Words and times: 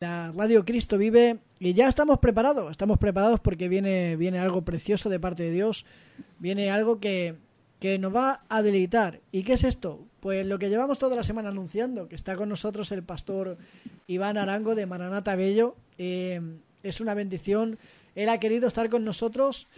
la 0.00 0.32
Radio 0.32 0.64
Cristo 0.64 0.96
vive 0.96 1.40
y 1.58 1.74
ya 1.74 1.86
estamos 1.86 2.20
preparados, 2.20 2.70
estamos 2.70 2.96
preparados 2.96 3.38
porque 3.38 3.68
viene, 3.68 4.16
viene 4.16 4.38
algo 4.38 4.62
precioso 4.62 5.10
de 5.10 5.20
parte 5.20 5.42
de 5.42 5.50
Dios, 5.50 5.84
viene 6.38 6.70
algo 6.70 7.00
que, 7.00 7.34
que 7.80 7.98
nos 7.98 8.16
va 8.16 8.40
a 8.48 8.62
deleitar. 8.62 9.20
¿Y 9.30 9.42
qué 9.42 9.52
es 9.52 9.64
esto? 9.64 10.00
Pues 10.20 10.46
lo 10.46 10.58
que 10.58 10.70
llevamos 10.70 10.98
toda 10.98 11.16
la 11.16 11.22
semana 11.22 11.50
anunciando, 11.50 12.08
que 12.08 12.14
está 12.14 12.34
con 12.36 12.48
nosotros 12.48 12.90
el 12.92 13.02
pastor 13.02 13.58
Iván 14.06 14.38
Arango 14.38 14.74
de 14.74 14.86
Maranata 14.86 15.36
Bello. 15.36 15.76
Eh, 15.98 16.40
es 16.82 17.02
una 17.02 17.12
bendición. 17.12 17.78
Él 18.14 18.30
ha 18.30 18.40
querido 18.40 18.68
estar 18.68 18.88
con 18.88 19.04
nosotros 19.04 19.68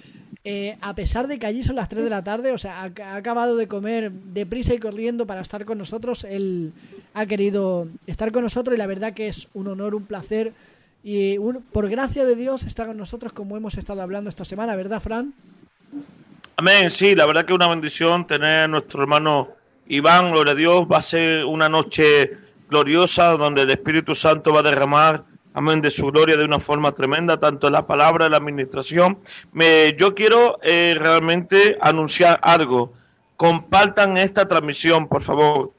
eh, 0.44 0.76
a 0.80 0.94
pesar 0.94 1.28
de 1.28 1.38
que 1.38 1.46
allí 1.46 1.62
son 1.62 1.76
las 1.76 1.88
3 1.88 2.02
de 2.02 2.10
la 2.10 2.24
tarde, 2.24 2.50
o 2.52 2.58
sea, 2.58 2.82
ha, 2.82 3.14
acabado 3.16 3.56
de 3.56 3.68
comer 3.68 4.10
deprisa 4.10 4.74
y 4.74 4.78
corriendo 4.78 5.24
para 5.24 5.40
estar 5.40 5.64
con 5.64 5.78
nosotros. 5.78 6.24
Él 6.24 6.72
ha 7.14 7.26
querido 7.26 7.86
estar 8.08 8.32
con 8.32 8.42
nosotros 8.42 8.74
y 8.74 8.78
la 8.78 8.88
verdad 8.88 9.14
que 9.14 9.28
es 9.28 9.48
un 9.54 9.68
honor, 9.68 9.94
un 9.94 10.04
placer. 10.04 10.52
Y 11.04 11.36
por 11.72 11.88
gracia 11.88 12.24
de 12.24 12.34
Dios 12.34 12.64
está 12.64 12.86
con 12.86 12.96
nosotros 12.96 13.32
como 13.32 13.56
hemos 13.56 13.76
estado 13.76 14.02
hablando 14.02 14.30
esta 14.30 14.44
semana, 14.44 14.74
¿verdad, 14.74 15.00
Fran? 15.00 15.32
Amén, 16.56 16.90
sí, 16.90 17.14
la 17.14 17.26
verdad 17.26 17.44
que 17.44 17.52
es 17.52 17.56
una 17.56 17.68
bendición 17.68 18.26
tener 18.26 18.64
a 18.64 18.68
nuestro 18.68 19.02
hermano 19.02 19.50
Iván, 19.86 20.32
gloria 20.32 20.52
a 20.52 20.56
Dios, 20.56 20.86
va 20.90 20.98
a 20.98 21.02
ser 21.02 21.44
una 21.44 21.68
noche 21.68 22.36
gloriosa 22.68 23.32
donde 23.36 23.62
el 23.62 23.70
Espíritu 23.70 24.14
Santo 24.14 24.52
va 24.52 24.60
a 24.60 24.64
derramar 24.64 25.24
amén, 25.54 25.80
de 25.80 25.90
su 25.90 26.06
gloria 26.06 26.36
de 26.36 26.44
una 26.44 26.58
forma 26.58 26.92
tremenda, 26.92 27.38
tanto 27.38 27.66
en 27.66 27.74
la 27.74 27.86
palabra, 27.86 28.26
en 28.26 28.32
la 28.32 28.38
administración. 28.38 29.18
Me, 29.52 29.94
yo 29.96 30.14
quiero 30.14 30.58
eh, 30.62 30.94
realmente 30.98 31.78
anunciar 31.80 32.38
algo. 32.42 32.92
Compartan 33.36 34.16
esta 34.16 34.46
transmisión, 34.46 35.08
por 35.08 35.22
favor. 35.22 35.72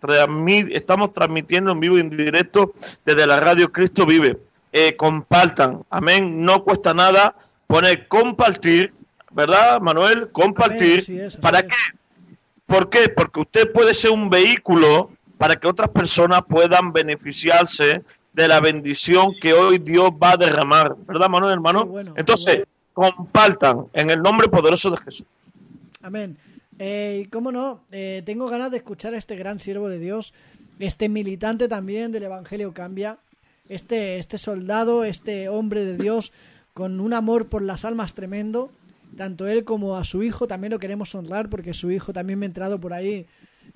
estamos 0.72 1.14
transmitiendo 1.14 1.72
en 1.72 1.80
vivo 1.80 1.98
y 1.98 2.02
en 2.02 2.10
directo 2.10 2.74
desde 3.06 3.26
la 3.26 3.40
radio 3.40 3.72
Cristo 3.72 4.06
Vive. 4.06 4.38
Eh, 4.72 4.96
compartan, 4.96 5.84
amén. 5.90 6.44
No 6.44 6.64
cuesta 6.64 6.94
nada 6.94 7.36
poner 7.68 8.08
compartir, 8.08 8.94
¿verdad, 9.32 9.80
Manuel? 9.80 10.30
Compartir. 10.32 11.32
¿Para 11.42 11.64
qué? 11.64 11.76
¿Por 12.66 12.90
qué? 12.90 13.08
Porque 13.10 13.40
usted 13.42 13.72
puede 13.72 13.94
ser 13.94 14.12
un 14.12 14.30
vehículo 14.30 15.12
para 15.38 15.56
que 15.56 15.68
otras 15.68 15.90
personas 15.90 16.42
puedan 16.48 16.92
beneficiarse 16.92 18.04
de 18.34 18.48
la 18.48 18.60
bendición 18.60 19.36
que 19.40 19.54
hoy 19.54 19.78
Dios 19.78 20.12
va 20.12 20.32
a 20.32 20.38
derramar, 20.38 20.96
¿verdad, 21.08 21.30
Manuel, 21.30 21.54
hermano? 21.54 21.94
Entonces, 22.16 22.64
compartan 22.94 23.88
en 23.94 24.10
el 24.10 24.22
nombre 24.22 24.48
poderoso 24.50 24.92
de 24.92 24.98
Jesús. 24.98 25.26
Amén. 26.02 26.38
Eh, 26.80 27.28
¿Cómo 27.32 27.52
no? 27.52 27.82
Eh, 27.92 28.24
tengo 28.26 28.48
ganas 28.48 28.72
de 28.72 28.78
escuchar 28.78 29.14
a 29.14 29.18
este 29.18 29.36
gran 29.36 29.60
siervo 29.60 29.88
de 29.90 30.00
Dios, 30.00 30.34
este 30.80 31.10
militante 31.10 31.68
también 31.68 32.12
del 32.12 32.24
Evangelio 32.24 32.74
Cambia, 32.74 33.20
este, 33.70 34.18
este 34.18 34.38
soldado, 34.38 35.04
este 35.04 35.50
hombre 35.50 35.86
de 35.86 35.98
Dios 35.98 36.34
con 36.74 37.00
un 37.00 37.14
amor 37.14 37.48
por 37.48 37.62
las 37.62 37.86
almas 37.86 38.14
tremendo. 38.14 38.72
Tanto 39.16 39.48
él 39.48 39.64
como 39.64 39.96
a 39.96 40.04
su 40.04 40.24
hijo 40.24 40.48
también 40.48 40.72
lo 40.72 40.80
queremos 40.80 41.14
honrar 41.14 41.48
porque 41.50 41.74
su 41.74 41.92
hijo 41.92 42.14
también 42.14 42.40
me 42.40 42.46
ha 42.46 42.48
entrado 42.48 42.80
por 42.80 42.94
ahí, 42.94 43.28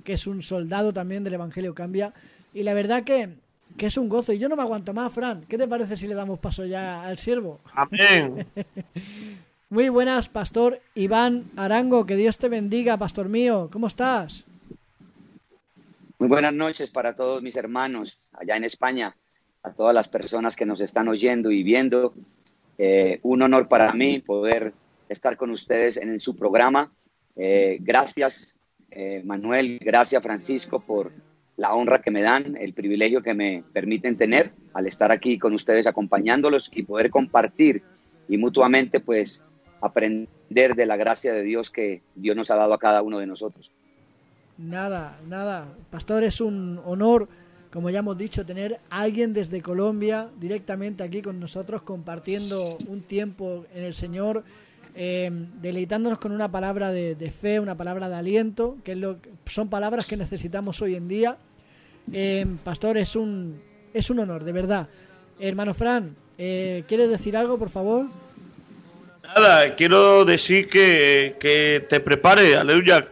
que 0.03 0.13
es 0.13 0.25
un 0.25 0.41
soldado 0.41 0.93
también 0.93 1.23
del 1.23 1.35
Evangelio 1.35 1.75
Cambia. 1.75 2.13
Y 2.53 2.63
la 2.63 2.73
verdad 2.73 3.03
que 3.03 3.37
que 3.77 3.85
es 3.85 3.97
un 3.97 4.09
gozo. 4.09 4.33
Y 4.33 4.39
yo 4.39 4.49
no 4.49 4.55
me 4.55 4.63
aguanto 4.63 4.93
más, 4.93 5.13
Fran. 5.13 5.45
¿Qué 5.47 5.57
te 5.57 5.67
parece 5.67 5.95
si 5.95 6.07
le 6.07 6.15
damos 6.15 6.39
paso 6.39 6.65
ya 6.65 7.03
al 7.03 7.17
siervo? 7.17 7.59
Amén. 7.73 8.45
Muy 9.69 9.89
buenas, 9.89 10.29
Pastor 10.29 10.81
Iván 10.95 11.51
Arango. 11.55 12.05
Que 12.05 12.15
Dios 12.15 12.37
te 12.37 12.49
bendiga, 12.49 12.97
Pastor 12.97 13.29
mío. 13.29 13.69
¿Cómo 13.71 13.87
estás? 13.87 14.45
Muy 16.19 16.29
buenas 16.29 16.53
noches 16.53 16.89
para 16.89 17.15
todos 17.15 17.43
mis 17.43 17.55
hermanos 17.55 18.17
allá 18.33 18.55
en 18.55 18.63
España, 18.63 19.15
a 19.61 19.71
todas 19.71 19.93
las 19.93 20.07
personas 20.07 20.55
que 20.55 20.65
nos 20.65 20.81
están 20.81 21.07
oyendo 21.07 21.51
y 21.51 21.63
viendo. 21.63 22.13
Eh, 22.79 23.19
un 23.23 23.41
honor 23.41 23.67
para 23.67 23.93
mí 23.93 24.19
poder 24.19 24.73
estar 25.09 25.37
con 25.37 25.51
ustedes 25.51 25.97
en 25.97 26.19
su 26.19 26.35
programa. 26.35 26.91
Eh, 27.35 27.77
gracias, 27.81 28.55
eh, 28.89 29.21
Manuel. 29.23 29.79
Gracias, 29.79 30.23
Francisco, 30.23 30.79
por 30.79 31.11
la 31.57 31.73
honra 31.73 32.01
que 32.01 32.11
me 32.11 32.21
dan, 32.21 32.55
el 32.55 32.73
privilegio 32.73 33.21
que 33.21 33.33
me 33.33 33.63
permiten 33.73 34.15
tener 34.15 34.51
al 34.73 34.85
estar 34.85 35.11
aquí 35.11 35.39
con 35.39 35.53
ustedes 35.53 35.87
acompañándolos 35.87 36.69
y 36.71 36.83
poder 36.83 37.09
compartir 37.09 37.81
y 38.29 38.37
mutuamente 38.37 38.99
pues 38.99 39.43
aprender 39.81 40.75
de 40.75 40.85
la 40.85 40.97
gracia 40.97 41.33
de 41.33 41.43
Dios 41.43 41.71
que 41.71 42.01
Dios 42.15 42.35
nos 42.35 42.51
ha 42.51 42.55
dado 42.55 42.73
a 42.73 42.79
cada 42.79 43.01
uno 43.01 43.19
de 43.19 43.25
nosotros. 43.25 43.71
Nada, 44.57 45.19
nada. 45.27 45.67
Pastor, 45.89 46.23
es 46.23 46.41
un 46.41 46.79
honor, 46.85 47.27
como 47.71 47.89
ya 47.89 47.99
hemos 47.99 48.17
dicho, 48.17 48.45
tener 48.45 48.79
a 48.89 49.01
alguien 49.01 49.33
desde 49.33 49.61
Colombia 49.61 50.29
directamente 50.39 51.03
aquí 51.03 51.21
con 51.21 51.39
nosotros 51.39 51.81
compartiendo 51.81 52.77
un 52.87 53.01
tiempo 53.01 53.65
en 53.73 53.83
el 53.83 53.93
Señor. 53.93 54.43
Eh, 54.99 55.29
deleitándonos 55.61 56.17
con 56.17 56.31
una 56.31 56.51
palabra 56.51 56.91
de, 56.91 57.31
fe, 57.31 57.59
una 57.59 57.77
palabra 57.77 58.09
de 58.09 58.15
aliento, 58.15 58.77
que 58.83 58.93
es 58.93 58.97
lo, 58.97 59.19
son 59.45 59.69
palabras 59.69 60.07
que 60.07 60.17
necesitamos 60.17 60.81
hoy 60.81 60.95
en 60.95 61.07
día 61.07 61.37
eh, 62.11 62.45
pastor, 62.63 62.97
es 62.97 63.15
un, 63.15 63.61
es 63.93 64.09
un 64.09 64.19
honor, 64.19 64.43
de 64.43 64.51
verdad. 64.51 64.87
Hermano 65.39 65.73
Fran, 65.73 66.15
eh, 66.37 66.83
¿quieres 66.87 67.09
decir 67.09 67.35
algo, 67.35 67.57
por 67.57 67.69
favor? 67.69 68.05
Nada, 69.23 69.75
quiero 69.75 70.23
decir 70.23 70.69
que, 70.69 71.35
que 71.39 71.85
te 71.87 71.99
prepare, 71.99 72.55
aleluya. 72.55 73.07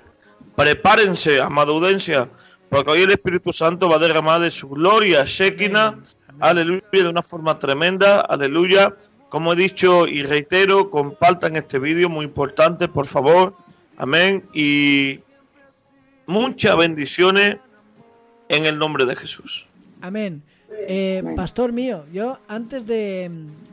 Prepárense, 0.55 1.41
amada 1.41 1.71
audiencia, 1.71 2.29
porque 2.69 2.91
hoy 2.91 3.01
el 3.01 3.11
Espíritu 3.11 3.51
Santo 3.51 3.89
va 3.89 3.97
a 3.97 3.99
derramar 3.99 4.39
de 4.39 4.49
su 4.49 4.69
gloria, 4.69 5.25
Shekinah, 5.25 5.99
aleluya, 6.39 6.81
de 6.91 7.09
una 7.09 7.21
forma 7.21 7.59
tremenda, 7.59 8.21
aleluya. 8.21 8.95
Como 9.35 9.51
he 9.51 9.57
dicho 9.57 10.07
y 10.07 10.23
reitero, 10.23 10.89
compartan 10.89 11.57
este 11.57 11.77
vídeo, 11.77 12.07
muy 12.07 12.23
importante, 12.23 12.87
por 12.87 13.05
favor. 13.05 13.53
Amén. 13.97 14.45
Y 14.53 15.19
muchas 16.25 16.77
bendiciones 16.77 17.57
en 18.47 18.65
el 18.65 18.79
nombre 18.79 19.05
de 19.05 19.13
Jesús. 19.17 19.67
Amén. 19.99 20.41
Eh, 20.87 21.21
pastor 21.35 21.73
mío, 21.73 22.05
yo 22.13 22.39
antes 22.47 22.87
de 22.87 23.29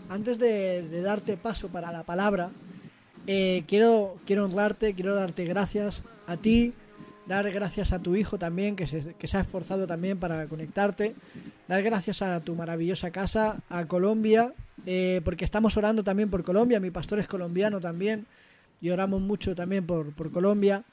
antes 0.09 0.41
de, 0.41 1.01
darte 1.01 1.37
paso 1.37 1.69
para 1.69 1.93
la 1.93 2.03
palabra, 2.03 2.51
eh, 3.29 3.63
quiero 3.69 4.17
quiero 4.27 4.47
honrarte, 4.47 4.95
quiero 4.95 5.15
darte 5.15 5.45
gracias 5.45 6.03
a 6.27 6.37
ti, 6.39 6.73
dar 7.27 7.51
gracias 7.51 7.93
a 7.93 8.01
tu 8.01 8.17
hijo 8.17 8.39
también 8.39 8.77
que 8.77 8.87
se, 8.87 9.15
que 9.15 9.27
se 9.27 9.37
ha 9.37 9.41
esforzado 9.41 9.87
también 9.87 10.19
para 10.19 10.47
conectarte, 10.47 11.15
dar 11.69 11.83
gracias 11.83 12.23
a 12.23 12.41
tu 12.41 12.55
maravillosa 12.55 13.11
casa, 13.11 13.63
a 13.69 13.87
Colombia, 13.87 14.53
eh, 14.87 15.21
porque 15.25 15.45
estamos 15.45 15.77
orando 15.77 16.03
también 16.03 16.31
por 16.31 16.43
Colombia, 16.43 16.81
mi 16.81 16.91
pastor 16.91 17.19
es 17.19 17.27
colombiano 17.27 17.81
también 17.81 18.27
y 18.81 18.91
oramos 18.91 19.21
mucho 19.21 19.55
también 19.55 19.87
por, 19.87 20.13
por 20.13 20.31
Colombia. 20.33 20.85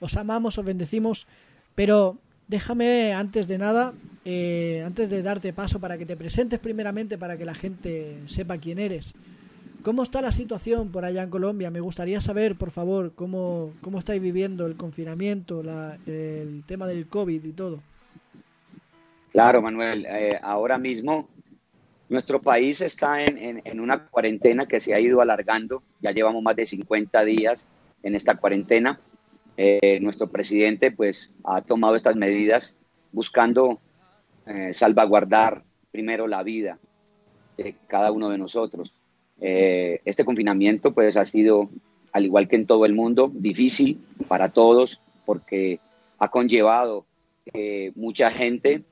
Os 0.00 0.16
amamos, 0.16 0.58
os 0.58 0.64
bendecimos, 0.64 1.26
pero 1.74 2.18
Déjame, 2.52 3.14
antes 3.14 3.48
de 3.48 3.56
nada, 3.56 3.94
eh, 4.26 4.82
antes 4.84 5.08
de 5.08 5.22
darte 5.22 5.54
paso 5.54 5.80
para 5.80 5.96
que 5.96 6.04
te 6.04 6.18
presentes 6.18 6.58
primeramente 6.58 7.16
para 7.16 7.38
que 7.38 7.46
la 7.46 7.54
gente 7.54 8.18
sepa 8.26 8.58
quién 8.58 8.78
eres. 8.78 9.14
¿Cómo 9.82 10.02
está 10.04 10.22
la 10.22 10.30
situación 10.30 10.92
por 10.92 11.04
allá 11.04 11.24
en 11.24 11.30
Colombia? 11.30 11.70
Me 11.70 11.80
gustaría 11.80 12.20
saber, 12.20 12.56
por 12.56 12.70
favor, 12.70 13.12
cómo, 13.14 13.72
cómo 13.80 13.98
estáis 13.98 14.22
viviendo 14.22 14.66
el 14.66 14.76
confinamiento, 14.76 15.62
el 16.06 16.62
tema 16.66 16.86
del 16.86 17.08
COVID 17.08 17.44
y 17.44 17.52
todo. 17.52 17.80
Claro, 19.32 19.60
Manuel. 19.60 20.06
Eh, 20.08 20.38
ahora 20.42 20.78
mismo 20.78 21.28
nuestro 22.08 22.40
país 22.40 22.80
está 22.80 23.24
en, 23.24 23.62
en, 23.64 23.80
una 23.80 24.06
cuarentena 24.06 24.66
que 24.66 24.78
se 24.78 24.94
ha 24.94 25.00
ido 25.00 25.20
alargando. 25.20 25.82
Ya 26.00 26.12
llevamos 26.12 26.42
más 26.42 26.54
de 26.54 26.66
50 26.66 27.24
días 27.24 27.66
en 28.02 28.14
esta 28.14 28.36
cuarentena. 28.36 29.00
Eh, 29.56 29.98
nuestro 30.00 30.28
presidente 30.28 30.92
pues 30.92 31.32
ha 31.44 31.60
tomado 31.62 31.96
estas 31.96 32.14
medidas 32.14 32.76
buscando 33.10 33.80
eh, 34.46 34.72
salvaguardar 34.72 35.64
primero 35.90 36.26
la 36.26 36.42
vida 36.42 36.78
de 37.56 37.74
cada 37.88 38.12
uno 38.12 38.28
de 38.28 38.38
nosotros. 38.38 38.94
Eh, 39.42 40.00
este 40.04 40.24
confinamiento 40.24 40.92
pues 40.92 41.16
ha 41.16 41.24
sido, 41.24 41.68
al 42.12 42.24
igual 42.24 42.48
que 42.48 42.56
en 42.56 42.66
todo 42.66 42.86
el 42.86 42.94
mundo, 42.94 43.30
difícil 43.34 44.00
para 44.28 44.50
todos 44.50 45.00
porque 45.26 45.80
ha 46.18 46.30
conllevado 46.30 47.04
que 47.52 47.92
mucha 47.96 48.30
gente 48.30 48.82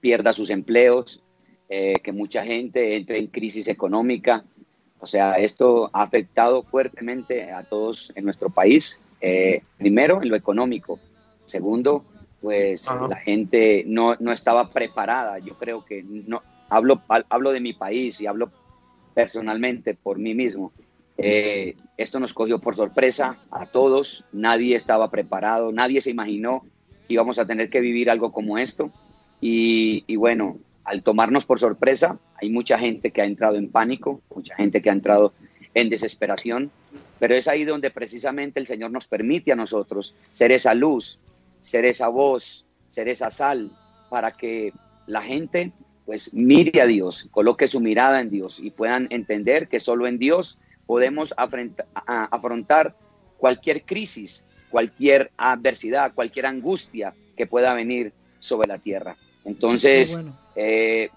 pierda 0.00 0.32
sus 0.32 0.50
empleos, 0.50 1.22
que 1.68 2.12
mucha 2.12 2.44
gente 2.44 2.96
entre 2.96 3.18
en 3.18 3.28
crisis 3.28 3.68
económica. 3.68 4.44
O 4.98 5.06
sea, 5.06 5.34
esto 5.34 5.88
ha 5.92 6.02
afectado 6.02 6.62
fuertemente 6.62 7.50
a 7.52 7.62
todos 7.62 8.12
en 8.16 8.24
nuestro 8.24 8.50
país 8.50 9.00
eh, 9.20 9.62
primero, 9.76 10.22
en 10.22 10.28
lo 10.28 10.36
económico. 10.36 10.98
Segundo, 11.44 12.04
pues 12.40 12.86
la 12.86 13.16
gente 13.16 13.84
no, 13.86 14.16
no, 14.18 14.32
estaba 14.32 14.70
preparada. 14.70 15.38
Yo 15.38 15.58
creo 15.58 15.84
que 15.84 16.02
no 16.02 16.42
hablo, 16.68 17.02
hablo 17.28 17.52
de 17.52 17.60
mi 17.60 17.72
país 17.72 18.20
y 18.20 18.26
hablo 18.26 18.50
personalmente 19.14 19.94
por 19.94 20.18
mí 20.18 20.34
mismo. 20.34 20.72
Eh, 21.18 21.76
esto 21.96 22.18
nos 22.18 22.32
cogió 22.32 22.58
por 22.58 22.76
sorpresa 22.76 23.38
a 23.50 23.66
todos. 23.66 24.24
Nadie 24.32 24.76
estaba 24.76 25.10
preparado, 25.10 25.72
nadie 25.72 26.00
se 26.00 26.10
imaginó 26.10 26.64
que 27.06 27.14
íbamos 27.14 27.38
a 27.38 27.46
tener 27.46 27.68
que 27.70 27.80
vivir 27.80 28.10
algo 28.10 28.32
como 28.32 28.58
esto. 28.58 28.90
Y, 29.40 30.04
y 30.06 30.16
bueno, 30.16 30.58
al 30.84 31.02
tomarnos 31.02 31.46
por 31.46 31.58
sorpresa, 31.58 32.18
hay 32.40 32.50
mucha 32.50 32.78
gente 32.78 33.10
que 33.10 33.22
ha 33.22 33.26
entrado 33.26 33.56
en 33.56 33.70
pánico, 33.70 34.22
mucha 34.34 34.54
gente 34.56 34.80
que 34.80 34.90
ha 34.90 34.94
entrado 34.94 35.32
en 35.74 35.88
desesperación, 35.88 36.70
pero 37.18 37.34
es 37.34 37.46
ahí 37.48 37.64
donde 37.64 37.90
precisamente 37.90 38.60
el 38.60 38.66
Señor 38.66 38.90
nos 38.90 39.06
permite 39.06 39.52
a 39.52 39.56
nosotros 39.56 40.14
ser 40.32 40.52
esa 40.52 40.74
luz, 40.74 41.18
ser 41.60 41.84
esa 41.84 42.08
voz, 42.08 42.64
ser 42.88 43.08
esa 43.08 43.30
sal, 43.30 43.70
para 44.08 44.32
que 44.32 44.72
la 45.06 45.22
gente 45.22 45.72
pues 46.06 46.34
mire 46.34 46.80
a 46.80 46.86
Dios, 46.86 47.28
coloque 47.30 47.68
su 47.68 47.80
mirada 47.80 48.20
en 48.20 48.30
Dios 48.30 48.58
y 48.60 48.70
puedan 48.70 49.06
entender 49.10 49.68
que 49.68 49.80
solo 49.80 50.06
en 50.06 50.18
Dios 50.18 50.58
podemos 50.86 51.34
afrontar 51.36 52.96
cualquier 53.38 53.82
crisis, 53.82 54.44
cualquier 54.70 55.30
adversidad, 55.36 56.14
cualquier 56.14 56.46
angustia 56.46 57.14
que 57.36 57.46
pueda 57.46 57.74
venir 57.74 58.12
sobre 58.38 58.68
la 58.68 58.78
tierra. 58.78 59.16
Entonces, 59.44 60.18
eh, 60.56 61.10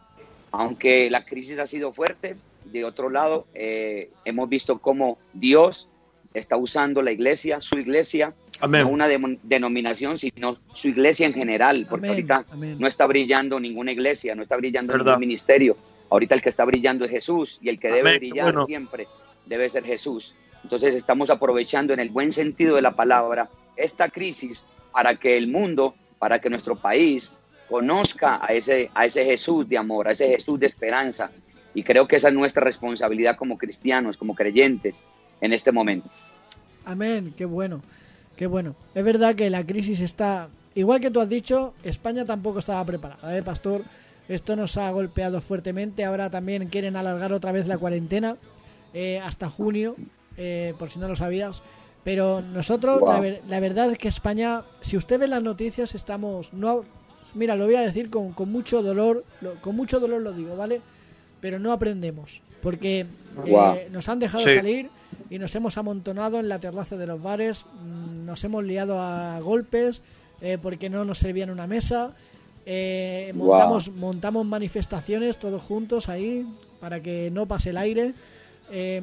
aunque 0.51 1.09
la 1.09 1.25
crisis 1.25 1.59
ha 1.59 1.67
sido 1.67 1.91
fuerte, 1.91 2.35
de 2.65 2.85
otro 2.85 3.09
lado, 3.09 3.45
eh, 3.53 4.09
hemos 4.25 4.49
visto 4.49 4.79
cómo 4.79 5.17
Dios 5.33 5.89
está 6.33 6.57
usando 6.57 7.01
la 7.01 7.11
iglesia, 7.11 7.61
su 7.61 7.77
iglesia, 7.77 8.33
no 8.61 8.87
una 8.87 9.07
denominación, 9.43 10.17
sino 10.17 10.57
su 10.73 10.87
iglesia 10.87 11.27
en 11.27 11.33
general, 11.33 11.85
porque 11.89 12.07
ahorita 12.07 12.45
no 12.77 12.87
está 12.87 13.05
brillando 13.07 13.59
ninguna 13.59 13.91
iglesia, 13.91 14.35
no 14.35 14.43
está 14.43 14.55
brillando 14.55 14.97
ningún 14.97 15.19
ministerio. 15.19 15.77
Ahorita 16.09 16.35
el 16.35 16.41
que 16.41 16.49
está 16.49 16.63
brillando 16.65 17.05
es 17.05 17.11
Jesús 17.11 17.59
y 17.61 17.69
el 17.69 17.79
que 17.79 17.91
debe 17.91 18.17
brillar 18.17 18.65
siempre 18.65 19.07
debe 19.45 19.69
ser 19.69 19.83
Jesús. 19.83 20.35
Entonces 20.63 20.93
estamos 20.93 21.29
aprovechando 21.29 21.93
en 21.93 21.99
el 21.99 22.09
buen 22.09 22.31
sentido 22.31 22.75
de 22.75 22.81
la 22.81 22.95
palabra 22.95 23.49
esta 23.75 24.09
crisis 24.09 24.65
para 24.91 25.15
que 25.15 25.35
el 25.37 25.47
mundo, 25.47 25.95
para 26.19 26.39
que 26.39 26.49
nuestro 26.49 26.75
país 26.75 27.35
conozca 27.67 28.39
a 28.41 28.53
ese, 28.53 28.89
a 28.93 29.05
ese 29.05 29.25
Jesús 29.25 29.67
de 29.67 29.77
amor, 29.77 30.07
a 30.07 30.11
ese 30.11 30.29
Jesús 30.29 30.59
de 30.59 30.67
esperanza. 30.67 31.31
Y 31.73 31.83
creo 31.83 32.07
que 32.07 32.17
esa 32.17 32.27
es 32.27 32.33
nuestra 32.33 32.63
responsabilidad 32.63 33.35
como 33.35 33.57
cristianos, 33.57 34.15
como 34.15 34.35
creyentes 34.35 35.03
en 35.41 35.53
este 35.53 35.71
momento. 35.71 36.09
Amén, 36.85 37.33
qué 37.35 37.45
bueno. 37.45 37.81
Qué 38.35 38.47
bueno. 38.47 38.75
Es 38.95 39.03
verdad 39.03 39.35
que 39.35 39.49
la 39.49 39.65
crisis 39.65 39.99
está, 39.99 40.49
igual 40.75 40.99
que 40.99 41.11
tú 41.11 41.19
has 41.19 41.29
dicho, 41.29 41.73
España 41.83 42.25
tampoco 42.25 42.59
estaba 42.59 42.83
preparada, 42.83 43.37
¿eh, 43.37 43.43
Pastor? 43.43 43.83
Esto 44.27 44.55
nos 44.55 44.77
ha 44.77 44.89
golpeado 44.89 45.41
fuertemente. 45.41 46.05
Ahora 46.05 46.29
también 46.29 46.67
quieren 46.67 46.95
alargar 46.95 47.33
otra 47.33 47.51
vez 47.51 47.67
la 47.67 47.77
cuarentena 47.77 48.37
eh, 48.93 49.19
hasta 49.19 49.49
junio, 49.49 49.95
eh, 50.37 50.73
por 50.79 50.89
si 50.89 50.97
no 50.97 51.07
lo 51.07 51.15
sabías. 51.15 51.61
Pero 52.03 52.41
nosotros, 52.41 53.01
la, 53.47 53.59
verdad 53.59 53.91
es 53.91 53.97
que 53.97 54.07
España, 54.07 54.63
si 54.81 54.97
usted 54.97 55.19
ve 55.19 55.27
las 55.27 55.43
noticias, 55.43 55.95
estamos. 55.95 56.53
no 56.53 56.83
Mira, 57.33 57.55
lo 57.55 57.65
voy 57.65 57.75
a 57.75 57.81
decir 57.81 58.09
con, 58.09 58.33
con 58.33 58.51
mucho 58.51 58.83
dolor, 58.83 59.23
con 59.61 59.75
mucho 59.75 59.99
dolor 59.99 60.21
lo 60.21 60.33
digo, 60.33 60.55
¿vale? 60.55 60.81
Pero 61.41 61.59
no 61.59 61.71
aprendemos, 61.71 62.41
porque 62.63 63.05
eh, 63.45 63.89
nos 63.91 64.09
han 64.09 64.17
dejado 64.17 64.43
salir 64.43 64.89
y 65.29 65.37
nos 65.37 65.53
hemos 65.53 65.77
amontonado 65.77 66.39
en 66.39 66.49
la 66.49 66.59
terraza 66.59 66.97
de 66.97 67.05
los 67.05 67.21
bares, 67.21 67.65
mm, 67.65 68.25
nos 68.25 68.43
hemos 68.43 68.63
liado 68.63 68.99
a 68.99 69.39
golpes 69.39 70.01
eh, 70.41 70.57
porque 70.59 70.89
no 70.89 71.05
nos 71.05 71.19
servían 71.19 71.51
una 71.51 71.67
mesa, 71.67 72.13
eh, 72.65 73.31
montamos, 73.35 73.89
montamos 73.89 74.45
manifestaciones 74.45 75.37
todos 75.37 75.61
juntos 75.61 76.07
ahí 76.07 76.45
para 76.79 77.01
que 77.01 77.29
no 77.31 77.45
pase 77.45 77.71
el 77.71 77.77
aire. 77.77 78.13
Eh, 78.71 79.01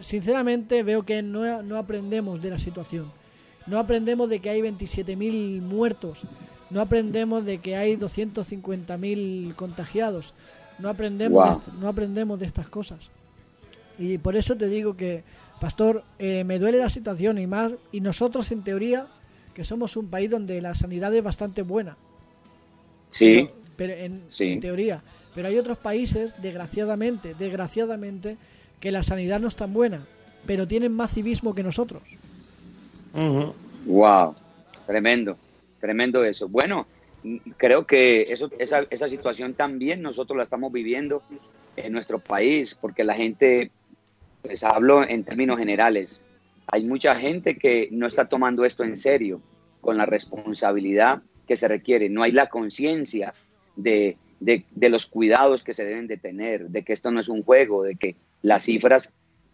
sinceramente 0.00 0.82
veo 0.82 1.04
que 1.04 1.22
no, 1.22 1.62
no 1.62 1.76
aprendemos 1.76 2.42
de 2.42 2.50
la 2.50 2.58
situación. 2.58 3.10
No 3.66 3.78
aprendemos 3.78 4.28
de 4.28 4.40
que 4.40 4.50
hay 4.50 4.60
27.000 4.62 5.60
muertos. 5.60 6.22
No 6.70 6.80
aprendemos 6.80 7.44
de 7.44 7.58
que 7.58 7.76
hay 7.76 7.96
250.000 7.96 9.54
contagiados. 9.54 10.34
No 10.80 10.88
aprendemos, 10.88 11.58
no 11.78 11.88
aprendemos 11.88 12.38
de 12.38 12.46
estas 12.46 12.68
cosas. 12.68 13.10
Y 13.98 14.18
por 14.18 14.34
eso 14.34 14.56
te 14.56 14.68
digo 14.68 14.96
que, 14.96 15.22
pastor, 15.60 16.04
eh, 16.18 16.42
me 16.44 16.58
duele 16.58 16.78
la 16.78 16.88
situación 16.88 17.38
y 17.38 17.46
más, 17.46 17.72
y 17.92 18.00
nosotros 18.00 18.50
en 18.50 18.62
teoría, 18.62 19.06
que 19.54 19.64
somos 19.64 19.96
un 19.96 20.08
país 20.08 20.30
donde 20.30 20.60
la 20.62 20.74
sanidad 20.74 21.14
es 21.14 21.22
bastante 21.22 21.62
buena. 21.62 21.96
Sí. 23.10 23.48
Pero, 23.76 23.92
en, 23.92 24.22
teoría. 24.60 25.02
Pero 25.34 25.48
hay 25.48 25.58
otros 25.58 25.78
países, 25.78 26.34
desgraciadamente, 26.40 27.34
desgraciadamente, 27.34 28.36
que 28.78 28.92
la 28.92 29.02
sanidad 29.02 29.40
no 29.40 29.48
es 29.48 29.56
tan 29.56 29.72
buena, 29.72 30.06
pero 30.46 30.66
tienen 30.66 30.92
más 30.92 31.12
civismo 31.12 31.54
que 31.54 31.62
nosotros. 31.62 32.02
Wow, 33.86 34.34
tremendo, 34.86 35.36
tremendo 35.80 36.24
eso. 36.24 36.48
Bueno, 36.48 36.86
creo 37.56 37.86
que 37.86 38.22
eso, 38.22 38.50
esa, 38.58 39.08
situación 39.08 39.54
también 39.54 40.02
nosotros 40.02 40.36
la 40.36 40.42
estamos 40.42 40.72
viviendo 40.72 41.22
en 41.76 41.92
nuestro 41.92 42.18
país, 42.18 42.74
porque 42.74 43.04
la 43.04 43.14
gente 43.14 43.70
pues 44.42 44.64
hablo 44.64 45.06
en 45.06 45.24
términos 45.24 45.58
generales. 45.58 46.24
Hay 46.66 46.84
mucha 46.84 47.14
gente 47.14 47.58
que 47.58 47.88
no 47.90 48.06
está 48.06 48.28
tomando 48.28 48.64
esto 48.64 48.84
en 48.84 48.96
serio, 48.96 49.42
con 49.80 49.96
la 49.96 50.06
responsabilidad 50.06 51.22
que 51.46 51.56
se 51.56 51.68
requiere. 51.68 52.08
No 52.08 52.22
hay 52.22 52.32
la 52.32 52.48
conciencia 52.48 53.34
de, 53.76 54.16
de, 54.40 54.88
los 54.88 55.06
cuidados 55.06 55.62
que 55.62 55.74
se 55.74 55.84
deben 55.84 56.06
de 56.06 56.16
tener, 56.16 56.68
de 56.68 56.82
que 56.82 56.92
esto 56.92 57.10
no 57.10 57.20
es 57.20 57.28
un 57.28 57.42
juego, 57.42 57.82
de 57.82 57.96
que 57.96 58.16
las 58.42 58.64
cifras 58.64 59.12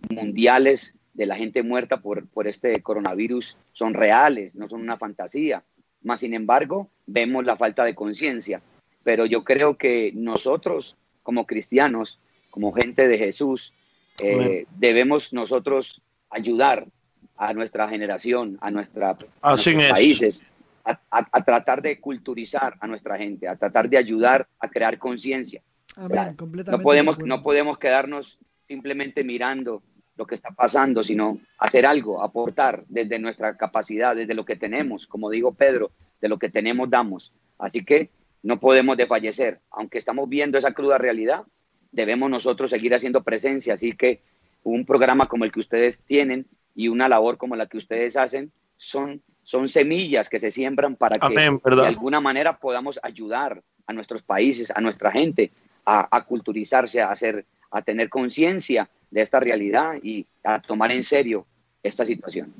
mundiales 0.08 0.96
de 1.14 1.26
la 1.26 1.36
gente 1.36 1.62
muerta 1.62 2.00
por, 2.00 2.28
por 2.28 2.46
este 2.46 2.80
coronavirus 2.82 3.56
son 3.72 3.94
reales, 3.94 4.54
no 4.54 4.69
son 4.69 4.82
una 4.82 4.98
fantasía. 4.98 5.64
Más 6.02 6.20
sin 6.20 6.34
embargo, 6.34 6.90
vemos 7.06 7.44
la 7.44 7.56
falta 7.56 7.85
de 7.85 7.94
conciencia. 7.94 8.61
Pero 9.03 9.26
yo 9.26 9.44
creo 9.44 9.76
que 9.79 10.12
nosotros, 10.14 10.97
como 11.23 11.47
cristianos, 11.47 12.19
como 12.50 12.73
gente 12.73 13.08
de 13.08 13.19
Jesús, 13.19 13.73
eh, 14.19 14.67
debemos 14.79 15.32
nosotros 15.32 16.03
ayudar 16.31 16.87
a 17.37 17.53
nuestra 17.53 17.88
generación, 17.88 18.58
a, 18.61 18.70
nuestra, 18.70 19.17
nuestros 19.43 19.91
países, 19.91 20.43
a, 20.85 21.44
tratar 21.44 21.82
de 21.82 22.00
culturizar 22.00 22.76
a 22.81 22.87
nuestra 22.87 23.19
gente, 23.19 23.47
a 23.49 23.56
tratar 23.56 23.88
de 23.88 23.99
ayudar 23.99 24.49
a 24.58 24.69
crear 24.69 24.99
conciencia. 24.99 25.62
No 25.97 26.81
podemos, 26.81 27.19
no 27.19 27.43
podemos 27.43 27.79
quedarnos 27.79 28.38
simplemente 28.62 29.25
mirando 29.25 29.82
lo 30.16 30.26
que 30.26 30.34
está 30.34 30.50
pasando, 30.50 31.04
sino 31.04 31.38
hacer 31.58 31.86
algo, 31.86 32.22
aportar 32.22 32.84
desde 32.88 33.18
nuestra 33.18 33.56
capacidad, 33.56 34.16
desde 34.16 34.34
lo 34.34 34.44
que 34.44 34.56
tenemos, 34.56 35.06
como 35.06 35.30
digo 35.30 35.52
Pedro, 35.52 35.90
de 36.20 36.28
lo 36.28 36.38
que 36.38 36.48
tenemos 36.48 36.88
damos. 36.88 37.32
Así 37.58 37.84
que 37.84 38.10
no 38.42 38.58
podemos 38.58 38.96
desfallecer, 38.96 39.60
aunque 39.70 39.98
estamos 39.98 40.28
viendo 40.28 40.58
esa 40.58 40.72
cruda 40.72 40.98
realidad, 40.98 41.44
debemos 41.92 42.30
nosotros 42.30 42.70
seguir 42.70 42.94
haciendo 42.94 43.22
presencia. 43.22 43.74
Así 43.74 43.92
que 43.92 44.22
un 44.62 44.84
programa 44.84 45.29
como 45.29 45.44
el 45.44 45.52
que 45.52 45.60
ustedes 45.60 46.00
tienen 46.00 46.46
y 46.74 46.88
una 46.88 47.08
labor 47.08 47.36
como 47.38 47.56
la 47.56 47.67
que 47.67 47.76
ustedes 47.76 48.17
hacen 48.17 48.52
son, 48.76 49.22
son 49.43 49.69
semillas 49.69 50.29
que 50.29 50.38
se 50.38 50.50
siembran 50.50 50.96
para 50.96 51.19
que 51.19 51.34
de 51.34 51.86
alguna 51.86 52.20
manera 52.20 52.58
podamos 52.58 52.98
ayudar 53.02 53.62
a 53.86 53.93
nuestros 53.93 54.22
países, 54.22 54.70
a 54.74 54.81
nuestra 54.81 55.10
gente 55.10 55.52
a, 55.86 56.24
culturizarse, 56.24 57.00
a, 57.00 57.10
hacer, 57.10 57.46
a 57.70 57.81
tener 57.82 58.08
conciencia 58.08 58.88
de 59.10 59.22
esta 59.22 59.41
realidad 59.41 59.94
y 60.03 60.27
a 60.44 60.60
tomar 60.60 60.93
en 60.93 61.03
serio 61.03 61.46
esta 61.82 62.05
situación. 62.05 62.53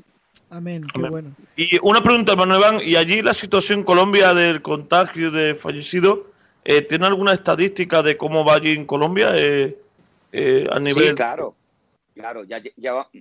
Amén, 0.51 0.87
qué 0.95 1.01
bueno. 1.09 1.35
Y 1.57 1.79
una 1.83 2.03
pregunta, 2.03 2.37
Manuel 2.37 2.87
¿y 2.87 2.97
allí 2.97 3.23
la 3.23 3.35
situación 3.35 3.81
en 3.81 3.85
Colombia 3.85 4.33
del 4.33 4.63
contagio 4.63 5.31
de 5.31 5.55
fallecidos 5.55 6.21
eh, 6.69 6.83
¿Tiene 6.83 7.07
alguna 7.07 7.33
estadística 7.33 8.03
de 8.03 8.17
cómo 8.17 8.45
va 8.45 8.57
allí 8.57 8.73
en 8.73 8.87
Colombia 8.87 9.31
eh, 9.37 9.79
eh, 10.33 10.67
a 10.69 10.81
nivel? 10.81 11.11
Sí, 11.11 11.15
claro, 11.15 11.55
claro, 12.13 12.43
ya, 12.43 12.61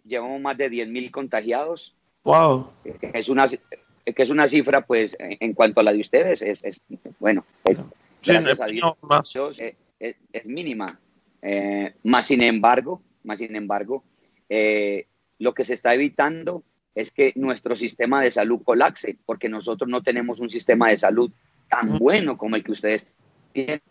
llevamos 0.03 0.41
más 0.41 0.57
de 0.57 0.71
10.000 0.71 1.11
contagiados. 1.11 1.93
Wow. 2.23 2.71
Es 3.13 3.29
una, 3.29 3.47
que 3.47 3.59
es 4.03 4.31
una 4.31 4.47
cifra, 4.47 4.81
pues, 4.81 5.15
en 5.19 5.53
cuanto 5.53 5.79
a 5.79 5.83
la 5.83 5.93
de 5.93 5.99
ustedes, 5.99 6.41
es, 6.41 6.81
bueno, 7.19 7.45
es, 7.65 7.83
gracias 8.25 8.59
a 8.59 8.65
Dios, 8.65 8.95
es, 9.99 10.47
mínima. 10.47 10.99
más 12.01 12.25
sin 12.25 12.41
embargo, 12.41 12.99
más 13.25 13.39
sin 13.39 13.55
embargo, 13.55 14.03
lo 15.39 15.53
que 15.53 15.65
se 15.65 15.73
está 15.73 15.93
evitando 15.93 16.63
es 16.95 17.11
que 17.11 17.33
nuestro 17.35 17.75
sistema 17.75 18.21
de 18.21 18.31
salud 18.31 18.61
colapse, 18.63 19.17
porque 19.25 19.49
nosotros 19.49 19.89
no 19.89 20.01
tenemos 20.01 20.39
un 20.39 20.49
sistema 20.49 20.89
de 20.89 20.97
salud 20.97 21.29
tan 21.69 21.99
bueno 21.99 22.37
como 22.37 22.55
el 22.55 22.63
que 22.63 22.71
ustedes 22.71 23.11
tienen. 23.51 23.81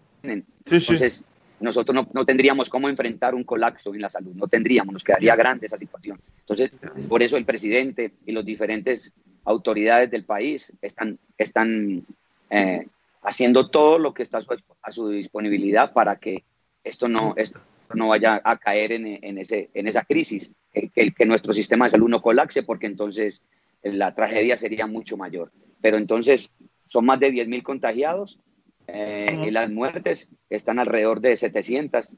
Entonces, 0.64 1.24
nosotros 1.60 2.06
no, 2.12 2.24
tendríamos 2.24 2.70
cómo 2.70 2.88
enfrentar 2.88 3.34
un 3.34 3.44
colapso 3.44 3.94
en 3.94 4.00
la 4.00 4.10
salud, 4.10 4.34
no 4.34 4.48
tendríamos, 4.48 4.92
nos 4.92 5.04
quedaría 5.04 5.36
grande 5.36 5.66
esa 5.66 5.78
situación. 5.78 6.18
Entonces, 6.40 6.70
por 7.08 7.22
eso 7.22 7.36
el 7.36 7.44
presidente 7.44 8.12
y 8.24 8.32
los 8.32 8.44
diferentes 8.44 9.12
autoridades 9.44 10.10
del 10.10 10.24
país 10.24 10.72
están, 10.80 11.18
están 11.36 12.06
eh, 12.50 12.86
haciendo 13.22 13.70
todo 13.70 13.98
lo 13.98 14.14
que 14.14 14.22
está 14.22 14.38
a 14.82 14.92
su, 14.92 15.08
disponibilidad 15.10 15.92
para 15.92 16.16
que 16.16 16.44
esto 16.82 17.08
no, 17.08 17.34
esto 17.36 17.60
no 17.92 18.08
vaya 18.08 18.40
a 18.44 18.56
caer 18.56 18.92
en, 18.92 19.06
en, 19.22 19.38
ese, 19.38 19.70
en 19.74 19.88
esa 19.88 20.04
crisis, 20.04 20.54
que, 20.72 21.12
que 21.12 21.26
nuestro 21.26 21.52
sistema 21.52 21.84
de 21.84 21.92
salud 21.92 22.08
no 22.08 22.22
colapse, 22.22 22.62
porque 22.62 22.86
entonces 22.86 23.42
la 23.82 24.14
tragedia 24.14 24.56
sería 24.56 24.86
mucho 24.86 25.16
mayor. 25.16 25.52
Pero 25.80 25.98
entonces 25.98 26.50
son 26.86 27.04
más 27.04 27.20
de 27.20 27.32
10.000 27.32 27.62
contagiados, 27.62 28.38
eh, 28.86 29.44
y 29.46 29.50
las 29.50 29.70
muertes 29.70 30.28
están 30.50 30.78
alrededor 30.78 31.20
de 31.20 31.36
700. 31.36 32.12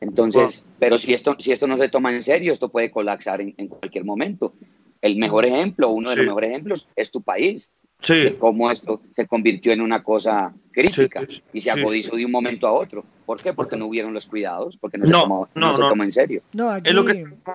Entonces, 0.00 0.64
pero 0.78 0.98
si 0.98 1.14
esto, 1.14 1.36
si 1.38 1.52
esto 1.52 1.66
no 1.66 1.76
se 1.76 1.88
toma 1.88 2.12
en 2.12 2.22
serio, 2.22 2.52
esto 2.52 2.68
puede 2.68 2.90
colapsar 2.90 3.40
en, 3.40 3.68
cualquier 3.68 4.04
momento. 4.04 4.54
El 5.00 5.16
mejor 5.16 5.44
ejemplo, 5.44 5.90
uno 5.90 6.10
de 6.10 6.16
los 6.16 6.26
mejores 6.26 6.50
ejemplos, 6.50 6.88
es 6.96 7.10
tu 7.10 7.22
país. 7.22 7.70
Sí. 8.02 8.14
De 8.14 8.36
cómo 8.36 8.70
esto 8.70 9.00
se 9.12 9.26
convirtió 9.26 9.72
en 9.72 9.80
una 9.80 10.02
cosa 10.02 10.52
crítica 10.72 11.22
y 11.52 11.60
se 11.60 11.70
agudizó 11.70 12.16
de 12.16 12.26
un 12.26 12.32
momento 12.32 12.66
a 12.66 12.72
otro. 12.72 13.04
¿Por 13.24 13.40
qué? 13.40 13.52
Porque 13.52 13.76
no 13.76 13.86
hubieron 13.86 14.12
los 14.12 14.26
cuidados, 14.26 14.76
porque 14.76 14.98
no, 14.98 15.06
se, 15.06 15.12
tomó, 15.12 15.48
no, 15.54 15.76
se 15.76 15.82
tomó 15.82 16.02
en 16.02 16.12
serio. 16.12 16.42
No, 16.52 16.68
aquí, 16.68 16.90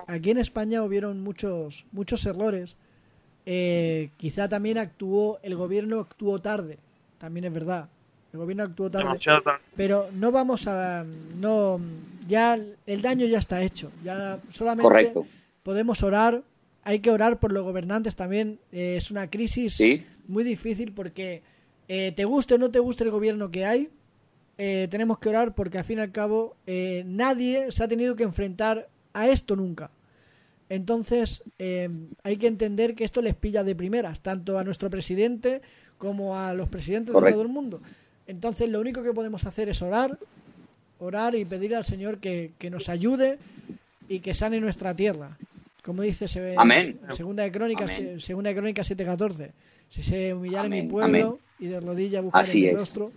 aquí 0.06 0.30
en 0.30 0.38
España 0.38 0.82
hubieron 0.82 1.22
muchos, 1.22 1.84
muchos 1.92 2.24
errores. 2.24 2.76
Eh, 3.44 4.10
quizá 4.16 4.48
también 4.48 4.78
actuó, 4.78 5.38
el 5.42 5.54
gobierno 5.54 6.00
actuó 6.00 6.38
tarde, 6.38 6.78
también 7.18 7.44
es 7.44 7.52
verdad. 7.52 7.88
El 8.32 8.40
gobierno 8.40 8.64
actuó 8.64 8.90
tarde. 8.90 9.18
Pero 9.76 10.08
no 10.12 10.30
vamos 10.32 10.66
a. 10.66 11.04
no 11.38 11.80
Ya 12.26 12.58
el 12.86 13.02
daño 13.02 13.26
ya 13.26 13.38
está 13.38 13.62
hecho. 13.62 13.90
Ya 14.04 14.38
solamente 14.50 15.12
podemos 15.62 16.02
orar. 16.02 16.42
Hay 16.84 17.00
que 17.00 17.10
orar 17.10 17.38
por 17.38 17.52
los 17.52 17.64
gobernantes 17.64 18.16
también. 18.16 18.58
Eh, 18.72 18.96
es 18.96 19.10
una 19.10 19.28
crisis 19.30 19.80
muy 20.28 20.44
difícil 20.44 20.92
porque 20.92 21.42
eh, 21.88 22.12
te 22.14 22.24
guste 22.24 22.54
o 22.54 22.58
no 22.58 22.70
te 22.70 22.78
guste 22.78 23.04
el 23.04 23.10
gobierno 23.10 23.50
que 23.50 23.64
hay, 23.64 23.90
eh, 24.58 24.88
tenemos 24.90 25.18
que 25.18 25.28
orar 25.28 25.54
porque 25.54 25.78
al 25.78 25.84
fin 25.84 25.98
y 25.98 26.02
al 26.02 26.12
cabo 26.12 26.56
nadie 27.04 27.70
se 27.72 27.82
ha 27.82 27.88
tenido 27.88 28.14
que 28.16 28.24
enfrentar 28.24 28.88
a 29.12 29.28
esto 29.28 29.56
nunca. 29.56 29.90
Entonces 30.68 31.42
hay 31.58 32.36
que 32.36 32.46
entender 32.46 32.94
que 32.94 33.04
esto 33.04 33.22
les 33.22 33.34
pilla 33.34 33.64
de 33.64 33.74
primeras, 33.74 34.20
tanto 34.20 34.58
a 34.58 34.64
nuestro 34.64 34.90
presidente 34.90 35.62
como 35.96 36.38
a 36.38 36.54
los 36.54 36.68
presidentes 36.68 37.14
de 37.14 37.32
todo 37.32 37.42
el 37.42 37.48
mundo. 37.48 37.80
Entonces 38.28 38.68
lo 38.68 38.80
único 38.80 39.02
que 39.02 39.12
podemos 39.12 39.44
hacer 39.46 39.70
es 39.70 39.80
orar, 39.80 40.18
orar 40.98 41.34
y 41.34 41.44
pedir 41.44 41.74
al 41.74 41.84
Señor 41.84 42.18
que, 42.18 42.52
nos 42.70 42.88
ayude 42.88 43.38
y 44.08 44.20
que 44.20 44.34
sane 44.34 44.60
nuestra 44.60 44.94
tierra. 44.94 45.36
Como 45.82 46.02
dice 46.02 46.28
se 46.28 46.54
Amén. 46.56 47.00
Segunda 47.14 47.42
de 47.42 47.50
Crónicas, 47.50 47.98
segunda 48.18 48.50
de 48.50 48.56
Crónicas 48.56 48.90
7:14. 48.90 49.50
Si 49.88 50.02
se 50.02 50.34
humillara 50.34 50.68
mi 50.68 50.82
pueblo 50.82 51.40
y 51.58 51.66
de 51.66 51.80
rodillas 51.80 52.22
buscar 52.22 52.46
en 52.48 52.60
mi 52.60 52.70
rostro. 52.72 53.12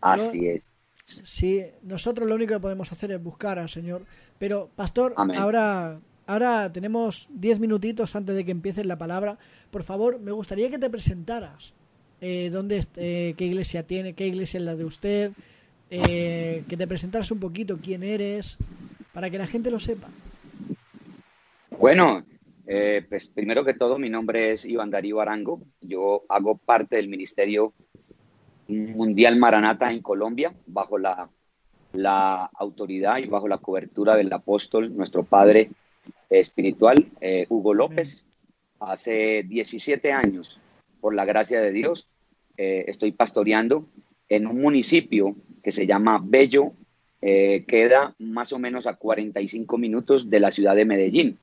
Así 0.00 0.48
es. 0.48 0.70
Sí, 1.04 1.60
nosotros 1.82 2.26
lo 2.28 2.34
único 2.34 2.54
que 2.54 2.60
podemos 2.60 2.90
hacer 2.90 3.12
es 3.12 3.22
buscar 3.22 3.58
al 3.58 3.68
Señor. 3.68 4.04
Pero, 4.38 4.70
pastor, 4.74 5.14
ahora 5.16 6.00
ahora 6.26 6.72
tenemos 6.72 7.28
diez 7.30 7.60
minutitos 7.60 8.16
antes 8.16 8.34
de 8.34 8.44
que 8.44 8.50
empiece 8.50 8.84
la 8.84 8.98
palabra. 8.98 9.38
Por 9.70 9.82
favor, 9.82 10.18
me 10.20 10.32
gustaría 10.32 10.70
que 10.70 10.78
te 10.78 10.90
presentaras 10.90 11.74
eh, 12.20 12.50
dónde, 12.50 12.84
eh, 12.96 13.34
qué 13.36 13.44
iglesia 13.44 13.82
tiene, 13.82 14.14
qué 14.14 14.26
iglesia 14.26 14.58
es 14.58 14.64
la 14.64 14.74
de 14.76 14.84
usted, 14.84 15.32
eh, 15.90 16.64
que 16.68 16.76
te 16.76 16.86
presentaras 16.86 17.30
un 17.30 17.40
poquito 17.40 17.78
quién 17.82 18.02
eres, 18.02 18.56
para 19.12 19.30
que 19.30 19.38
la 19.38 19.46
gente 19.46 19.70
lo 19.70 19.80
sepa. 19.80 20.08
Bueno, 21.78 22.24
eh, 22.66 23.04
pues 23.08 23.28
primero 23.28 23.64
que 23.64 23.74
todo, 23.74 23.98
mi 23.98 24.10
nombre 24.10 24.52
es 24.52 24.64
Iván 24.64 24.90
Darío 24.90 25.20
Arango. 25.20 25.60
Yo 25.80 26.24
hago 26.28 26.56
parte 26.56 26.96
del 26.96 27.08
Ministerio 27.08 27.72
Mundial 28.68 29.38
Maranata 29.38 29.90
en 29.90 30.00
Colombia, 30.00 30.54
bajo 30.66 30.98
la, 30.98 31.28
la 31.92 32.50
autoridad 32.54 33.18
y 33.18 33.26
bajo 33.26 33.48
la 33.48 33.58
cobertura 33.58 34.16
del 34.16 34.32
apóstol, 34.32 34.96
nuestro 34.96 35.24
padre 35.24 35.70
espiritual, 36.30 37.10
Hugo 37.48 37.74
López. 37.74 38.24
Hace 38.80 39.44
17 39.44 40.12
años, 40.12 40.58
por 41.00 41.14
la 41.14 41.24
gracia 41.24 41.60
de 41.60 41.72
Dios, 41.72 42.08
eh, 42.56 42.84
estoy 42.88 43.12
pastoreando 43.12 43.86
en 44.28 44.46
un 44.46 44.60
municipio 44.60 45.34
que 45.62 45.72
se 45.72 45.86
llama 45.86 46.20
Bello, 46.22 46.72
eh, 47.20 47.64
queda 47.66 48.14
más 48.18 48.52
o 48.52 48.58
menos 48.58 48.86
a 48.86 48.94
45 48.94 49.76
minutos 49.78 50.30
de 50.30 50.40
la 50.40 50.50
ciudad 50.50 50.76
de 50.76 50.84
Medellín, 50.84 51.38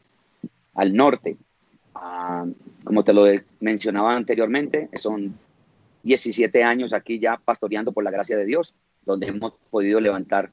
al 0.74 0.96
norte. 0.96 1.38
Ah, 1.94 2.46
como 2.84 3.04
te 3.04 3.14
lo 3.14 3.26
mencionaba 3.60 4.16
anteriormente, 4.16 4.90
son 4.96 5.38
17 6.04 6.64
años 6.64 6.94
aquí 6.94 7.20
ya 7.20 7.38
pastoreando 7.38 7.92
por 7.92 8.04
la 8.04 8.12
gracia 8.12 8.38
de 8.38 8.46
Dios, 8.46 8.74
donde 9.04 9.28
hemos 9.28 9.54
podido 9.70 10.00
levantar 10.00 10.52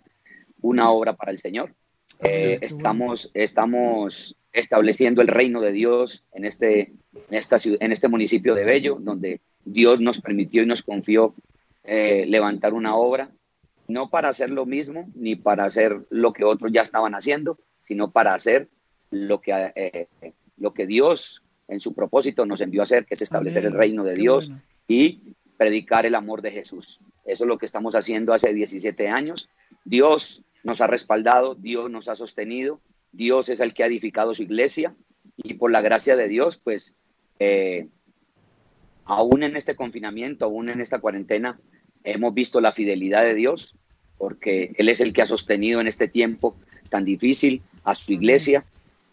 una 0.61 0.91
obra 0.91 1.15
para 1.15 1.33
el 1.33 1.39
Señor. 1.39 1.75
Eh, 2.21 2.59
estamos, 2.63 3.31
estamos 3.35 4.37
estableciendo 4.53 5.23
el 5.23 5.29
reino 5.29 5.61
de 5.61 5.73
Dios 5.73 6.25
en 6.33 6.45
este, 6.45 6.93
en, 7.13 7.35
esta, 7.35 7.59
en 7.63 7.93
este 7.93 8.09
municipio 8.09 8.55
de 8.55 8.65
Bello, 8.65 8.99
donde 9.01 9.41
Dios 9.65 10.01
nos 10.01 10.21
permitió 10.21 10.63
y 10.63 10.67
nos 10.67 10.83
confió 10.83 11.35
eh, 11.85 12.27
levantar 12.27 12.75
una 12.75 12.97
obra, 12.97 13.31
no 13.87 14.11
para 14.11 14.29
hacer 14.29 14.51
lo 14.51 14.67
mismo 14.67 15.09
ni 15.15 15.37
para 15.37 15.65
hacer 15.65 16.07
lo 16.11 16.33
que 16.33 16.45
otros 16.45 16.73
ya 16.73 16.83
estaban 16.83 17.15
haciendo, 17.15 17.59
sino 17.81 18.11
para 18.11 18.35
hacer 18.35 18.69
lo 19.11 19.41
que, 19.41 19.73
eh, 19.75 20.09
lo 20.57 20.75
que 20.75 20.87
Dios 20.87 21.43
en 21.69 21.81
su 21.81 21.95
propósito 21.95 22.47
nos 22.47 22.61
envió 22.61 22.81
a 22.81 22.85
hacer, 22.85 23.05
que 23.05 23.15
es 23.15 23.23
establecer 23.23 23.65
el 23.65 23.73
reino 23.73 24.05
de 24.05 24.15
Dios 24.15 24.51
y 24.87 25.35
predicar 25.57 26.07
el 26.07 26.15
amor 26.15 26.43
de 26.43 26.51
Jesús. 26.51 27.01
Eso 27.25 27.45
es 27.45 27.49
lo 27.49 27.59
que 27.59 27.67
estamos 27.67 27.95
haciendo 27.95 28.33
hace 28.33 28.55
17 28.55 29.09
años. 29.09 29.51
Dios 29.85 30.43
nos 30.65 30.81
ha 30.81 30.87
respaldado, 30.87 31.55
Dios 31.55 31.91
nos 31.91 32.09
ha 32.09 32.17
sostenido, 32.17 32.81
Dios 33.13 33.49
es 33.49 33.61
el 33.61 33.75
que 33.75 33.83
ha 33.83 33.87
edificado 33.87 34.35
su 34.35 34.43
iglesia 34.43 34.95
y 35.37 35.55
por 35.55 35.71
la 35.71 35.81
gracia 35.81 36.17
de 36.17 36.29
Dios, 36.29 36.59
pues 36.63 36.95
eh, 37.39 37.89
aún 39.05 39.43
en 39.43 39.57
este 39.57 39.77
confinamiento, 39.77 40.45
aún 40.45 40.69
en 40.69 40.81
esta 40.81 41.01
cuarentena, 41.01 41.59
hemos 42.05 42.35
visto 42.35 42.61
la 42.61 42.73
fidelidad 42.73 43.23
de 43.23 43.35
Dios, 43.35 43.75
porque 44.17 44.75
Él 44.77 44.89
es 44.89 45.01
el 45.01 45.13
que 45.13 45.23
ha 45.23 45.27
sostenido 45.27 45.81
en 45.81 45.87
este 45.87 46.09
tiempo 46.09 46.57
tan 46.89 47.05
difícil 47.05 47.63
a 47.85 47.95
su 47.95 48.13
iglesia. 48.13 48.65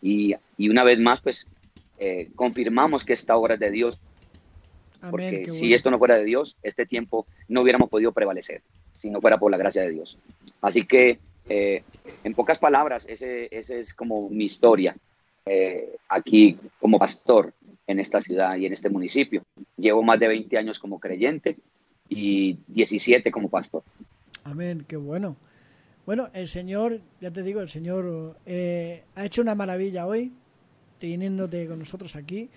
Y, 0.06 0.70
una 0.70 0.84
vez 0.84 1.00
más, 1.00 1.20
pues, 1.20 1.48
eh, 1.98 2.30
confirmamos 2.36 3.04
que 3.04 3.14
esta 3.14 3.36
obra 3.36 3.56
es 3.56 3.60
de 3.60 3.72
Dios. 3.72 4.00
porque 5.12 5.46
si 5.52 5.74
esto 5.74 5.92
no 5.92 6.00
fuera 6.00 6.18
de 6.18 6.24
Dios, 6.24 6.58
este 6.64 6.88
tiempo 6.88 7.28
no 7.48 7.62
hubiéramos 7.62 7.90
podido 7.90 8.12
prevalecer, 8.12 8.64
si 8.92 9.12
no 9.12 9.22
fuera 9.22 9.38
por 9.38 9.52
la 9.52 9.58
gracia 9.58 9.84
de 9.84 9.92
Dios. 9.92 10.18
Así 10.62 10.84
que, 10.84 11.20
eh, 11.48 11.84
en 12.24 12.34
pocas 12.34 12.58
palabras, 12.58 13.06
ese, 13.08 13.48
ese, 13.52 13.80
es 13.80 13.94
como 13.94 14.30
mi 14.30 14.46
historia 14.46 14.96
eh, 15.46 15.96
aquí 16.10 16.58
como 16.80 16.98
pastor 16.98 17.54
en 17.86 18.00
esta 18.00 18.20
ciudad 18.20 18.56
y 18.58 18.66
en 18.66 18.74
este 18.74 18.90
municipio. 18.90 19.44
Llevo 19.78 20.02
más 20.02 20.20
de 20.20 20.28
20 20.28 20.58
años 20.58 20.80
como 20.80 21.00
creyente 21.00 21.58
y 22.10 22.58
17 22.68 23.32
como 23.32 23.50
pastor. 23.50 23.84
Amén, 24.44 24.86
qué 24.88 24.98
bueno. 24.98 25.36
Bueno, 26.06 26.30
el 26.34 26.48
Señor, 26.48 27.00
ya 27.20 27.32
te 27.32 27.42
digo, 27.42 27.62
el 27.62 27.70
Señor 27.70 28.38
eh, 28.46 29.04
ha 29.16 29.26
hecho 29.26 29.42
una 29.42 29.56
maravilla 29.56 30.06
hoy, 30.06 30.32
teniéndote 31.00 31.68
con 31.68 31.80
nosotros 31.80 32.16
aquí. 32.16 32.50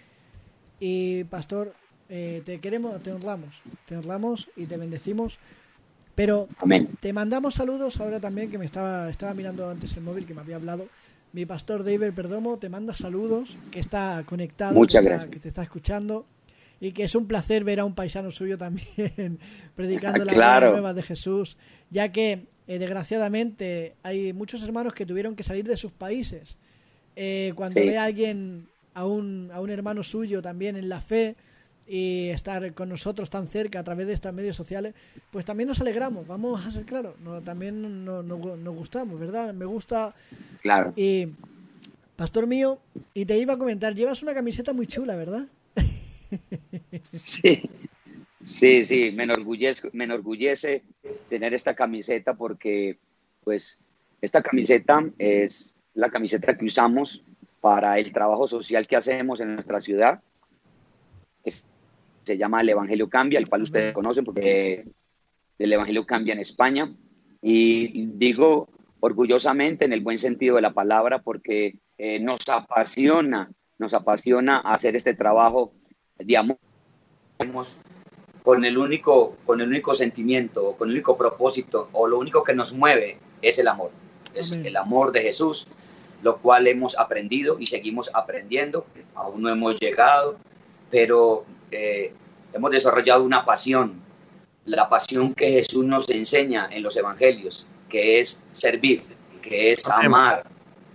Y 0.80 1.24
pastor, 1.24 1.72
eh, 2.08 2.42
te 2.44 2.60
queremos, 2.60 3.02
te 3.02 3.10
honramos, 3.10 3.62
te 3.86 3.96
honramos 3.96 4.48
y 4.54 4.66
te 4.66 4.76
bendecimos. 4.76 5.38
Pero 6.14 6.48
Amén. 6.58 6.90
te 7.00 7.12
mandamos 7.12 7.54
saludos 7.54 7.98
ahora 8.00 8.20
también, 8.20 8.50
que 8.50 8.58
me 8.58 8.66
estaba, 8.66 9.08
estaba 9.08 9.32
mirando 9.34 9.68
antes 9.70 9.96
el 9.96 10.02
móvil, 10.02 10.26
que 10.26 10.34
me 10.34 10.40
había 10.40 10.56
hablado. 10.56 10.88
Mi 11.32 11.46
pastor 11.46 11.84
David 11.84 12.12
Perdomo 12.14 12.58
te 12.58 12.68
manda 12.68 12.92
saludos, 12.94 13.56
que 13.70 13.80
está 13.80 14.24
conectado, 14.26 14.74
Muchas 14.74 15.02
que, 15.02 15.08
gracias. 15.08 15.30
que 15.30 15.38
te 15.40 15.48
está 15.48 15.62
escuchando 15.62 16.26
y 16.80 16.92
que 16.92 17.04
es 17.04 17.14
un 17.14 17.26
placer 17.26 17.64
ver 17.64 17.80
a 17.80 17.84
un 17.84 17.94
paisano 17.94 18.30
suyo 18.30 18.58
también 18.58 19.38
predicando 19.76 20.24
la 20.24 20.32
claro. 20.32 20.72
nueva 20.72 20.92
de 20.94 21.02
Jesús, 21.02 21.56
ya 21.90 22.10
que 22.10 22.46
eh, 22.68 22.78
desgraciadamente 22.78 23.94
hay 24.02 24.32
muchos 24.32 24.62
hermanos 24.62 24.94
que 24.94 25.06
tuvieron 25.06 25.34
que 25.34 25.42
salir 25.42 25.66
de 25.66 25.76
sus 25.76 25.90
países. 25.90 26.56
Eh, 27.16 27.52
cuando 27.56 27.80
ve 27.80 27.98
a 27.98 28.04
alguien, 28.04 28.68
a 28.94 29.04
un, 29.04 29.50
a 29.52 29.60
un 29.60 29.70
hermano 29.70 30.04
suyo 30.04 30.40
también 30.40 30.76
en 30.76 30.88
la 30.88 31.00
fe, 31.00 31.34
y 31.88 32.28
estar 32.28 32.74
con 32.74 32.90
nosotros 32.90 33.30
tan 33.30 33.46
cerca 33.46 33.80
a 33.80 33.82
través 33.82 34.06
de 34.06 34.12
estas 34.12 34.34
medios 34.34 34.54
sociales, 34.54 34.94
pues 35.30 35.46
también 35.46 35.68
nos 35.68 35.80
alegramos, 35.80 36.26
vamos 36.26 36.64
a 36.66 36.70
ser 36.70 36.84
claros, 36.84 37.18
no, 37.20 37.40
también 37.40 38.04
nos, 38.04 38.24
nos, 38.24 38.76
gustamos, 38.76 39.18
¿verdad? 39.18 39.54
Me 39.54 39.64
gusta. 39.64 40.14
Claro. 40.60 40.92
Y, 40.96 41.28
pastor 42.14 42.46
mío, 42.46 42.78
y 43.14 43.24
te 43.24 43.38
iba 43.38 43.54
a 43.54 43.58
comentar, 43.58 43.94
llevas 43.94 44.22
una 44.22 44.34
camiseta 44.34 44.74
muy 44.74 44.86
chula, 44.86 45.16
¿verdad? 45.16 45.46
Sí, 47.02 47.62
sí, 48.48 48.84
sí, 48.84 49.12
me 49.14 49.24
enorgullece, 49.24 49.90
me 49.92 50.04
enorgullece 50.04 50.82
tener 51.28 51.54
esta 51.54 51.74
camiseta 51.74 52.34
porque, 52.34 52.98
pues, 53.44 53.78
esta 54.20 54.42
camiseta 54.42 55.04
es 55.18 55.72
la 55.94 56.10
camiseta 56.10 56.56
que 56.56 56.64
usamos 56.64 57.22
para 57.60 57.98
el 57.98 58.12
trabajo 58.12 58.48
social 58.48 58.86
que 58.86 58.96
hacemos 58.96 59.40
en 59.40 59.54
nuestra 59.54 59.80
ciudad 59.80 60.20
se 62.28 62.36
llama 62.36 62.60
El 62.60 62.68
Evangelio 62.68 63.08
Cambia, 63.08 63.38
el 63.38 63.48
cual 63.48 63.62
ustedes 63.62 63.94
conocen 63.94 64.24
porque 64.24 64.84
el 65.58 65.72
Evangelio 65.72 66.04
Cambia 66.04 66.34
en 66.34 66.40
España. 66.40 66.92
Y 67.40 68.06
digo 68.06 68.68
orgullosamente 69.00 69.86
en 69.86 69.92
el 69.92 70.02
buen 70.02 70.18
sentido 70.18 70.56
de 70.56 70.62
la 70.62 70.74
palabra 70.74 71.20
porque 71.22 71.78
eh, 71.96 72.20
nos 72.20 72.46
apasiona, 72.48 73.50
nos 73.78 73.94
apasiona 73.94 74.58
hacer 74.58 74.94
este 74.94 75.14
trabajo 75.14 75.72
de 76.18 76.36
amor 76.36 76.58
con 78.48 78.64
el 78.64 78.78
único, 78.78 79.36
con 79.44 79.60
el 79.60 79.68
único 79.68 79.94
sentimiento, 79.94 80.74
con 80.78 80.88
el 80.88 80.94
único 80.94 81.18
propósito, 81.18 81.90
o 81.92 82.08
lo 82.08 82.18
único 82.18 82.42
que 82.42 82.54
nos 82.54 82.72
mueve 82.72 83.18
es 83.42 83.58
el 83.58 83.68
amor. 83.68 83.90
Es 84.32 84.52
el 84.52 84.74
amor 84.74 85.12
de 85.12 85.20
Jesús, 85.20 85.66
lo 86.22 86.38
cual 86.38 86.66
hemos 86.66 86.96
aprendido 86.98 87.58
y 87.60 87.66
seguimos 87.66 88.10
aprendiendo. 88.14 88.86
Aún 89.14 89.42
no 89.42 89.50
hemos 89.50 89.78
llegado, 89.78 90.38
pero 90.90 91.44
eh, 91.70 92.14
hemos 92.54 92.70
desarrollado 92.70 93.22
una 93.22 93.44
pasión, 93.44 94.00
la 94.64 94.88
pasión 94.88 95.34
que 95.34 95.50
Jesús 95.50 95.84
nos 95.84 96.08
enseña 96.08 96.70
en 96.72 96.82
los 96.82 96.96
evangelios, 96.96 97.66
que 97.90 98.18
es 98.18 98.42
servir, 98.52 99.02
que 99.42 99.72
es 99.72 99.86
amar, 99.90 100.46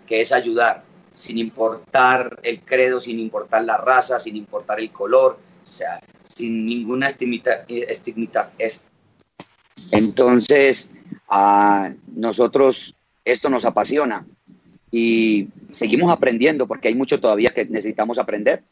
que 0.08 0.22
es 0.22 0.32
ayudar, 0.32 0.84
sin 1.14 1.38
importar 1.38 2.40
el 2.42 2.62
credo, 2.62 3.00
sin 3.00 3.20
importar 3.20 3.64
la 3.64 3.78
raza, 3.78 4.20
sin 4.20 4.38
importar 4.38 4.80
el 4.80 4.92
color, 4.92 5.38
o 5.64 5.68
sea, 5.68 6.02
sin 6.36 6.66
ninguna 6.66 7.08
estigmita, 7.08 7.66
Entonces, 9.92 10.92
a 11.30 11.94
nosotros 12.16 12.96
esto 13.26 13.50
nos 13.50 13.66
apasiona 13.66 14.26
y 14.92 15.48
seguimos 15.72 16.12
aprendiendo 16.12 16.68
porque 16.68 16.90
hay 16.90 16.96
mucho 16.96 17.20
todavía 17.20 17.50
que 17.50 17.66
necesitamos 17.66 18.18
aprender, 18.18 18.64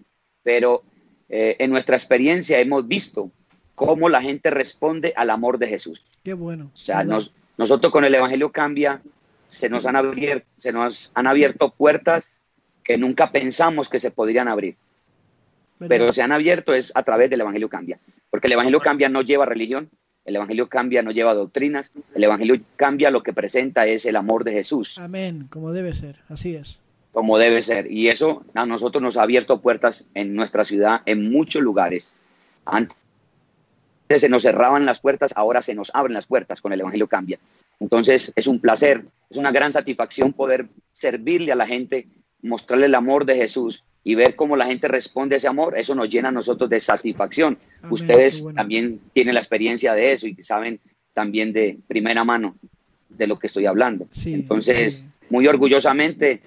pero 0.43 0.83
eh, 1.29 1.55
en 1.59 1.71
nuestra 1.71 1.95
experiencia 1.95 2.59
hemos 2.59 2.87
visto 2.87 3.31
cómo 3.75 4.09
la 4.09 4.21
gente 4.21 4.49
responde 4.49 5.13
al 5.15 5.29
amor 5.29 5.57
de 5.57 5.67
Jesús. 5.67 6.03
Qué 6.23 6.33
bueno. 6.33 6.71
O 6.73 6.77
sea, 6.77 7.03
nosotros 7.03 7.91
con 7.91 8.05
el 8.05 8.13
Evangelio 8.13 8.51
Cambia 8.51 9.01
se 9.47 9.69
nos, 9.69 9.85
han 9.85 9.95
abierto, 9.95 10.45
se 10.57 10.71
nos 10.71 11.11
han 11.13 11.27
abierto 11.27 11.71
puertas 11.71 12.31
que 12.83 12.97
nunca 12.97 13.31
pensamos 13.31 13.89
que 13.89 13.99
se 13.99 14.11
podrían 14.11 14.47
abrir. 14.47 14.77
Pero 15.88 16.13
se 16.13 16.21
han 16.21 16.31
abierto 16.31 16.73
es 16.73 16.91
a 16.95 17.03
través 17.03 17.29
del 17.29 17.41
Evangelio 17.41 17.69
Cambia. 17.69 18.00
Porque 18.29 18.47
el 18.47 18.53
Evangelio 18.53 18.79
Cambia 18.79 19.09
no 19.09 19.21
lleva 19.21 19.45
religión, 19.45 19.89
el 20.25 20.35
Evangelio 20.35 20.69
Cambia 20.69 21.01
no 21.01 21.11
lleva 21.11 21.33
doctrinas, 21.33 21.91
el 22.13 22.23
Evangelio 22.23 22.61
Cambia 22.75 23.09
lo 23.09 23.23
que 23.23 23.33
presenta 23.33 23.88
es 23.88 24.05
el 24.05 24.15
amor 24.15 24.43
de 24.43 24.53
Jesús. 24.53 24.97
Amén, 24.97 25.47
como 25.50 25.71
debe 25.71 25.93
ser, 25.93 26.19
así 26.29 26.55
es. 26.55 26.79
Como 27.11 27.38
debe 27.38 27.61
ser. 27.61 27.91
Y 27.91 28.09
eso 28.09 28.45
a 28.53 28.65
nosotros 28.65 29.01
nos 29.01 29.17
ha 29.17 29.23
abierto 29.23 29.61
puertas 29.61 30.07
en 30.13 30.35
nuestra 30.35 30.63
ciudad, 30.63 31.01
en 31.05 31.31
muchos 31.31 31.61
lugares. 31.61 32.09
Antes 32.65 32.95
se 34.17 34.29
nos 34.29 34.43
cerraban 34.43 34.85
las 34.85 35.00
puertas, 35.00 35.33
ahora 35.35 35.61
se 35.61 35.73
nos 35.73 35.91
abren 35.93 36.13
las 36.13 36.27
puertas 36.27 36.61
con 36.61 36.71
el 36.73 36.81
Evangelio 36.81 37.07
Cambia. 37.07 37.39
Entonces 37.79 38.31
es 38.35 38.47
un 38.47 38.59
placer, 38.59 39.03
es 39.29 39.38
una 39.38 39.51
gran 39.51 39.73
satisfacción 39.73 40.33
poder 40.33 40.67
servirle 40.93 41.51
a 41.51 41.55
la 41.55 41.65
gente, 41.65 42.07
mostrarle 42.43 42.85
el 42.85 42.95
amor 42.95 43.25
de 43.25 43.35
Jesús 43.35 43.83
y 44.03 44.15
ver 44.15 44.36
cómo 44.36 44.58
la 44.58 44.65
gente 44.65 44.88
responde 44.88 45.36
a 45.36 45.38
ese 45.38 45.48
amor, 45.48 45.77
eso 45.77 45.93
nos 45.93 46.10
llena 46.10 46.29
a 46.29 46.31
nosotros 46.31 46.70
de 46.70 46.79
satisfacción. 46.79 47.58
Ustedes 47.89 48.43
también 48.55 49.00
tienen 49.13 49.36
la 49.36 49.39
experiencia 49.39 49.93
de 49.93 50.12
eso 50.12 50.27
y 50.27 50.36
saben 50.41 50.79
también 51.13 51.53
de 51.53 51.77
primera 51.88 52.24
mano 52.24 52.55
de 53.10 53.27
lo 53.27 53.38
que 53.38 53.48
estoy 53.48 53.65
hablando. 53.65 54.08
Entonces, 54.25 55.05
muy 55.29 55.48
orgullosamente, 55.48 56.41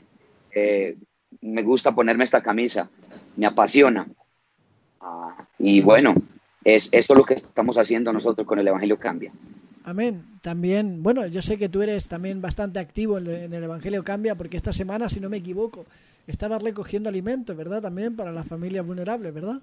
eh, 0.53 0.97
me 1.41 1.63
gusta 1.63 1.95
ponerme 1.95 2.25
esta 2.25 2.43
camisa, 2.43 2.91
me 3.37 3.47
apasiona. 3.47 4.07
Ah, 5.01 5.47
y 5.59 5.81
bueno, 5.81 6.15
es 6.65 6.89
eso 6.93 7.15
lo 7.15 7.23
que 7.23 7.35
estamos 7.35 7.79
haciendo 7.79 8.13
nosotros 8.13 8.47
con 8.47 8.59
el 8.59 8.67
Evangelio 8.67 8.99
Cambia. 8.99 9.33
Amén. 9.87 10.25
También, 10.41 11.03
bueno, 11.03 11.27
yo 11.27 11.43
sé 11.43 11.59
que 11.59 11.69
tú 11.69 11.83
eres 11.83 12.09
también 12.09 12.41
bastante 12.41 12.79
activo 12.79 13.19
en, 13.19 13.53
el 13.53 13.65
Evangelio 13.65 14.03
Cambia, 14.03 14.35
porque 14.35 14.57
esta 14.57 14.73
semana, 14.73 15.11
si 15.11 15.21
no 15.21 15.29
me 15.29 15.37
equivoco, 15.37 15.85
estabas 16.27 16.63
recogiendo 16.63 17.11
alimentos, 17.11 17.55
¿verdad? 17.55 17.83
También 17.83 18.17
para 18.17 18.33
las 18.33 18.47
familias 18.49 18.87
vulnerables, 18.87 19.35
¿verdad? 19.35 19.61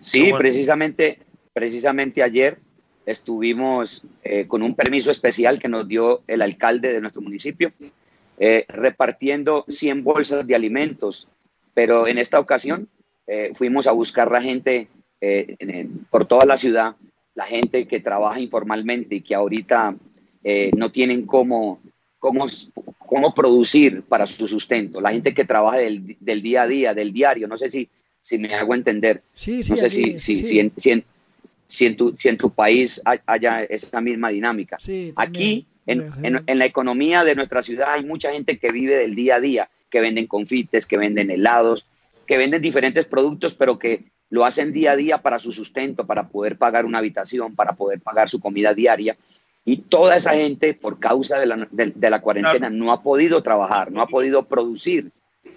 Sí, 0.00 0.32
precisamente, 0.36 1.20
precisamente 1.52 2.24
ayer 2.24 2.58
estuvimos 3.06 4.02
eh, 4.24 4.48
con 4.48 4.62
un 4.62 4.74
permiso 4.74 5.12
especial 5.12 5.60
que 5.60 5.68
nos 5.68 5.86
dio 5.86 6.22
el 6.26 6.42
alcalde 6.42 6.92
de 6.92 7.00
nuestro 7.00 7.22
municipio, 7.22 7.72
eh, 8.36 8.64
repartiendo 8.66 9.64
100 9.68 10.02
bolsas 10.02 10.44
de 10.44 10.56
alimentos, 10.56 11.28
pero 11.72 12.08
en 12.08 12.18
esta 12.18 12.40
ocasión 12.40 12.88
eh, 13.28 13.52
fuimos 13.54 13.86
a 13.86 13.92
buscar 13.92 14.32
la 14.32 14.42
gente 14.42 14.88
por 16.08 16.24
toda 16.24 16.46
la 16.46 16.56
ciudad 16.56 16.96
la 17.34 17.44
gente 17.44 17.86
que 17.86 18.00
trabaja 18.00 18.40
informalmente 18.40 19.16
y 19.16 19.20
que 19.20 19.34
ahorita 19.34 19.96
eh, 20.42 20.70
no 20.76 20.90
tienen 20.90 21.26
cómo, 21.26 21.80
cómo, 22.18 22.46
cómo 22.98 23.34
producir 23.34 24.02
para 24.02 24.26
su 24.26 24.48
sustento, 24.48 25.00
la 25.00 25.12
gente 25.12 25.34
que 25.34 25.44
trabaja 25.44 25.78
del, 25.78 26.16
del 26.20 26.42
día 26.42 26.62
a 26.62 26.66
día, 26.66 26.94
del 26.94 27.12
diario, 27.12 27.46
no 27.48 27.56
sé 27.56 27.70
si, 27.70 27.88
si 28.20 28.38
me 28.38 28.54
hago 28.54 28.74
entender, 28.74 29.22
sí, 29.34 29.60
no 29.68 29.76
sé 29.76 29.90
si, 29.90 30.18
si, 30.18 30.42
si, 30.42 30.60
en, 30.60 30.72
si, 30.76 30.90
en, 30.90 31.04
si, 31.66 31.86
en, 31.86 31.96
tu, 31.96 32.14
si 32.16 32.28
en 32.28 32.36
tu 32.36 32.50
país 32.50 33.00
haya 33.26 33.64
esa 33.64 34.00
misma 34.00 34.30
dinámica. 34.30 34.76
Aquí, 35.16 35.66
en, 35.86 36.12
en 36.46 36.58
la 36.58 36.66
economía 36.66 37.24
de 37.24 37.34
nuestra 37.34 37.62
ciudad, 37.62 37.88
hay 37.92 38.04
mucha 38.04 38.32
gente 38.32 38.58
que 38.58 38.70
vive 38.70 38.96
del 38.96 39.14
día 39.14 39.36
a 39.36 39.40
día, 39.40 39.70
que 39.88 40.00
venden 40.00 40.26
confites, 40.26 40.86
que 40.86 40.98
venden 40.98 41.30
helados, 41.30 41.86
que 42.26 42.36
venden 42.36 42.62
diferentes 42.62 43.06
productos, 43.06 43.54
pero 43.54 43.78
que 43.78 44.04
lo 44.30 44.44
hacen 44.44 44.72
día 44.72 44.92
a 44.92 44.96
día 44.96 45.18
para 45.18 45.38
su 45.38 45.52
sustento, 45.52 46.06
para 46.06 46.28
poder 46.28 46.56
pagar 46.56 46.86
una 46.86 46.98
habitación, 46.98 47.54
para 47.54 47.74
poder 47.74 48.00
pagar 48.00 48.30
su 48.30 48.40
comida 48.40 48.72
diaria. 48.72 49.16
Y 49.64 49.78
toda 49.78 50.16
esa 50.16 50.32
gente, 50.32 50.72
por 50.72 50.98
causa 50.98 51.38
de 51.38 51.46
la, 51.46 51.68
de, 51.70 52.10
la 52.10 52.20
cuarentena, 52.22 52.70
no 52.70 52.92
ha 52.92 53.02
podido 53.02 53.42
trabajar, 53.42 53.92
no 53.92 54.00
ha 54.00 54.06
podido 54.06 54.44
producir. 54.44 55.10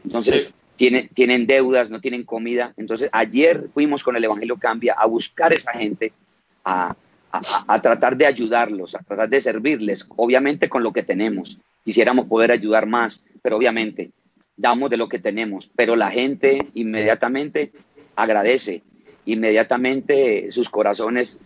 Entonces, 0.04 0.54
tienen 0.76 1.48
deudas, 1.48 1.90
no 1.90 2.02
tienen 2.02 2.24
comida. 2.24 2.74
Entonces, 2.76 3.10
ayer 3.14 3.70
fuimos 3.74 4.04
con 4.04 4.16
el 4.16 4.24
Evangelio 4.24 4.58
Cambia 4.58 4.96
a 4.98 5.06
buscar 5.06 5.52
a 5.52 5.56
esa 5.56 5.72
gente, 5.72 6.12
a, 6.66 6.96
a, 7.32 7.42
a, 7.68 7.82
tratar 7.82 8.18
de 8.18 8.26
ayudarlos, 8.26 8.96
a 8.96 9.00
tratar 9.00 9.30
de 9.30 9.40
servirles, 9.40 10.06
obviamente 10.18 10.68
con 10.68 10.84
lo 10.84 10.92
que 10.92 11.04
tenemos. 11.04 11.58
Quisiéramos 11.86 12.26
poder 12.26 12.52
ayudar 12.52 12.88
más, 12.88 13.26
pero 13.42 13.58
obviamente 13.58 14.12
damos 14.58 14.90
de 14.90 14.98
lo 14.98 15.08
que 15.08 15.20
tenemos. 15.20 15.70
Pero 15.76 15.96
la 15.96 16.12
gente 16.12 16.68
inmediatamente 16.74 17.72
agradece 18.16 18.84
inmediatamente 19.26 20.52
sus 20.52 20.70
corazones. 20.70 21.38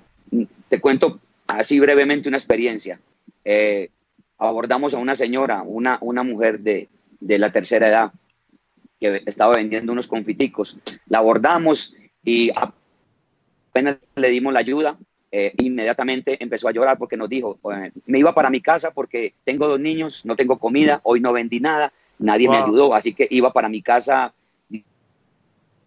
Te 0.67 0.81
cuento 0.81 1.19
así 1.47 1.79
brevemente 1.79 2.29
una 2.29 2.37
experiencia. 2.37 2.99
Eh, 3.45 3.89
abordamos 4.37 4.93
a 4.93 4.97
una 4.97 5.15
señora, 5.15 5.63
una, 5.63 5.97
una 6.01 6.23
mujer 6.23 6.59
de, 6.59 6.89
de, 7.19 7.39
la 7.39 7.51
tercera 7.51 7.87
edad, 7.87 8.11
que 8.99 9.23
estaba 9.25 9.55
vendiendo 9.55 9.93
unos 9.93 10.07
confiticos. 10.07 10.77
La 11.07 11.19
abordamos 11.19 11.95
y 12.23 12.51
apenas 12.55 13.97
le 14.15 14.29
dimos 14.29 14.53
la 14.53 14.59
ayuda, 14.59 14.97
eh, 15.31 15.53
inmediatamente 15.57 16.41
empezó 16.41 16.67
a 16.67 16.71
llorar 16.71 16.97
porque 16.97 17.17
nos 17.17 17.29
dijo, 17.29 17.59
me 18.05 18.19
iba 18.19 18.33
para 18.33 18.49
mi 18.49 18.61
casa 18.61 18.91
porque 18.91 19.33
tengo 19.43 19.67
dos 19.67 19.79
niños, 19.79 20.21
no 20.23 20.35
tengo 20.35 20.57
comida, 20.57 21.01
hoy 21.03 21.19
no 21.19 21.33
vendí 21.33 21.59
nada, 21.59 21.91
nadie 22.17 22.47
me 22.47 22.57
ayudó, 22.57 22.95
así 22.95 23.13
que 23.13 23.27
iba 23.29 23.51
para 23.51 23.69
mi 23.69 23.81
casa 23.81 24.33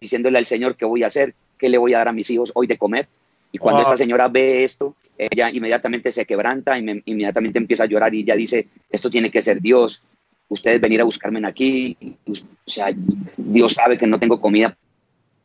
diciéndole 0.01 0.39
al 0.39 0.47
Señor 0.47 0.75
qué 0.75 0.83
voy 0.83 1.03
a 1.03 1.07
hacer, 1.07 1.35
qué 1.57 1.69
le 1.69 1.77
voy 1.77 1.93
a 1.93 1.99
dar 1.99 2.09
a 2.09 2.11
mis 2.11 2.29
hijos 2.31 2.51
hoy 2.55 2.67
de 2.67 2.77
comer. 2.77 3.07
Y 3.51 3.59
cuando 3.59 3.81
esta 3.81 3.97
señora 3.97 4.27
ve 4.27 4.63
esto, 4.63 4.95
ella 5.17 5.49
inmediatamente 5.51 6.11
se 6.11 6.25
quebranta 6.25 6.77
y 6.79 7.01
inmediatamente 7.05 7.59
empieza 7.59 7.83
a 7.83 7.85
llorar 7.85 8.13
y 8.15 8.21
ella 8.21 8.35
dice, 8.35 8.67
esto 8.89 9.09
tiene 9.09 9.29
que 9.29 9.41
ser 9.41 9.61
Dios, 9.61 10.01
ustedes 10.47 10.81
venir 10.81 11.01
a 11.01 11.03
buscarme 11.03 11.45
aquí, 11.45 11.95
o 12.25 12.69
sea, 12.69 12.87
Dios 13.37 13.73
sabe 13.73 13.97
que 13.97 14.07
no 14.07 14.19
tengo 14.19 14.41
comida 14.41 14.75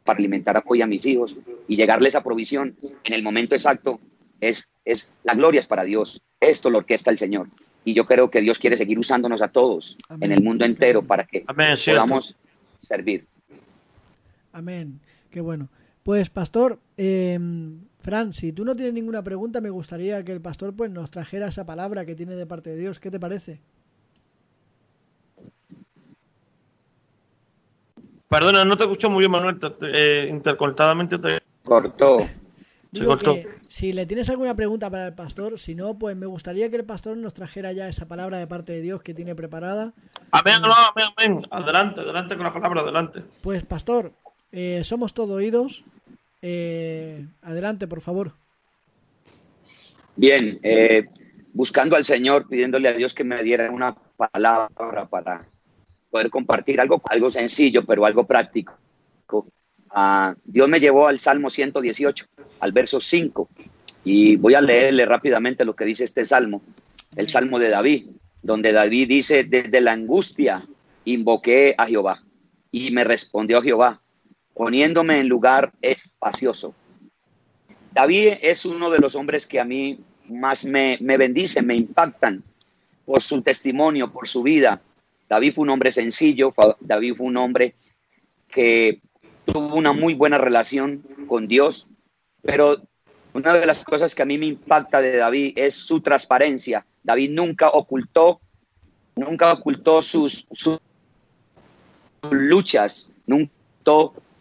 para 0.05 0.19
alimentar 0.19 0.63
hoy 0.67 0.83
a 0.83 0.87
mis 0.87 1.05
hijos 1.05 1.37
y 1.69 1.77
llegarle 1.77 2.09
esa 2.09 2.23
provisión 2.23 2.77
en 3.05 3.13
el 3.13 3.23
momento 3.23 3.55
exacto 3.55 4.01
es, 4.41 4.69
es 4.85 5.13
la 5.25 5.35
gloria 5.35 5.61
es 5.61 5.67
para 5.67 5.85
Dios. 5.85 6.23
Esto 6.41 6.71
lo 6.71 6.79
orquesta 6.79 7.11
el 7.11 7.19
Señor. 7.19 7.49
Y 7.85 7.95
yo 7.95 8.07
creo 8.07 8.31
que 8.31 8.41
Dios 8.41 8.59
quiere 8.59 8.77
seguir 8.77 8.99
usándonos 8.99 9.43
a 9.43 9.49
todos 9.49 9.97
en 10.21 10.33
el 10.33 10.43
mundo 10.43 10.65
entero 10.65 11.03
para 11.03 11.27
que 11.27 11.41
podamos 11.41 12.37
servir. 12.81 13.27
Amén. 14.57 15.01
Qué 15.29 15.43
bueno. 15.43 15.69
Pues, 16.03 16.31
pastor, 16.31 16.81
eh, 16.97 17.39
Fran, 18.01 18.33
si 18.33 18.53
tú 18.53 18.65
no 18.65 18.75
tienes 18.75 18.95
ninguna 18.95 19.23
pregunta, 19.23 19.61
me 19.61 19.69
gustaría 19.69 20.25
que 20.25 20.33
el 20.33 20.41
pastor 20.41 20.75
pues, 20.75 20.91
nos 20.91 21.11
trajera 21.11 21.49
esa 21.49 21.67
palabra 21.67 22.07
que 22.07 22.15
tiene 22.15 22.37
de 22.37 22.47
parte 22.47 22.71
de 22.71 22.77
Dios. 22.77 22.99
¿Qué 22.99 23.11
te 23.11 23.21
parece? 23.21 23.61
Perdona, 28.29 28.65
no 28.65 28.79
te 28.79 28.85
escucho 28.85 29.11
muy 29.11 29.21
bien, 29.21 29.31
Manuel. 29.31 29.59
Eh, 29.83 30.29
intercortadamente 30.31 31.19
te 31.19 31.39
cortó. 31.63 32.27
si 33.69 33.93
le 33.93 34.07
tienes 34.07 34.31
alguna 34.31 34.55
pregunta 34.55 34.89
para 34.89 35.09
el 35.09 35.15
pastor, 35.15 35.59
si 35.59 35.75
no, 35.75 35.99
pues 35.99 36.17
me 36.17 36.27
gustaría 36.27 36.71
que 36.71 36.77
el 36.77 36.87
pastor 36.87 37.19
nos 37.19 37.35
trajera 37.35 37.73
ya 37.73 37.89
esa 37.89 38.09
palabra 38.09 38.39
de 38.39 38.47
parte 38.47 38.73
de 38.73 38.81
Dios 38.81 39.03
que 39.03 39.13
tiene 39.13 39.35
preparada. 39.35 39.93
Amén, 40.31 40.63
no, 40.63 40.73
amén, 40.95 41.13
amén. 41.17 41.47
Adelante, 41.51 42.01
adelante 42.01 42.37
con 42.37 42.45
la 42.45 42.55
palabra, 42.55 42.81
adelante. 42.81 43.23
Pues, 43.43 43.65
pastor, 43.65 44.13
eh, 44.57 44.83
somos 44.85 45.13
todo 45.13 45.35
oídos. 45.35 45.85
Eh, 46.41 47.27
adelante, 47.43 47.87
por 47.87 48.01
favor. 48.01 48.33
Bien, 50.17 50.59
eh, 50.63 51.05
buscando 51.53 51.95
al 51.95 52.07
Señor, 52.07 52.49
pidiéndole 52.49 52.89
a 52.89 52.95
Dios 52.95 53.13
que 53.13 53.23
me 53.23 53.43
diera 53.43 53.71
una 53.71 53.95
palabra 54.17 55.07
para 55.11 55.47
poder 56.11 56.31
compartir 56.31 56.81
algo, 56.81 57.03
algo 57.05 57.29
sencillo, 57.29 57.85
pero 57.85 58.07
algo 58.07 58.27
práctico. 58.27 58.79
ah, 59.91 60.35
Dios 60.43 60.69
me 60.71 60.81
llevó 60.81 61.07
al 61.07 61.21
Salmo 61.21 61.51
118, 61.51 62.25
al 62.61 62.73
verso 62.73 62.99
5, 62.99 63.51
y 64.05 64.37
voy 64.37 64.55
a 64.55 64.63
leerle 64.63 65.05
rápidamente 65.05 65.67
lo 65.67 65.77
que 65.77 65.85
dice 65.85 66.05
este 66.05 66.25
salmo, 66.25 66.63
el 67.15 67.29
salmo 67.29 67.59
de 67.59 67.69
David, 67.69 68.07
donde 68.43 68.73
David 68.73 69.09
dice, 69.09 69.45
desde 69.45 69.83
la 69.83 69.93
angustia 69.93 70.67
invoqué 71.05 71.75
a 71.77 71.85
Jehová 71.87 72.23
y 72.71 72.91
me 72.91 73.05
respondió 73.05 73.61
Jehová, 73.61 74.01
poniéndome 74.57 75.19
en 75.19 75.29
lugar 75.29 75.71
espacioso. 75.83 76.75
David 77.93 78.39
es 78.41 78.65
uno 78.65 78.91
de 78.91 78.99
los 78.99 79.15
hombres 79.15 79.47
que 79.47 79.61
a 79.61 79.67
mí 79.67 80.01
más 80.29 80.65
me, 80.65 80.97
me 81.03 81.19
bendicen, 81.19 81.67
me 81.67 81.77
impactan 81.77 82.43
por 83.05 83.21
su 83.21 83.43
testimonio, 83.43 84.11
por 84.11 84.27
su 84.27 84.43
vida. 84.43 84.81
David 85.29 85.53
fue 85.53 85.65
un 85.65 85.71
hombre 85.71 85.93
sencillo, 85.93 86.55
David 86.81 87.15
fue 87.17 87.27
un 87.27 87.37
hombre 87.37 87.75
que 88.49 89.01
tuvo 89.45 89.77
una 89.77 89.93
muy 89.93 90.15
buena 90.15 90.39
relación 90.39 91.03
con 91.29 91.47
Dios, 91.47 91.87
pero 92.41 92.81
una 93.35 93.53
de 93.53 93.67
las 93.67 93.85
cosas 93.85 94.15
que 94.15 94.23
a 94.23 94.27
mí 94.27 94.39
me 94.39 94.47
impacta 94.47 95.03
de 95.03 95.19
David 95.19 95.53
es 95.57 95.75
su 95.75 96.01
transparencia. 96.01 96.87
David 97.03 97.31
nunca 97.31 97.69
ocultó, 97.69 98.41
nunca 99.17 99.53
ocultó 99.53 100.01
sus, 100.01 100.47
sus 100.51 100.79
luchas, 102.31 103.11
nunca 103.27 103.53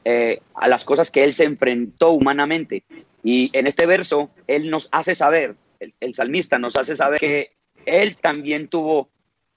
eh, 0.08 0.40
a 0.54 0.68
las 0.68 0.86
cosas 0.86 1.10
que 1.10 1.24
él 1.24 1.34
se 1.34 1.46
enfrentó 1.46 2.12
humanamente. 2.12 2.84
Y 3.24 3.50
en 3.54 3.66
este 3.66 3.88
verso, 3.88 4.30
él 4.46 4.70
nos 4.70 4.88
hace 4.92 5.16
saber, 5.16 5.56
el, 6.00 6.14
salmista 6.14 6.60
nos 6.60 6.76
hace 6.76 6.96
saber 6.96 7.20
que 7.20 7.52
él 7.88 8.16
también 8.16 8.68
tuvo 8.68 9.10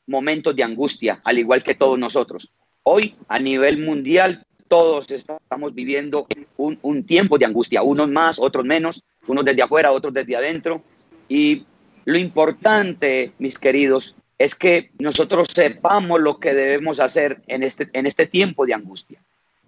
momentos 0.06 0.56
de 0.56 0.62
angustia, 0.62 1.20
al 1.22 1.38
igual 1.38 1.62
que 1.62 1.74
todos 1.74 1.98
nosotros. 1.98 2.50
Hoy, 2.82 3.14
a 3.28 3.38
nivel 3.38 3.78
mundial, 3.78 4.46
todos 4.68 5.11
estamos 5.11 5.74
viviendo 5.74 6.26
un, 6.56 6.78
un, 6.80 7.04
tiempo 7.04 7.37
de 7.37 7.44
angustia, 7.44 7.82
unos 7.82 8.08
más, 8.08 8.38
otros 8.38 8.64
menos, 8.64 9.04
unos 9.26 9.44
desde 9.44 9.62
afuera, 9.62 9.92
otros 9.92 10.14
desde 10.14 10.34
adentro. 10.34 10.82
Y 11.28 11.66
lo 12.06 12.16
importante, 12.16 13.32
mis 13.38 13.58
queridos, 13.58 14.16
es 14.38 14.54
que 14.54 14.92
nosotros 14.98 15.48
sepamos 15.54 16.20
lo 16.20 16.40
que 16.40 16.54
debemos 16.54 17.00
hacer 17.00 17.42
en 17.48 17.62
este, 17.62 17.90
en 17.92 18.06
este 18.06 18.26
tiempo 18.26 18.64
de 18.64 18.72
angustia. 18.72 19.20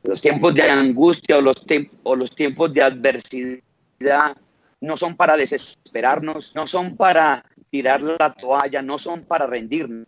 Los 0.03 0.21
tiempos 0.21 0.55
de 0.55 0.63
angustia 0.63 1.39
o 1.39 1.41
los, 1.41 1.63
o 2.03 2.17
los 2.17 2.35
tiempos 2.35 2.73
de 2.73 2.83
adversidad 2.83 4.37
no 4.81 4.97
son 4.97 5.17
para 5.17 5.37
desesperarnos, 5.37 6.55
no 6.55 6.67
son 6.67 6.97
para 6.97 7.45
tirar 7.71 8.01
la 8.01 8.33
toalla, 8.33 8.83
no 8.83 8.99
son 8.99 9.25
para 9.25 9.47
rendirnos. 9.47 10.07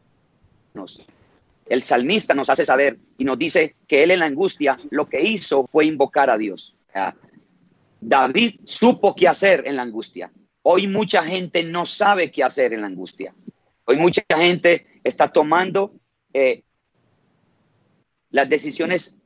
El 1.66 1.82
salmista 1.82 2.34
nos 2.34 2.48
hace 2.48 2.64
saber 2.64 2.98
y 3.18 3.24
nos 3.24 3.38
dice 3.38 3.76
que 3.86 4.02
él 4.02 4.10
en 4.10 4.20
la 4.20 4.26
angustia 4.26 4.78
lo 4.90 5.08
que 5.08 5.22
hizo 5.22 5.66
fue 5.66 5.84
invocar 5.84 6.30
a 6.30 6.38
Dios. 6.38 6.74
David 8.00 8.60
supo 8.64 9.14
qué 9.14 9.28
hacer 9.28 9.62
en 9.66 9.76
la 9.76 9.82
angustia. 9.82 10.32
Hoy 10.62 10.86
mucha 10.86 11.22
gente 11.22 11.62
no 11.62 11.86
sabe 11.86 12.30
qué 12.30 12.42
hacer 12.42 12.72
en 12.72 12.80
la 12.80 12.86
angustia. 12.86 13.34
Hoy 13.84 13.96
mucha 13.96 14.22
gente 14.28 14.86
está 15.04 15.28
tomando 15.28 15.92
eh, 16.32 16.62
las 18.30 18.48
decisiones 18.48 19.18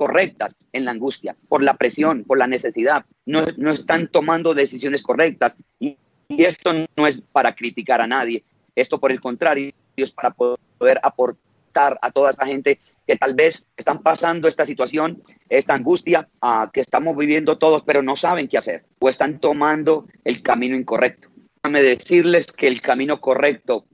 correctas 0.00 0.56
en 0.72 0.86
la 0.86 0.92
angustia, 0.92 1.36
por 1.46 1.62
la 1.62 1.74
presión, 1.74 2.24
por 2.24 2.38
la 2.38 2.46
necesidad. 2.46 3.04
No, 3.26 3.44
no 3.58 3.70
están 3.70 4.08
tomando 4.08 4.54
decisiones 4.54 5.02
correctas. 5.02 5.58
Y, 5.78 5.98
esto 6.30 6.72
no 6.96 7.06
es 7.06 7.20
para 7.32 7.54
criticar 7.54 8.00
a 8.00 8.06
nadie. 8.06 8.42
Esto, 8.74 8.98
por 8.98 9.12
el 9.12 9.20
contrario, 9.20 9.72
es 9.96 10.10
para 10.10 10.30
poder 10.30 11.00
aportar 11.02 11.98
a 12.00 12.10
toda 12.12 12.30
esa 12.30 12.46
gente 12.46 12.78
que 13.06 13.16
tal 13.16 13.34
vez 13.34 13.66
están 13.76 14.02
pasando 14.02 14.48
esta 14.48 14.64
situación, 14.64 15.22
esta 15.50 15.74
angustia 15.74 16.30
uh, 16.40 16.70
que 16.72 16.80
estamos 16.80 17.14
viviendo 17.14 17.58
todos, 17.58 17.82
pero 17.82 18.00
no 18.00 18.16
saben 18.16 18.48
qué 18.48 18.56
hacer 18.56 18.86
o 19.00 19.10
están 19.10 19.38
tomando 19.38 20.06
el 20.24 20.40
camino 20.40 20.76
incorrecto. 20.76 21.28
Déjame 21.62 21.82
decirles 21.82 22.46
que 22.46 22.68
el 22.68 22.80
camino 22.80 23.20
correcto 23.20 23.84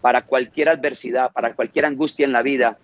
para 0.00 0.22
cualquier 0.26 0.70
adversidad, 0.70 1.30
para 1.30 1.54
cualquier 1.54 1.84
angustia 1.84 2.26
en 2.26 2.32
la 2.32 2.42
vida, 2.42 2.78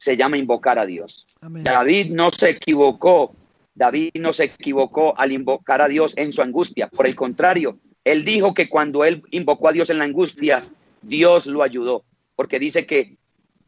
se 0.00 0.16
llama 0.16 0.38
invocar 0.38 0.78
a 0.78 0.86
Dios. 0.86 1.26
David 1.40 2.10
no 2.10 2.30
se 2.30 2.50
equivocó, 2.50 3.36
David 3.74 4.12
no 4.14 4.32
se 4.32 4.44
equivocó 4.44 5.14
al 5.18 5.30
invocar 5.30 5.82
a 5.82 5.88
Dios 5.88 6.14
en 6.16 6.32
su 6.32 6.40
angustia. 6.40 6.88
Por 6.88 7.06
el 7.06 7.14
contrario, 7.14 7.78
él 8.02 8.24
dijo 8.24 8.54
que 8.54 8.70
cuando 8.70 9.04
él 9.04 9.22
invocó 9.30 9.68
a 9.68 9.72
Dios 9.72 9.90
en 9.90 9.98
la 9.98 10.04
angustia, 10.04 10.64
Dios 11.02 11.46
lo 11.46 11.62
ayudó, 11.62 12.04
porque 12.34 12.58
dice 12.58 12.86
que 12.86 13.18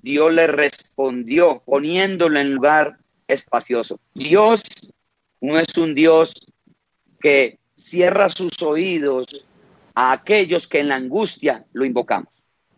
Dios 0.01 0.33
le 0.33 0.47
respondió 0.47 1.63
poniéndolo 1.67 2.41
en 2.41 2.55
lugar 2.55 2.97
espacioso. 3.29 4.01
Dios 4.15 4.63
no 5.43 5.59
es 5.59 5.77
un 5.77 5.95
Dios 5.95 6.33
que 7.21 7.59
cierra 7.77 8.31
sus 8.31 8.63
oídos 8.63 9.45
a 9.95 10.13
aquellos 10.13 10.67
que 10.67 10.81
en 10.81 10.89
la 10.89 10.97
angustia 10.97 11.67
lo 11.75 11.85
invocamos. 11.85 12.33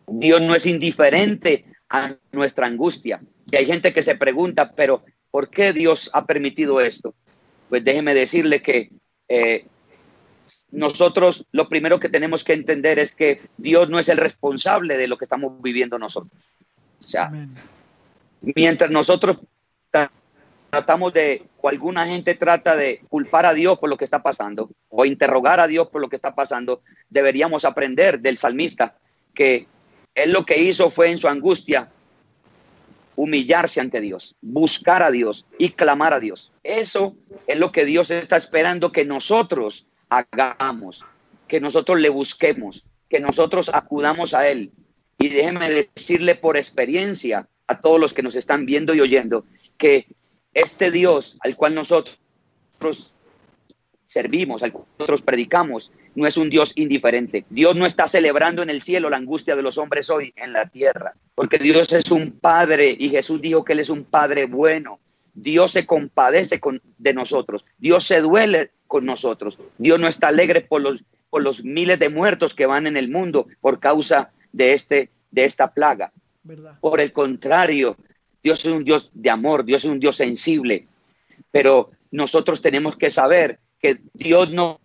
Dios 0.07 0.41
no 0.41 0.55
es 0.55 0.65
indiferente 0.65 1.65
a 1.89 2.15
nuestra 2.33 2.67
angustia. 2.67 3.21
Y 3.51 3.55
hay 3.55 3.65
gente 3.65 3.93
que 3.93 4.03
se 4.03 4.15
pregunta, 4.15 4.73
pero 4.73 5.03
¿por 5.31 5.49
qué 5.49 5.73
Dios 5.73 6.09
ha 6.13 6.25
permitido 6.25 6.81
esto? 6.81 7.13
Pues 7.69 7.83
déjeme 7.83 8.13
decirle 8.13 8.61
que 8.61 8.91
eh, 9.27 9.65
nosotros 10.71 11.45
lo 11.51 11.69
primero 11.69 11.99
que 11.99 12.09
tenemos 12.09 12.43
que 12.43 12.53
entender 12.53 12.99
es 12.99 13.13
que 13.13 13.41
Dios 13.57 13.89
no 13.89 13.99
es 13.99 14.09
el 14.09 14.17
responsable 14.17 14.97
de 14.97 15.07
lo 15.07 15.17
que 15.17 15.25
estamos 15.25 15.61
viviendo 15.61 15.97
nosotros. 15.97 16.31
O 17.03 17.07
sea, 17.07 17.31
mientras 18.41 18.89
nosotros 18.89 19.37
tratamos 20.69 21.13
de, 21.13 21.45
o 21.61 21.69
alguna 21.69 22.05
gente 22.05 22.35
trata 22.35 22.75
de 22.75 23.01
culpar 23.07 23.45
a 23.45 23.53
Dios 23.53 23.79
por 23.79 23.89
lo 23.89 23.97
que 23.97 24.05
está 24.05 24.21
pasando, 24.21 24.69
o 24.89 25.05
interrogar 25.05 25.59
a 25.59 25.67
Dios 25.67 25.87
por 25.87 26.01
lo 26.01 26.09
que 26.09 26.15
está 26.15 26.35
pasando, 26.35 26.81
deberíamos 27.09 27.63
aprender 27.63 28.19
del 28.19 28.37
salmista 28.37 28.97
que 29.33 29.67
él 30.15 30.31
lo 30.31 30.45
que 30.45 30.61
hizo 30.61 30.89
fue 30.89 31.11
en 31.11 31.17
su 31.17 31.27
angustia 31.27 31.89
humillarse 33.15 33.79
ante 33.79 34.01
Dios, 34.01 34.35
buscar 34.41 35.03
a 35.03 35.11
Dios 35.11 35.45
y 35.57 35.69
clamar 35.69 36.13
a 36.13 36.19
Dios. 36.19 36.51
Eso 36.63 37.15
es 37.47 37.57
lo 37.57 37.71
que 37.71 37.85
Dios 37.85 38.11
está 38.11 38.37
esperando 38.37 38.91
que 38.91 39.05
nosotros 39.05 39.87
hagamos, 40.09 41.05
que 41.47 41.59
nosotros 41.59 41.99
le 41.99 42.09
busquemos, 42.09 42.85
que 43.09 43.19
nosotros 43.19 43.69
acudamos 43.73 44.33
a 44.33 44.49
Él. 44.49 44.71
Y 45.17 45.29
déjeme 45.29 45.69
decirle 45.69 46.35
por 46.35 46.57
experiencia 46.57 47.47
a 47.67 47.79
todos 47.79 47.99
los 47.99 48.13
que 48.13 48.23
nos 48.23 48.35
están 48.35 48.65
viendo 48.65 48.93
y 48.93 49.01
oyendo 49.01 49.45
que 49.77 50.07
este 50.53 50.91
Dios 50.91 51.37
al 51.41 51.55
cual 51.55 51.75
nosotros 51.75 53.13
servimos, 54.05 54.63
al 54.63 54.71
cual 54.71 54.85
nosotros 54.97 55.21
predicamos, 55.21 55.91
no 56.15 56.25
es 56.27 56.37
un 56.37 56.49
Dios 56.49 56.71
indiferente. 56.75 57.45
Dios 57.49 57.75
no 57.75 57.85
está 57.85 58.07
celebrando 58.07 58.63
en 58.63 58.69
el 58.69 58.81
cielo 58.81 59.09
la 59.09 59.17
angustia 59.17 59.55
de 59.55 59.63
los 59.63 59.77
hombres 59.77 60.09
hoy 60.09 60.33
en 60.35 60.53
la 60.53 60.67
tierra, 60.67 61.13
porque 61.35 61.57
Dios 61.57 61.91
es 61.93 62.11
un 62.11 62.31
Padre 62.31 62.95
y 62.97 63.09
Jesús 63.09 63.41
dijo 63.41 63.63
que 63.63 63.73
Él 63.73 63.79
es 63.79 63.89
un 63.89 64.03
Padre 64.03 64.45
bueno. 64.45 64.99
Dios 65.33 65.71
se 65.71 65.85
compadece 65.85 66.59
con, 66.61 66.81
de 66.97 67.13
nosotros, 67.13 67.65
Dios 67.77 68.05
se 68.05 68.21
duele 68.21 68.71
con 68.87 69.05
nosotros, 69.05 69.59
Dios 69.77 69.99
no 69.99 70.07
está 70.07 70.29
alegre 70.29 70.61
por 70.61 70.81
los, 70.81 71.03
por 71.29 71.43
los 71.43 71.65
miles 71.65 71.99
de 71.99 72.07
muertos 72.07 72.53
que 72.53 72.65
van 72.65 72.87
en 72.87 72.95
el 72.95 73.09
mundo 73.09 73.47
por 73.59 73.81
causa 73.81 74.31
de, 74.53 74.73
este, 74.73 75.09
de 75.31 75.43
esta 75.43 75.73
plaga. 75.73 76.13
Por 76.79 77.01
el 77.01 77.11
contrario, 77.11 77.97
Dios 78.41 78.63
es 78.63 78.71
un 78.71 78.85
Dios 78.85 79.11
de 79.13 79.29
amor, 79.29 79.65
Dios 79.65 79.83
es 79.83 79.91
un 79.91 79.99
Dios 79.99 80.15
sensible, 80.15 80.87
pero 81.51 81.91
nosotros 82.11 82.61
tenemos 82.61 82.95
que 82.95 83.09
saber 83.09 83.59
Dios 84.13 84.51
no 84.51 84.79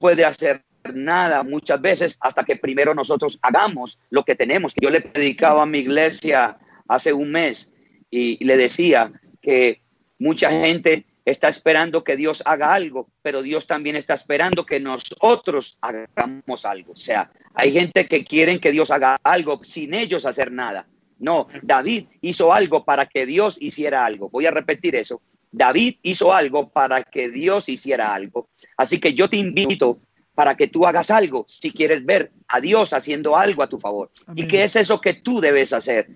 puede 0.00 0.24
hacer 0.24 0.64
nada 0.94 1.42
muchas 1.42 1.80
veces 1.80 2.16
hasta 2.20 2.44
que 2.44 2.56
primero 2.56 2.94
nosotros 2.94 3.38
hagamos 3.42 3.98
lo 4.10 4.24
que 4.24 4.34
tenemos. 4.34 4.72
Yo 4.80 4.90
le 4.90 5.00
predicaba 5.00 5.62
a 5.62 5.66
mi 5.66 5.78
iglesia 5.78 6.58
hace 6.88 7.12
un 7.12 7.30
mes 7.30 7.72
y 8.10 8.42
le 8.44 8.56
decía 8.56 9.12
que 9.40 9.82
mucha 10.18 10.50
gente 10.50 11.04
está 11.24 11.48
esperando 11.48 12.04
que 12.04 12.16
Dios 12.16 12.42
haga 12.46 12.72
algo, 12.72 13.10
pero 13.20 13.42
Dios 13.42 13.66
también 13.66 13.96
está 13.96 14.14
esperando 14.14 14.64
que 14.64 14.78
nosotros 14.80 15.76
hagamos 15.80 16.64
algo. 16.64 16.92
O 16.92 16.96
sea, 16.96 17.30
hay 17.54 17.72
gente 17.72 18.06
que 18.06 18.24
quieren 18.24 18.60
que 18.60 18.70
Dios 18.70 18.90
haga 18.90 19.18
algo 19.24 19.60
sin 19.64 19.92
ellos 19.92 20.24
hacer 20.24 20.52
nada. 20.52 20.86
No, 21.18 21.48
David 21.62 22.06
hizo 22.20 22.52
algo 22.52 22.84
para 22.84 23.06
que 23.06 23.26
Dios 23.26 23.56
hiciera 23.60 24.04
algo. 24.04 24.28
Voy 24.30 24.46
a 24.46 24.50
repetir 24.50 24.94
eso. 24.94 25.20
David 25.56 25.96
hizo 26.02 26.34
algo 26.34 26.68
para 26.68 27.02
que 27.02 27.30
Dios 27.30 27.70
hiciera 27.70 28.12
algo. 28.12 28.50
Así 28.76 29.00
que 29.00 29.14
yo 29.14 29.30
te 29.30 29.38
invito 29.38 29.98
para 30.34 30.54
que 30.54 30.68
tú 30.68 30.86
hagas 30.86 31.10
algo 31.10 31.46
si 31.48 31.72
quieres 31.72 32.04
ver 32.04 32.30
a 32.46 32.60
Dios 32.60 32.92
haciendo 32.92 33.38
algo 33.38 33.62
a 33.62 33.66
tu 33.66 33.78
favor. 33.78 34.10
¿Y 34.34 34.46
qué 34.46 34.64
es 34.64 34.76
eso 34.76 35.00
que 35.00 35.14
tú 35.14 35.40
debes 35.40 35.72
hacer? 35.72 36.10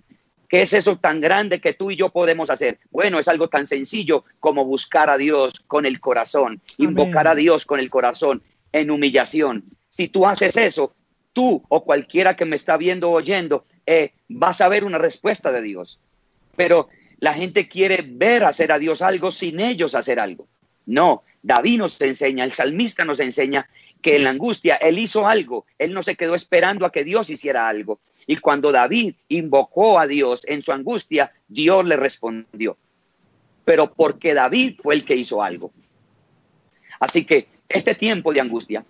¿Qué 0.47 0.61
es 0.61 0.75
eso 0.75 0.97
tan 0.97 1.23
grande 1.23 1.59
que 1.59 1.73
tú 1.73 1.91
y 1.91 1.97
yo 1.97 2.11
podemos 2.11 2.51
hacer? 2.51 2.81
Bueno, 2.91 3.19
es 3.19 3.29
algo 3.29 3.49
tan 3.49 3.67
sencillo 3.67 4.25
como 4.41 4.67
buscar 4.67 5.09
a 5.09 5.17
Dios 5.17 5.61
con 5.67 5.87
el 5.87 6.01
corazón, 6.01 6.61
invocar 6.77 7.27
a 7.27 7.35
Dios 7.35 7.65
con 7.65 7.81
el 7.81 7.89
corazón 7.89 8.43
en 8.73 8.91
humillación. 8.91 9.65
Si 9.89 10.09
tú 10.09 10.27
haces 10.27 10.55
eso, 10.59 10.95
tú 11.33 11.63
o 11.71 11.83
cualquiera 11.83 12.37
que 12.37 12.45
me 12.45 12.57
está 12.57 12.77
viendo 12.77 13.09
o 13.09 13.15
oyendo, 13.15 13.65
eh, 13.87 14.13
vas 14.29 14.61
a 14.61 14.69
ver 14.69 14.85
una 14.85 14.99
respuesta 14.99 15.51
de 15.51 15.63
Dios. 15.63 15.99
Pero 16.57 16.91
la 17.21 17.35
gente 17.35 17.69
quiere 17.69 18.03
ver 18.03 18.45
hacer 18.45 18.73
a 18.73 18.79
Dios 18.79 19.03
algo 19.03 19.31
sin 19.31 19.61
ellos 19.61 19.95
hacer 19.95 20.19
algo. 20.19 20.49
No, 20.87 21.23
David 21.43 21.79
nos 21.79 22.01
enseña, 22.01 22.45
el 22.45 22.53
salmista 22.53 23.05
nos 23.05 23.21
enseña 23.21 23.69
que 24.03 24.17
en 24.17 24.25
la 24.25 24.31
angustia 24.31 24.77
él 24.77 24.99
hizo 24.99 25.27
algo, 25.27 25.67
él 25.79 25.93
no 25.93 26.03
se 26.03 26.17
quedó 26.17 26.35
esperando 26.35 26.87
a 26.87 26.93
que 26.93 27.05
Dios 27.05 27.31
hiciera 27.31 27.69
algo. 27.69 28.01
Y 28.27 28.37
cuando 28.37 28.73
David 28.73 29.15
invocó 29.29 29.99
a 29.99 30.07
Dios 30.07 30.43
en 30.47 30.63
su 30.63 30.73
angustia, 30.73 31.33
Dios 31.49 31.85
le 31.85 31.97
respondió. 31.97 32.79
Pero 33.65 33.93
porque 33.93 34.35
David 34.35 34.79
fue 34.83 34.95
el 34.95 35.05
que 35.05 35.17
hizo 35.17 35.43
algo. 35.43 35.73
Así 36.99 37.25
que 37.25 37.49
este 37.69 37.95
tiempo 37.95 38.33
de 38.33 38.41
angustia 38.41 38.85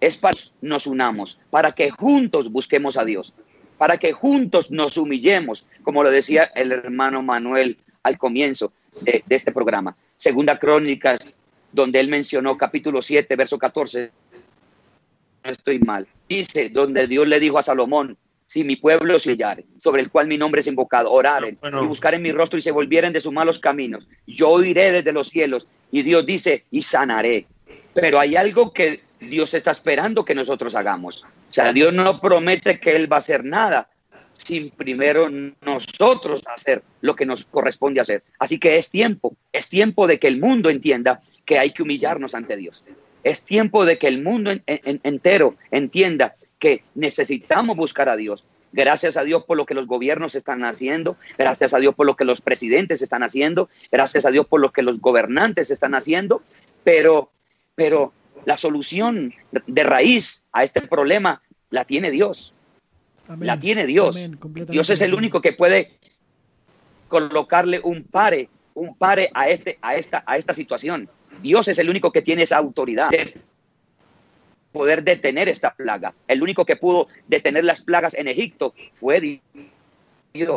es 0.00 0.16
para 0.16 0.34
que 0.34 0.50
nos 0.62 0.86
unamos, 0.86 1.38
para 1.50 1.72
que 1.72 1.90
juntos 1.90 2.50
busquemos 2.50 2.96
a 2.96 3.04
Dios, 3.04 3.34
para 3.78 3.96
que 3.96 4.12
juntos 4.12 4.70
nos 4.70 4.98
humillemos, 4.98 5.64
como 5.82 6.02
lo 6.02 6.10
decía 6.10 6.50
el 6.54 6.72
hermano 6.72 7.22
Manuel 7.22 7.78
al 8.02 8.18
comienzo 8.18 8.72
de, 9.00 9.22
de 9.24 9.36
este 9.36 9.52
programa. 9.52 9.96
Segunda 10.16 10.58
Crónicas, 10.58 11.20
donde 11.72 12.00
él 12.00 12.08
mencionó 12.08 12.56
capítulo 12.56 13.00
7, 13.00 13.36
verso 13.36 13.58
14. 13.58 14.10
No 15.44 15.50
estoy 15.50 15.78
mal. 15.78 16.06
Dice, 16.28 16.68
donde 16.68 17.06
Dios 17.06 17.26
le 17.26 17.40
dijo 17.40 17.58
a 17.58 17.62
Salomón, 17.62 18.16
si 18.48 18.64
mi 18.64 18.76
pueblo 18.76 19.18
se 19.18 19.32
huyare, 19.32 19.66
sobre 19.78 20.00
el 20.00 20.10
cual 20.10 20.26
mi 20.26 20.38
nombre 20.38 20.62
es 20.62 20.66
invocado, 20.66 21.12
oraren 21.12 21.58
y 21.62 21.86
buscar 21.86 22.14
en 22.14 22.22
mi 22.22 22.32
rostro 22.32 22.58
y 22.58 22.62
se 22.62 22.70
volvieren 22.70 23.12
de 23.12 23.20
sus 23.20 23.32
malos 23.32 23.58
caminos, 23.58 24.08
yo 24.26 24.48
oiré 24.48 24.90
desde 24.90 25.12
los 25.12 25.28
cielos. 25.28 25.68
Y 25.92 26.02
Dios 26.02 26.24
dice, 26.24 26.64
y 26.70 26.80
sanaré. 26.80 27.46
Pero 27.92 28.18
hay 28.18 28.36
algo 28.36 28.72
que 28.72 29.02
Dios 29.20 29.52
está 29.52 29.70
esperando 29.70 30.24
que 30.24 30.34
nosotros 30.34 30.74
hagamos. 30.74 31.24
O 31.48 31.52
sea, 31.52 31.72
Dios 31.72 31.92
no 31.92 32.20
promete 32.20 32.78
que 32.78 32.96
Él 32.96 33.10
va 33.10 33.16
a 33.16 33.20
hacer 33.20 33.44
nada 33.44 33.88
sin 34.32 34.70
primero 34.70 35.28
nosotros 35.64 36.42
hacer 36.46 36.82
lo 37.00 37.16
que 37.16 37.26
nos 37.26 37.44
corresponde 37.44 38.00
hacer. 38.00 38.22
Así 38.38 38.58
que 38.58 38.78
es 38.78 38.90
tiempo, 38.90 39.36
es 39.52 39.68
tiempo 39.68 40.06
de 40.06 40.18
que 40.18 40.28
el 40.28 40.38
mundo 40.38 40.70
entienda 40.70 41.20
que 41.44 41.58
hay 41.58 41.72
que 41.72 41.82
humillarnos 41.82 42.34
ante 42.34 42.56
Dios. 42.56 42.84
Es 43.24 43.42
tiempo 43.42 43.84
de 43.84 43.98
que 43.98 44.06
el 44.06 44.22
mundo 44.22 44.52
entero 44.66 45.56
entienda 45.70 46.36
que 46.58 46.84
necesitamos 46.94 47.76
buscar 47.76 48.08
a 48.08 48.16
Dios. 48.16 48.44
Gracias 48.72 49.16
a 49.16 49.24
Dios 49.24 49.44
por 49.44 49.56
lo 49.56 49.66
que 49.66 49.74
los 49.74 49.86
gobiernos 49.86 50.34
están 50.34 50.62
haciendo, 50.64 51.16
gracias 51.38 51.72
a 51.72 51.78
Dios 51.78 51.94
por 51.94 52.06
lo 52.06 52.16
que 52.16 52.26
los 52.26 52.40
presidentes 52.42 53.00
están 53.00 53.22
haciendo, 53.22 53.70
gracias 53.90 54.26
a 54.26 54.30
Dios 54.30 54.46
por 54.46 54.60
lo 54.60 54.72
que 54.72 54.82
los 54.82 55.00
gobernantes 55.00 55.70
están 55.70 55.94
haciendo, 55.94 56.42
pero, 56.84 57.30
pero 57.74 58.12
la 58.44 58.56
solución 58.56 59.34
de 59.66 59.82
raíz 59.82 60.46
a 60.52 60.64
este 60.64 60.80
problema 60.82 61.42
la 61.70 61.84
tiene 61.84 62.10
Dios. 62.10 62.54
La 63.40 63.60
tiene 63.60 63.86
Dios. 63.86 64.18
Dios 64.68 64.90
es 64.90 65.00
el 65.02 65.14
único 65.14 65.42
que 65.42 65.52
puede 65.52 65.98
colocarle 67.08 67.80
un 67.82 68.04
pare, 68.04 68.48
un 68.74 68.96
pare 68.96 69.30
a, 69.34 69.48
este, 69.48 69.78
a, 69.82 69.96
esta, 69.96 70.22
a 70.26 70.38
esta 70.38 70.54
situación. 70.54 71.08
Dios 71.42 71.68
es 71.68 71.78
el 71.78 71.90
único 71.90 72.10
que 72.10 72.22
tiene 72.22 72.42
esa 72.42 72.56
autoridad 72.56 73.10
de 73.10 73.34
poder 74.72 75.02
detener 75.02 75.48
esta 75.48 75.74
plaga. 75.74 76.14
El 76.26 76.42
único 76.42 76.64
que 76.64 76.76
pudo 76.76 77.08
detener 77.26 77.64
las 77.64 77.82
plagas 77.82 78.14
en 78.14 78.28
Egipto 78.28 78.74
fue 78.92 79.20
Dios. 79.20 79.40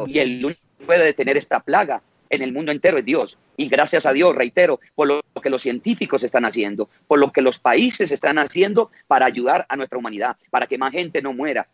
Y 0.07 0.19
el 0.19 0.45
único 0.45 0.61
que 0.79 0.85
puede 0.85 1.05
detener 1.05 1.37
esta 1.37 1.59
plaga 1.61 2.01
en 2.31 2.41
el 2.41 2.53
mundo 2.53 2.71
entero 2.71 2.97
es 2.97 3.05
Dios. 3.05 3.37
Y 3.57 3.67
gracias 3.67 4.05
a 4.05 4.13
Dios, 4.13 4.35
reitero, 4.35 4.79
por 4.95 5.07
lo 5.07 5.21
que 5.41 5.49
los 5.49 5.61
científicos 5.61 6.23
están 6.23 6.45
haciendo, 6.45 6.89
por 7.07 7.19
lo 7.19 7.31
que 7.31 7.41
los 7.41 7.59
países 7.59 8.11
están 8.11 8.39
haciendo 8.39 8.89
para 9.07 9.25
ayudar 9.25 9.65
a 9.69 9.75
nuestra 9.75 9.99
humanidad, 9.99 10.37
para 10.49 10.65
que 10.65 10.77
más 10.77 10.91
gente 10.91 11.21
no 11.21 11.33
muera. 11.33 11.67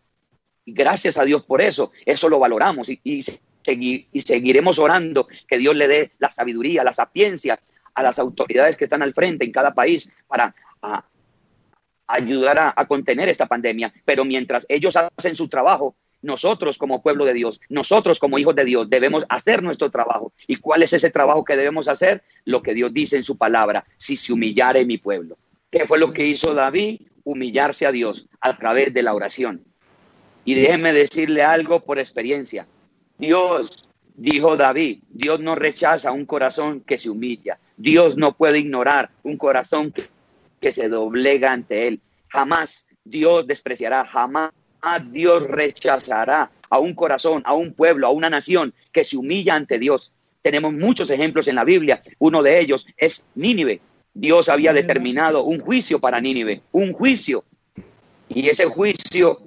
Y 0.66 0.74
gracias 0.74 1.18
a 1.18 1.24
Dios 1.24 1.44
por 1.44 1.62
eso, 1.62 1.92
eso 2.06 2.28
lo 2.28 2.40
valoramos 2.40 2.90
y, 2.90 3.24
seguiremos 4.22 4.80
orando 4.80 5.28
que 5.48 5.58
Dios 5.58 5.76
le 5.76 5.88
dé 5.88 6.12
la 6.20 6.32
sabiduría, 6.32 6.84
la 6.84 6.94
sapiencia 6.94 7.60
a 7.94 8.04
las 8.04 8.18
autoridades 8.18 8.78
que 8.78 8.86
están 8.86 9.02
al 9.02 9.14
frente 9.14 9.46
en 9.46 9.52
cada 9.52 9.74
país 9.74 10.12
para 10.28 10.56
ayudar 12.08 12.74
a 12.76 12.88
contener 12.88 13.30
esta 13.30 13.46
pandemia. 13.46 13.94
Pero 14.06 14.24
mientras 14.24 14.66
ellos 14.70 14.96
hacen 14.96 15.36
su 15.36 15.48
trabajo, 15.50 15.96
nosotros 16.28 16.78
como 16.78 17.02
pueblo 17.02 17.26
de 17.26 17.34
Dios, 17.34 17.60
nosotros 17.70 18.20
como 18.20 18.38
hijos 18.38 18.54
de 18.54 18.66
Dios, 18.66 18.90
debemos 18.90 19.26
hacer 19.30 19.64
nuestro 19.64 19.90
trabajo. 19.90 20.34
¿Y 20.46 20.58
cuál 20.58 20.84
es 20.84 20.94
ese 20.94 21.10
trabajo 21.10 21.44
que 21.44 21.56
debemos 21.56 21.88
hacer? 21.88 22.22
Lo 22.46 22.62
que 22.62 22.74
Dios 22.74 22.94
dice 22.94 23.16
en 23.16 23.24
su 23.24 23.38
palabra, 23.38 23.86
si 23.98 24.18
se 24.18 24.34
humillare 24.34 24.86
mi 24.86 24.98
pueblo. 24.98 25.38
¿Qué 25.72 25.88
fue 25.88 25.98
lo 25.98 26.12
que 26.12 26.28
hizo 26.28 26.54
David? 26.54 27.02
Humillarse 27.24 27.86
a 27.86 27.92
Dios 27.92 28.28
a 28.42 28.58
través 28.58 28.94
de 28.94 29.04
la 29.04 29.16
oración. 29.16 29.64
Y 30.46 30.54
déjeme 30.54 30.94
decirle 30.94 31.44
algo 31.44 31.80
por 31.80 31.98
experiencia. 31.98 32.68
Dios, 33.18 33.88
dijo 34.16 34.58
David, 34.58 35.00
Dios 35.10 35.40
no 35.40 35.56
rechaza 35.56 36.12
un 36.12 36.26
corazón 36.26 36.82
que 36.82 37.00
se 37.00 37.10
humilla. 37.10 37.58
Dios 37.78 38.18
no 38.18 38.36
puede 38.36 38.60
ignorar 38.60 39.12
un 39.24 39.38
corazón 39.38 39.92
que, 39.92 40.10
que 40.60 40.74
se 40.74 40.90
doblega 40.90 41.54
ante 41.54 41.88
él. 41.88 42.02
Jamás 42.28 42.88
Dios 43.06 43.48
despreciará, 43.48 44.06
jamás 44.06 44.52
Dios 45.12 45.44
rechazará 45.44 46.52
a 46.70 46.80
un 46.80 46.94
corazón, 46.94 47.42
a 47.46 47.54
un 47.54 47.74
pueblo, 47.74 48.08
a 48.08 48.12
una 48.12 48.30
nación 48.30 48.74
que 48.92 49.04
se 49.04 49.18
humilla 49.18 49.56
ante 49.56 49.80
Dios. 49.80 50.12
Tenemos 50.42 50.74
muchos 50.74 51.10
ejemplos 51.10 51.48
en 51.48 51.56
la 51.56 51.64
Biblia. 51.64 52.02
Uno 52.20 52.44
de 52.44 52.60
ellos 52.60 52.88
es 52.98 53.28
Nínive. 53.36 53.82
Dios 54.14 54.50
había 54.50 54.74
determinado 54.74 55.44
un 55.44 55.60
juicio 55.60 56.00
para 56.00 56.20
Nínive, 56.22 56.62
un 56.72 56.94
juicio. 56.94 57.44
Y 58.30 58.50
ese 58.50 58.66
juicio 58.66 59.42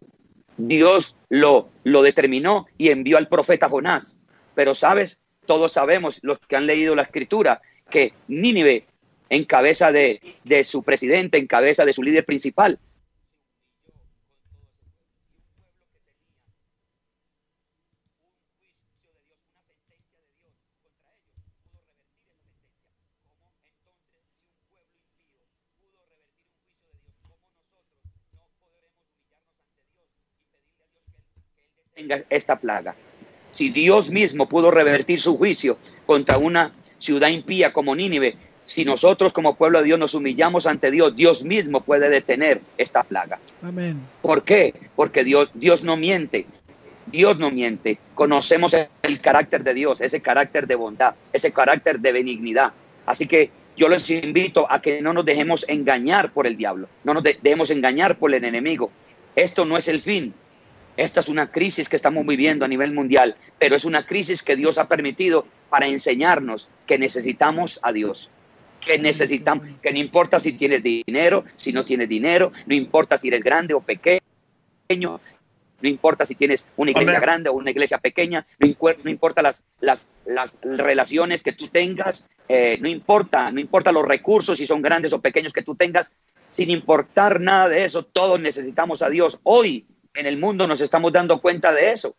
Dios 0.57 1.17
lo, 1.29 1.69
lo 1.85 2.03
determinó 2.03 2.67
y 2.77 2.91
envió 2.91 3.19
al 3.19 3.29
profeta 3.29 3.69
Jonás. 3.69 4.17
Pero 4.55 4.75
sabes, 4.75 5.21
todos 5.47 5.73
sabemos, 5.73 6.19
los 6.23 6.39
que 6.39 6.57
han 6.57 6.67
leído 6.67 6.95
la 6.95 7.03
escritura, 7.03 7.63
que 7.89 8.13
Nínive, 8.29 8.87
en 9.29 9.45
cabeza 9.45 9.93
de, 9.93 10.21
de 10.45 10.65
su 10.65 10.83
presidente, 10.83 11.39
en 11.39 11.47
cabeza 11.47 11.85
de 11.85 11.93
su 11.93 12.03
líder 12.03 12.25
principal, 12.25 12.79
esta 32.29 32.59
plaga. 32.59 32.95
Si 33.53 33.71
Dios 33.71 34.11
mismo 34.11 34.49
pudo 34.49 34.71
revertir 34.71 35.21
su 35.21 35.37
juicio 35.37 35.79
contra 36.07 36.39
una 36.39 36.73
ciudad 36.99 37.29
impía 37.29 37.73
como 37.73 37.95
Nínive, 37.97 38.37
si 38.65 38.85
nosotros 38.85 39.33
como 39.33 39.57
pueblo 39.57 39.81
de 39.81 39.87
Dios 39.87 39.99
nos 39.99 40.15
humillamos 40.15 40.67
ante 40.67 40.91
Dios, 40.91 41.17
Dios 41.17 41.43
mismo 41.43 41.81
puede 41.81 42.09
detener 42.09 42.61
esta 42.79 43.03
plaga. 43.03 43.41
Amén. 43.63 44.01
¿Por 44.23 44.45
qué? 44.45 44.75
Porque 44.95 45.25
Dios, 45.25 45.51
Dios 45.55 45.83
no 45.83 45.97
miente. 45.97 46.47
Dios 47.07 47.39
no 47.39 47.51
miente. 47.51 47.99
Conocemos 48.15 48.77
el 49.03 49.21
carácter 49.21 49.65
de 49.65 49.75
Dios, 49.75 50.01
ese 50.01 50.21
carácter 50.21 50.69
de 50.69 50.77
bondad, 50.77 51.15
ese 51.33 51.51
carácter 51.51 51.99
de 51.99 52.13
benignidad. 52.13 52.73
Así 53.07 53.27
que 53.27 53.51
yo 53.77 53.89
les 53.89 54.09
invito 54.11 54.71
a 54.71 54.81
que 54.81 55.03
no 55.03 55.13
nos 55.13 55.25
dejemos 55.25 55.65
engañar 55.69 56.33
por 56.33 56.47
el 56.47 56.57
diablo, 56.57 56.89
no 57.03 57.15
nos 57.15 57.23
dejemos 57.23 57.71
engañar 57.71 58.19
por 58.19 58.33
el 58.33 58.45
enemigo. 58.45 58.91
Esto 59.35 59.65
no 59.65 59.77
es 59.77 59.89
el 59.89 60.01
fin, 60.01 60.35
esta 61.01 61.21
es 61.21 61.29
una 61.29 61.51
crisis 61.51 61.89
que 61.89 61.97
estamos 61.97 62.27
viviendo 62.27 62.67
a 62.67 62.69
nivel 62.69 62.93
mundial, 62.93 63.35
pero 63.59 63.75
es 63.75 63.87
una 63.87 64.07
crisis 64.07 64.43
que 64.43 64.55
Dios 64.55 64.77
ha 64.77 64.87
permitido 64.87 65.47
para 65.71 65.87
enseñarnos 65.87 66.69
que 66.87 66.99
necesitamos 66.99 67.81
a 67.83 67.91
Dios. 67.91 68.29
Que 68.83 68.99
necesitamos, 68.99 69.67
que 69.83 69.93
no 69.93 69.99
importa 69.99 70.39
si 70.41 70.53
tienes 70.53 70.83
dinero, 70.83 71.45
si 71.57 71.73
no 71.73 71.87
tienes 71.87 72.07
dinero, 72.07 72.53
no 72.67 72.75
importa 72.75 73.17
si 73.17 73.29
eres 73.29 73.43
grande 73.43 73.73
o 73.73 73.81
pequeño, 73.81 74.21
no 75.81 75.89
importa 75.89 76.27
si 76.27 76.35
tienes 76.35 76.69
una 76.77 76.91
iglesia 76.91 77.19
grande 77.19 77.49
o 77.49 77.55
una 77.55 77.71
iglesia 77.71 77.97
pequeña, 77.97 78.47
no, 78.59 78.67
importa 79.11 79.41
las, 79.41 79.65
las, 79.81 80.07
las, 80.27 80.59
relaciones 80.63 81.43
que 81.43 81.53
tú 81.53 81.69
tengas, 81.69 82.27
eh, 82.47 82.77
no 82.79 82.91
importa, 82.91 83.51
no 83.51 83.61
importa 83.61 83.91
los 83.91 84.07
recursos, 84.07 84.59
si 84.59 84.67
son 84.67 84.83
grandes 84.83 85.15
o 85.15 85.21
pequeños 85.23 85.55
que 85.55 85.63
tú 85.63 85.75
tengas, 85.75 86.13
sin 86.51 86.69
importar 86.69 87.41
nada 87.41 87.71
de 87.71 87.87
eso, 87.87 88.03
todos 88.03 88.39
necesitamos 88.39 89.01
a 89.01 89.09
Dios. 89.09 89.41
Hoy 89.45 89.87
en 90.15 90.27
el 90.27 90.39
mundo 90.39 90.67
nos 90.67 90.81
estamos 90.81 91.13
dando 91.13 91.41
cuenta 91.41 91.73
de 91.73 91.93
eso. 91.93 92.17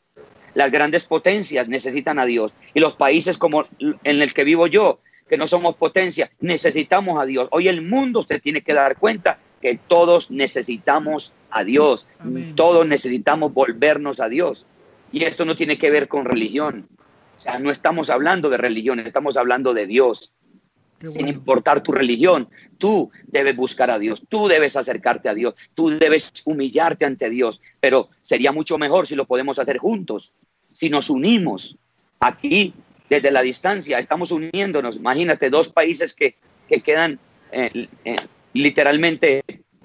Las 0.53 0.71
grandes 0.71 1.05
potencias 1.05 1.67
necesitan 1.67 2.19
a 2.19 2.25
Dios 2.25 2.53
y 2.73 2.79
los 2.79 2.93
países 2.93 3.37
como 3.37 3.63
en 3.79 4.21
el 4.21 4.33
que 4.33 4.43
vivo 4.43 4.67
yo, 4.67 4.99
que 5.29 5.37
no 5.37 5.47
somos 5.47 5.75
potencia, 5.75 6.31
necesitamos 6.39 7.21
a 7.21 7.25
Dios. 7.25 7.47
Hoy 7.51 7.67
el 7.67 7.81
mundo 7.81 8.19
usted 8.19 8.41
tiene 8.41 8.61
que 8.61 8.73
dar 8.73 8.97
cuenta 8.97 9.39
que 9.61 9.79
todos 9.87 10.29
necesitamos 10.31 11.33
a 11.51 11.63
Dios, 11.63 12.07
todos 12.55 12.85
necesitamos 12.85 13.53
volvernos 13.53 14.19
a 14.19 14.27
Dios. 14.27 14.65
Y 15.13 15.23
esto 15.23 15.45
no 15.45 15.55
tiene 15.55 15.77
que 15.77 15.91
ver 15.91 16.07
con 16.07 16.25
religión. 16.25 16.87
O 17.37 17.41
sea, 17.41 17.59
no 17.59 17.71
estamos 17.71 18.09
hablando 18.09 18.49
de 18.49 18.57
religión, 18.57 18.99
estamos 18.99 19.37
hablando 19.37 19.73
de 19.73 19.87
Dios 19.87 20.33
sin 21.03 21.27
importar 21.27 21.81
tu 21.81 21.91
religión. 21.91 22.49
Tú 22.77 23.11
debes 23.27 23.55
buscar 23.55 23.91
a 23.91 23.99
Dios, 23.99 24.23
tú 24.27 24.47
debes 24.47 24.75
acercarte 24.75 25.29
a 25.29 25.33
Dios, 25.33 25.55
tú 25.73 25.89
debes 25.89 26.31
humillarte 26.45 27.05
ante 27.05 27.29
Dios, 27.29 27.61
pero 27.79 28.09
sería 28.21 28.51
mucho 28.51 28.77
mejor 28.77 29.07
si 29.07 29.15
lo 29.15 29.25
podemos 29.25 29.59
hacer 29.59 29.77
juntos, 29.77 30.33
si 30.73 30.89
nos 30.89 31.09
unimos 31.09 31.77
aquí 32.19 32.73
desde 33.09 33.31
la 33.31 33.41
distancia, 33.41 33.99
estamos 33.99 34.31
uniéndonos. 34.31 34.95
Imagínate, 34.95 35.49
dos 35.49 35.69
países 35.69 36.15
que, 36.15 36.35
que 36.67 36.81
quedan 36.81 37.19
eh, 37.51 37.87
eh, 38.05 38.15
literalmente 38.53 39.43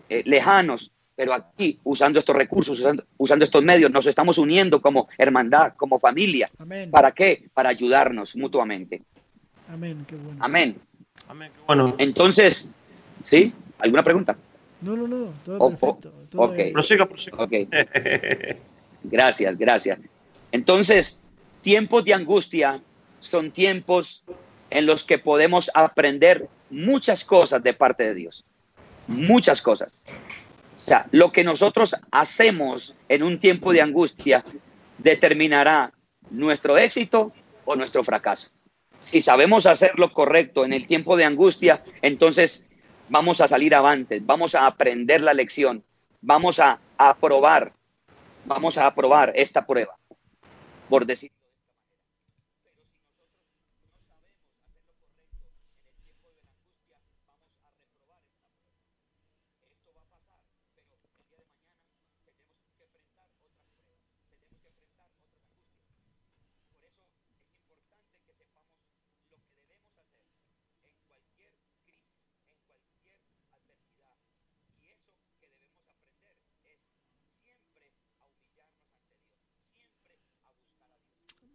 eh, 0.09 0.23
lejanos, 0.25 0.93
pero 1.17 1.33
aquí, 1.33 1.81
usando 1.83 2.19
estos 2.21 2.37
recursos, 2.37 2.85
usando, 3.17 3.45
estos 3.45 3.65
medios, 3.65 3.91
nos 3.91 4.07
estamos 4.07 4.39
uniendo 4.39 4.81
como 4.81 5.09
hermandad, 5.19 5.73
como 5.77 5.99
familia. 5.99 6.49
¿Para 6.91 7.13
qué? 7.13 7.49
Para 7.55 7.71
ayudarnos 7.71 8.37
mutuamente. 8.37 9.03
Amén, 9.69 10.05
qué 10.07 10.15
bueno. 10.15 10.39
Amén. 10.45 10.77
Amén, 11.29 11.51
bueno. 11.67 11.95
Entonces, 11.99 12.69
¿sí? 13.25 13.53
¿Alguna 13.79 14.03
pregunta? 14.03 14.37
No, 14.81 14.97
no, 14.97 15.09
no, 15.09 15.33
todo 15.45 15.71
perfecto. 15.71 16.13
ok, 16.37 16.55
gracias, 19.05 19.59
gracias. 19.59 19.99
Entonces, 20.53 21.23
tiempos 21.63 22.05
de 22.05 22.15
angustia 22.15 22.81
son 23.21 23.51
tiempos 23.51 24.23
en 24.71 24.87
los 24.87 25.05
que 25.05 25.19
podemos 25.19 25.71
aprender 25.75 26.49
muchas 26.71 27.25
cosas 27.25 27.63
de 27.63 27.73
parte 27.73 28.05
de 28.05 28.15
Dios. 28.15 28.45
Muchas 29.07 29.63
cosas. 29.63 30.01
O 30.77 30.79
sea, 30.79 31.07
lo 31.11 31.33
que 31.33 31.43
nosotros 31.43 31.97
hacemos 32.11 32.95
en 33.09 33.23
un 33.23 33.39
tiempo 33.39 33.73
de 33.73 33.81
angustia 33.81 34.45
determinará 34.99 35.93
nuestro 36.31 36.77
éxito 36.77 37.33
o 37.65 37.77
nuestro 37.77 38.05
fracaso. 38.05 38.51
Si 39.07 39.21
sabemos 39.21 39.67
hacer 39.67 39.93
lo 39.97 40.13
correcto 40.13 40.65
en 40.65 40.73
el 40.73 40.89
tiempo 40.89 41.17
de 41.17 41.25
angustia, 41.25 41.85
entonces 42.03 42.67
vamos 43.09 43.41
a 43.41 43.47
salir 43.47 43.73
avante, 43.73 44.21
vamos 44.21 44.57
a 44.57 44.67
aprender 44.67 45.21
la 45.21 45.33
lección, 45.33 45.85
vamos 46.21 46.59
a 46.59 46.81
aprobar, 46.99 47.73
vamos 48.45 48.77
a 48.79 48.89
aprobar 48.89 49.33
esta 49.37 49.65
prueba, 49.65 49.97
por 50.89 51.07
decir. 51.07 51.31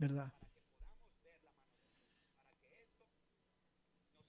¿Verdad? 0.01 0.33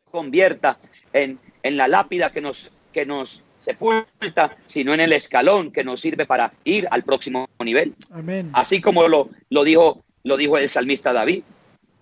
Convierta 0.04 0.78
en, 1.14 1.40
en 1.62 1.76
la 1.78 1.88
lápida 1.88 2.30
que 2.30 2.42
nos, 2.42 2.70
que 2.92 3.06
nos 3.06 3.42
sepulta, 3.58 4.58
sino 4.66 4.92
en 4.92 5.00
el 5.00 5.14
escalón 5.14 5.72
que 5.72 5.82
nos 5.82 6.02
sirve 6.02 6.26
para 6.26 6.52
ir 6.64 6.86
al 6.90 7.04
próximo 7.04 7.48
nivel. 7.64 7.94
Amén. 8.10 8.50
Así 8.52 8.82
como 8.82 9.08
lo, 9.08 9.30
lo, 9.48 9.64
dijo, 9.64 10.04
lo 10.24 10.36
dijo 10.36 10.58
el 10.58 10.68
salmista 10.68 11.14
David. 11.14 11.42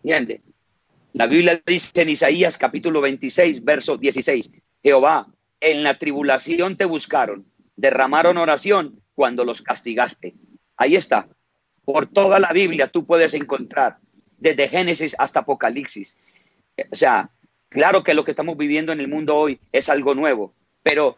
¿Entiende? 0.03 0.43
La 1.13 1.29
Biblia 1.29 1.63
dice 1.65 2.03
en 2.03 2.09
Isaías 2.09 2.59
capítulo 2.59 3.01
26, 3.01 3.65
verso 3.65 3.97
16, 3.97 4.51
Jehová, 4.83 5.29
en 5.61 5.85
la 5.85 5.97
tribulación 5.97 6.77
te 6.77 6.87
buscaron, 6.87 7.47
derramaron 7.77 8.37
oración 8.37 9.01
cuando 9.15 9.45
los 9.45 9.63
castigaste. 9.63 10.35
Ahí 10.77 10.97
está, 10.97 11.29
por 11.85 12.07
toda 12.07 12.39
la 12.39 12.53
Biblia 12.53 12.89
tú 12.89 13.05
puedes 13.05 13.35
encontrar, 13.35 13.99
desde 14.39 14.69
Génesis 14.69 15.15
hasta 15.19 15.41
Apocalipsis. 15.41 16.19
O 16.91 16.97
sea, 16.97 17.31
claro 17.69 18.03
que 18.03 18.15
lo 18.15 18.25
que 18.25 18.31
estamos 18.31 18.57
viviendo 18.57 18.93
en 18.93 19.01
el 19.01 19.09
mundo 19.09 19.37
hoy 19.37 19.61
es 19.73 19.89
algo 19.89 20.15
nuevo, 20.15 20.55
pero 20.83 21.17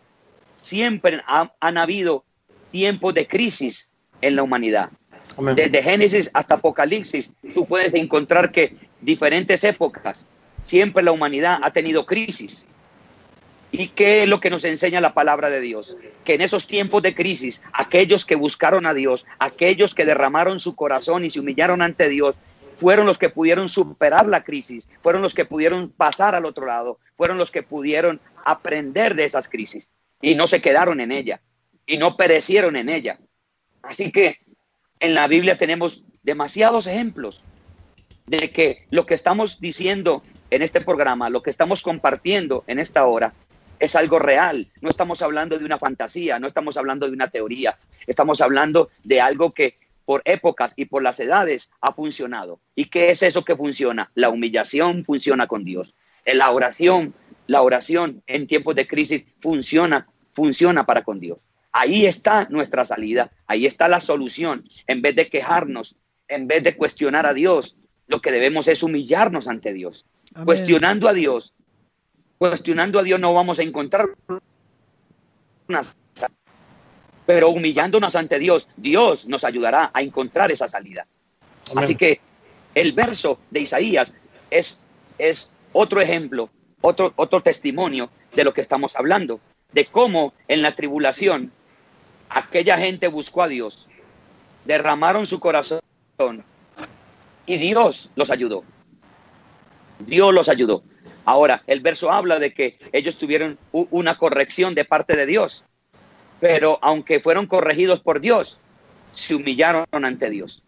siempre 0.56 1.22
han 1.26 1.78
habido 1.78 2.24
tiempos 2.70 3.14
de 3.14 3.26
crisis 3.26 3.90
en 4.20 4.36
la 4.36 4.42
humanidad. 4.42 4.90
Desde 5.56 5.82
Génesis 5.82 6.30
hasta 6.34 6.54
Apocalipsis, 6.54 7.34
tú 7.54 7.66
puedes 7.66 7.94
encontrar 7.94 8.52
que 8.52 8.76
diferentes 9.00 9.64
épocas, 9.64 10.26
siempre 10.60 11.02
la 11.02 11.12
humanidad 11.12 11.58
ha 11.62 11.70
tenido 11.70 12.04
crisis. 12.06 12.66
¿Y 13.74 13.88
qué 13.88 14.22
es 14.22 14.28
lo 14.28 14.38
que 14.38 14.50
nos 14.50 14.64
enseña 14.64 15.00
la 15.00 15.14
palabra 15.14 15.48
de 15.48 15.60
Dios? 15.60 15.96
Que 16.24 16.34
en 16.34 16.42
esos 16.42 16.66
tiempos 16.66 17.02
de 17.02 17.14
crisis, 17.14 17.62
aquellos 17.72 18.26
que 18.26 18.36
buscaron 18.36 18.84
a 18.84 18.92
Dios, 18.92 19.26
aquellos 19.38 19.94
que 19.94 20.04
derramaron 20.04 20.60
su 20.60 20.76
corazón 20.76 21.24
y 21.24 21.30
se 21.30 21.40
humillaron 21.40 21.80
ante 21.80 22.10
Dios, 22.10 22.36
fueron 22.74 23.06
los 23.06 23.16
que 23.16 23.30
pudieron 23.30 23.70
superar 23.70 24.28
la 24.28 24.44
crisis, 24.44 24.90
fueron 25.00 25.22
los 25.22 25.34
que 25.34 25.46
pudieron 25.46 25.88
pasar 25.90 26.34
al 26.34 26.44
otro 26.44 26.66
lado, 26.66 26.98
fueron 27.16 27.38
los 27.38 27.50
que 27.50 27.62
pudieron 27.62 28.20
aprender 28.44 29.14
de 29.14 29.24
esas 29.24 29.48
crisis 29.48 29.88
y 30.20 30.34
no 30.34 30.46
se 30.46 30.60
quedaron 30.60 31.00
en 31.00 31.10
ella 31.10 31.40
y 31.86 31.96
no 31.96 32.18
perecieron 32.18 32.76
en 32.76 32.90
ella. 32.90 33.18
Así 33.82 34.12
que 34.12 34.40
en 35.00 35.14
la 35.14 35.26
Biblia 35.28 35.56
tenemos 35.56 36.04
demasiados 36.22 36.86
ejemplos 36.86 37.42
de 38.26 38.50
que 38.50 38.86
lo 38.90 39.06
que 39.06 39.14
estamos 39.14 39.60
diciendo 39.60 40.22
en 40.50 40.60
este 40.60 40.82
programa, 40.82 41.30
lo 41.30 41.42
que 41.42 41.50
estamos 41.50 41.82
compartiendo 41.82 42.64
en 42.66 42.78
esta 42.78 43.06
hora, 43.06 43.34
es 43.82 43.96
algo 43.96 44.20
real. 44.20 44.68
No 44.80 44.88
estamos 44.88 45.22
hablando 45.22 45.58
de 45.58 45.64
una 45.64 45.76
fantasía, 45.76 46.38
no 46.38 46.46
estamos 46.46 46.76
hablando 46.76 47.06
de 47.06 47.14
una 47.14 47.30
teoría, 47.30 47.76
estamos 48.06 48.40
hablando 48.40 48.90
de 49.02 49.20
algo 49.20 49.52
que 49.52 49.76
por 50.04 50.22
épocas 50.24 50.72
y 50.76 50.84
por 50.84 51.02
las 51.02 51.18
edades 51.18 51.72
ha 51.80 51.92
funcionado. 51.92 52.60
¿Y 52.76 52.84
qué 52.84 53.10
es 53.10 53.24
eso 53.24 53.44
que 53.44 53.56
funciona? 53.56 54.12
La 54.14 54.30
humillación 54.30 55.04
funciona 55.04 55.48
con 55.48 55.64
Dios. 55.64 55.96
La 56.24 56.52
oración, 56.52 57.12
la 57.48 57.62
oración 57.62 58.22
en 58.28 58.46
tiempos 58.46 58.76
de 58.76 58.86
crisis 58.86 59.24
funciona, 59.40 60.06
funciona 60.32 60.86
para 60.86 61.02
con 61.02 61.18
Dios. 61.18 61.38
Ahí 61.72 62.06
está 62.06 62.46
nuestra 62.50 62.84
salida, 62.84 63.32
ahí 63.48 63.66
está 63.66 63.88
la 63.88 64.00
solución. 64.00 64.64
En 64.86 65.02
vez 65.02 65.16
de 65.16 65.28
quejarnos, 65.28 65.96
en 66.28 66.46
vez 66.46 66.62
de 66.62 66.76
cuestionar 66.76 67.26
a 67.26 67.34
Dios, 67.34 67.76
lo 68.06 68.20
que 68.20 68.30
debemos 68.30 68.68
es 68.68 68.84
humillarnos 68.84 69.48
ante 69.48 69.72
Dios. 69.72 70.06
Cuestionando 70.44 71.08
a 71.08 71.12
Dios, 71.12 71.52
cuestionando 72.42 72.98
a 72.98 73.04
Dios 73.04 73.20
no 73.20 73.32
vamos 73.32 73.60
a 73.60 73.62
encontrar 73.62 74.08
una 75.68 75.82
pero 77.24 77.50
humillándonos 77.50 78.16
ante 78.16 78.40
Dios, 78.40 78.68
Dios 78.76 79.28
nos 79.28 79.44
ayudará 79.44 79.92
a 79.94 80.02
encontrar 80.02 80.50
esa 80.50 80.66
salida. 80.66 81.06
Así 81.76 81.94
que 81.94 82.20
el 82.74 82.94
verso 82.94 83.38
de 83.52 83.60
Isaías 83.60 84.12
es, 84.50 84.82
es 85.18 85.54
otro 85.72 86.00
ejemplo, 86.00 86.50
otro, 86.80 87.12
otro 87.14 87.44
testimonio 87.44 88.10
de 88.34 88.42
lo 88.42 88.52
que 88.52 88.60
estamos 88.60 88.96
hablando, 88.96 89.38
de 89.70 89.86
cómo 89.86 90.34
en 90.48 90.62
la 90.62 90.74
tribulación 90.74 91.52
aquella 92.28 92.76
gente 92.76 93.06
buscó 93.06 93.42
a 93.42 93.48
Dios, 93.48 93.86
derramaron 94.64 95.26
su 95.26 95.38
corazón 95.38 95.80
y 97.46 97.56
Dios 97.56 98.10
los 98.16 98.30
ayudó. 98.30 98.64
Dios 100.00 100.34
los 100.34 100.48
ayudó. 100.48 100.82
Ahora, 101.24 101.62
el 101.66 101.80
verso 101.80 102.10
habla 102.10 102.38
de 102.38 102.52
que 102.52 102.78
ellos 102.92 103.18
tuvieron 103.18 103.58
una 103.72 104.18
corrección 104.18 104.74
de 104.74 104.84
parte 104.84 105.16
de 105.16 105.26
Dios, 105.26 105.64
pero 106.40 106.78
aunque 106.82 107.20
fueron 107.20 107.46
corregidos 107.46 108.00
por 108.00 108.20
Dios, 108.20 108.58
se 109.12 109.34
humillaron 109.34 109.86
ante 109.92 110.30
Dios. 110.30 110.62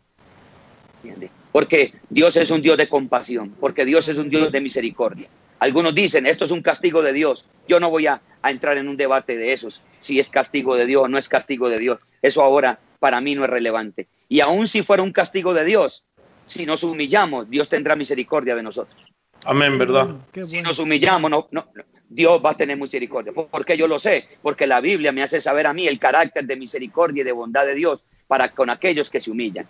Porque 1.52 1.94
Dios 2.08 2.36
es 2.36 2.50
un 2.50 2.62
Dios 2.62 2.76
de 2.76 2.88
compasión, 2.88 3.54
porque 3.60 3.84
Dios 3.84 4.08
es 4.08 4.16
un 4.16 4.28
Dios 4.28 4.52
de 4.52 4.60
misericordia. 4.60 5.28
Algunos 5.58 5.94
dicen, 5.94 6.26
esto 6.26 6.44
es 6.44 6.50
un 6.50 6.62
castigo 6.62 7.02
de 7.02 7.12
Dios. 7.12 7.44
Yo 7.68 7.80
no 7.80 7.90
voy 7.90 8.06
a, 8.06 8.20
entrar 8.44 8.76
en 8.76 8.88
un 8.88 8.96
debate 8.96 9.38
de 9.38 9.52
esos, 9.52 9.80
si 9.98 10.20
es 10.20 10.28
castigo 10.28 10.76
de 10.76 10.84
Dios 10.84 11.04
o 11.04 11.08
no 11.08 11.16
es 11.16 11.28
castigo 11.28 11.70
de 11.70 11.78
Dios. 11.78 12.00
Eso 12.20 12.42
ahora 12.42 12.78
para 12.98 13.20
mí 13.20 13.34
no 13.34 13.44
es 13.44 13.50
relevante. 13.50 14.06
Y 14.28 14.40
aun 14.40 14.68
si 14.68 14.82
fuera 14.82 15.02
un 15.02 15.12
castigo 15.12 15.54
de 15.54 15.64
Dios, 15.64 16.04
si 16.44 16.66
nos 16.66 16.82
humillamos, 16.82 17.48
Dios 17.48 17.68
tendrá 17.68 17.96
misericordia 17.96 18.54
de 18.54 18.62
nosotros. 18.62 19.03
Amén, 19.44 19.78
¿verdad? 19.78 20.16
Si 20.46 20.62
nos 20.62 20.78
humillamos, 20.78 21.30
no, 21.30 21.48
no, 21.50 21.66
Dios 22.08 22.40
va 22.44 22.50
a 22.50 22.56
tener 22.56 22.78
misericordia. 22.78 23.32
Porque 23.32 23.76
yo 23.76 23.86
lo 23.88 23.98
sé, 23.98 24.28
porque 24.42 24.66
la 24.66 24.80
Biblia 24.80 25.12
me 25.12 25.22
hace 25.22 25.40
saber 25.40 25.66
a 25.66 25.74
mí 25.74 25.86
el 25.86 25.98
carácter 25.98 26.44
de 26.44 26.56
misericordia 26.56 27.22
y 27.22 27.24
de 27.24 27.32
bondad 27.32 27.66
de 27.66 27.74
Dios 27.74 28.02
para 28.26 28.50
con 28.50 28.70
aquellos 28.70 29.10
que 29.10 29.20
se 29.20 29.30
humillan. 29.30 29.66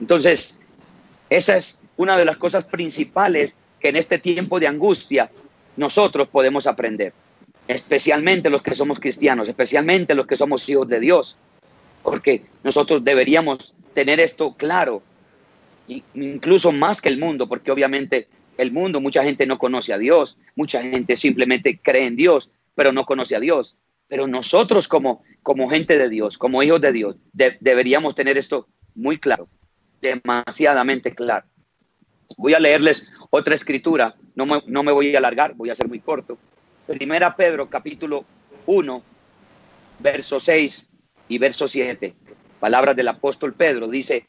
Entonces, 0.00 0.58
esa 1.28 1.56
es 1.56 1.80
una 1.96 2.16
de 2.16 2.24
las 2.24 2.36
cosas 2.36 2.64
principales 2.64 3.56
que 3.80 3.88
en 3.88 3.96
este 3.96 4.18
tiempo 4.18 4.60
de 4.60 4.68
angustia 4.68 5.30
nosotros 5.76 6.28
podemos 6.28 6.66
aprender, 6.66 7.12
especialmente 7.68 8.48
los 8.48 8.62
que 8.62 8.74
somos 8.74 9.00
cristianos, 9.00 9.48
especialmente 9.48 10.14
los 10.14 10.26
que 10.26 10.36
somos 10.36 10.66
hijos 10.68 10.88
de 10.88 11.00
Dios, 11.00 11.36
porque 12.02 12.46
nosotros 12.62 13.04
deberíamos 13.04 13.74
tener 13.92 14.20
esto 14.20 14.54
claro, 14.56 15.02
incluso 16.14 16.72
más 16.72 17.00
que 17.00 17.08
el 17.08 17.18
mundo, 17.18 17.48
porque 17.48 17.70
obviamente 17.70 18.28
el 18.58 18.72
mundo, 18.72 19.00
mucha 19.00 19.22
gente 19.22 19.46
no 19.46 19.58
conoce 19.58 19.92
a 19.92 19.98
Dios, 19.98 20.38
mucha 20.54 20.82
gente 20.82 21.16
simplemente 21.16 21.78
cree 21.82 22.04
en 22.04 22.16
Dios, 22.16 22.50
pero 22.74 22.92
no 22.92 23.04
conoce 23.04 23.36
a 23.36 23.40
Dios. 23.40 23.76
Pero 24.08 24.26
nosotros 24.26 24.88
como, 24.88 25.22
como 25.42 25.68
gente 25.68 25.98
de 25.98 26.08
Dios, 26.08 26.38
como 26.38 26.62
hijos 26.62 26.80
de 26.80 26.92
Dios, 26.92 27.16
deberíamos 27.32 28.14
tener 28.14 28.38
esto 28.38 28.68
muy 28.94 29.18
claro, 29.18 29.48
demasiadamente 30.00 31.14
claro. 31.14 31.46
Voy 32.36 32.54
a 32.54 32.60
leerles 32.60 33.08
otra 33.30 33.54
escritura, 33.54 34.16
no 34.34 34.46
me, 34.46 34.62
no 34.66 34.82
me 34.82 34.92
voy 34.92 35.14
a 35.14 35.18
alargar, 35.18 35.54
voy 35.54 35.70
a 35.70 35.74
ser 35.74 35.88
muy 35.88 36.00
corto. 36.00 36.38
Primera 36.86 37.34
Pedro 37.34 37.68
capítulo 37.68 38.24
1, 38.66 39.02
verso 39.98 40.38
6 40.38 40.90
y 41.28 41.38
verso 41.38 41.68
7. 41.68 42.14
Palabras 42.60 42.96
del 42.96 43.08
apóstol 43.08 43.54
Pedro, 43.54 43.88
dice, 43.88 44.24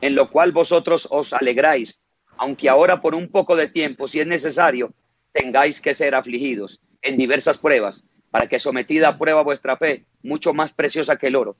en 0.00 0.14
lo 0.14 0.30
cual 0.30 0.52
vosotros 0.52 1.08
os 1.10 1.32
alegráis, 1.32 2.00
aunque 2.36 2.68
ahora 2.68 3.00
por 3.00 3.14
un 3.14 3.28
poco 3.28 3.56
de 3.56 3.68
tiempo, 3.68 4.08
si 4.08 4.20
es 4.20 4.26
necesario, 4.26 4.92
tengáis 5.32 5.80
que 5.80 5.94
ser 5.94 6.14
afligidos 6.14 6.80
en 7.02 7.16
diversas 7.16 7.58
pruebas, 7.58 8.04
para 8.30 8.48
que 8.48 8.58
sometida 8.58 9.08
a 9.08 9.18
prueba 9.18 9.42
vuestra 9.42 9.76
fe, 9.76 10.04
mucho 10.22 10.52
más 10.52 10.72
preciosa 10.72 11.16
que 11.16 11.28
el 11.28 11.36
oro, 11.36 11.56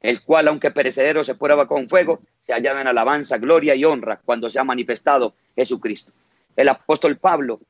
el 0.00 0.22
cual, 0.22 0.48
aunque 0.48 0.70
perecedero 0.70 1.22
se 1.22 1.34
prueba 1.34 1.66
con 1.66 1.88
fuego, 1.88 2.20
se 2.40 2.52
hallada 2.52 2.80
en 2.80 2.86
alabanza, 2.86 3.38
gloria 3.38 3.74
y 3.74 3.84
honra 3.84 4.20
cuando 4.24 4.48
se 4.48 4.58
ha 4.58 4.64
manifestado 4.64 5.34
Jesucristo. 5.56 6.12
El 6.56 6.68
apóstol 6.68 7.18
Pablo 7.18 7.60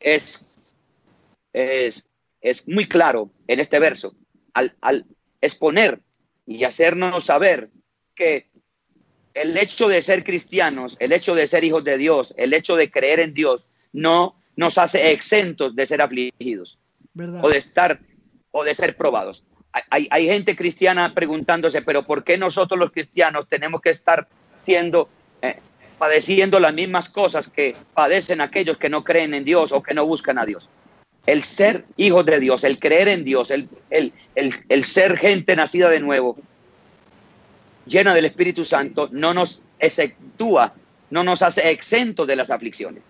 es, 0.00 0.44
es, 1.52 2.08
es 2.40 2.68
muy 2.68 2.88
claro 2.88 3.30
en 3.48 3.60
este 3.60 3.78
verso 3.78 4.14
al, 4.54 4.76
al 4.80 5.06
exponer 5.40 6.00
y 6.46 6.64
hacernos 6.64 7.24
saber 7.24 7.70
que 8.14 8.48
el 9.36 9.56
hecho 9.56 9.88
de 9.88 10.02
ser 10.02 10.24
cristianos, 10.24 10.96
el 10.98 11.12
hecho 11.12 11.34
de 11.34 11.46
ser 11.46 11.64
hijos 11.64 11.84
de 11.84 11.98
Dios, 11.98 12.34
el 12.36 12.54
hecho 12.54 12.76
de 12.76 12.90
creer 12.90 13.20
en 13.20 13.34
Dios, 13.34 13.66
no 13.92 14.36
nos 14.56 14.78
hace 14.78 15.12
exentos 15.12 15.76
de 15.76 15.86
ser 15.86 16.00
afligidos 16.00 16.78
o 17.42 17.48
de 17.48 17.58
estar 17.58 18.00
o 18.50 18.64
de 18.64 18.74
ser 18.74 18.96
probados. 18.96 19.44
Hay, 19.90 20.08
hay, 20.10 20.26
gente 20.26 20.56
cristiana 20.56 21.12
preguntándose, 21.14 21.82
pero 21.82 22.06
¿por 22.06 22.24
qué 22.24 22.38
nosotros 22.38 22.80
los 22.80 22.90
cristianos 22.90 23.46
tenemos 23.46 23.82
que 23.82 23.90
estar 23.90 24.26
siendo, 24.56 25.10
eh, 25.42 25.58
padeciendo 25.98 26.58
las 26.58 26.72
mismas 26.72 27.10
cosas 27.10 27.50
que 27.50 27.76
padecen 27.92 28.40
aquellos 28.40 28.78
que 28.78 28.88
no 28.88 29.04
creen 29.04 29.34
en 29.34 29.44
Dios 29.44 29.72
o 29.72 29.82
que 29.82 29.92
no 29.92 30.06
buscan 30.06 30.38
a 30.38 30.46
Dios? 30.46 30.70
El 31.26 31.42
ser 31.42 31.84
hijos 31.98 32.24
de 32.24 32.40
Dios, 32.40 32.64
el 32.64 32.78
creer 32.78 33.08
en 33.08 33.24
Dios, 33.24 33.50
el, 33.50 33.68
el, 33.90 34.14
el, 34.34 34.54
el 34.70 34.84
ser 34.84 35.18
gente 35.18 35.54
nacida 35.56 35.90
de 35.90 36.00
nuevo, 36.00 36.38
llena 37.86 38.14
del 38.14 38.24
Espíritu 38.24 38.64
Santo, 38.64 39.08
no 39.12 39.32
nos 39.32 39.62
exentúa, 39.78 40.74
no 41.10 41.24
nos 41.24 41.42
hace 41.42 41.70
exentos 41.70 42.26
de 42.26 42.36
las 42.36 42.50
aflicciones. 42.50 43.02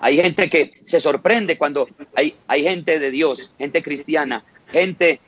Hay 0.00 0.16
gente 0.16 0.48
que 0.48 0.80
se 0.84 1.00
sorprende 1.00 1.58
cuando 1.58 1.88
hay, 2.14 2.36
hay 2.46 2.62
gente 2.62 2.98
de 2.98 3.10
Dios, 3.10 3.52
gente 3.58 3.82
cristiana, 3.82 4.44
gente 4.70 5.20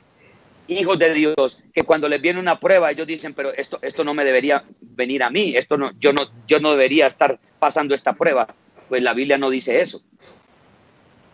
hijos 0.67 0.97
de 0.97 1.13
Dios, 1.13 1.59
que 1.73 1.83
cuando 1.83 2.07
les 2.07 2.21
viene 2.21 2.39
una 2.39 2.59
prueba, 2.59 2.91
ellos 2.91 3.07
dicen, 3.07 3.33
pero 3.33 3.53
esto, 3.53 3.79
esto 3.81 4.03
no 4.03 4.13
me 4.13 4.23
debería 4.23 4.63
venir 4.79 5.23
a 5.23 5.29
mí, 5.29 5.53
esto 5.55 5.77
no, 5.77 5.91
yo 5.99 6.13
no, 6.13 6.21
yo 6.47 6.59
no 6.59 6.71
debería 6.71 7.07
estar 7.07 7.39
pasando 7.59 7.93
esta 7.93 8.13
prueba. 8.13 8.55
Pues 8.87 9.01
la 9.01 9.13
Biblia 9.13 9.37
no 9.37 9.49
dice 9.49 9.81
eso. 9.81 10.01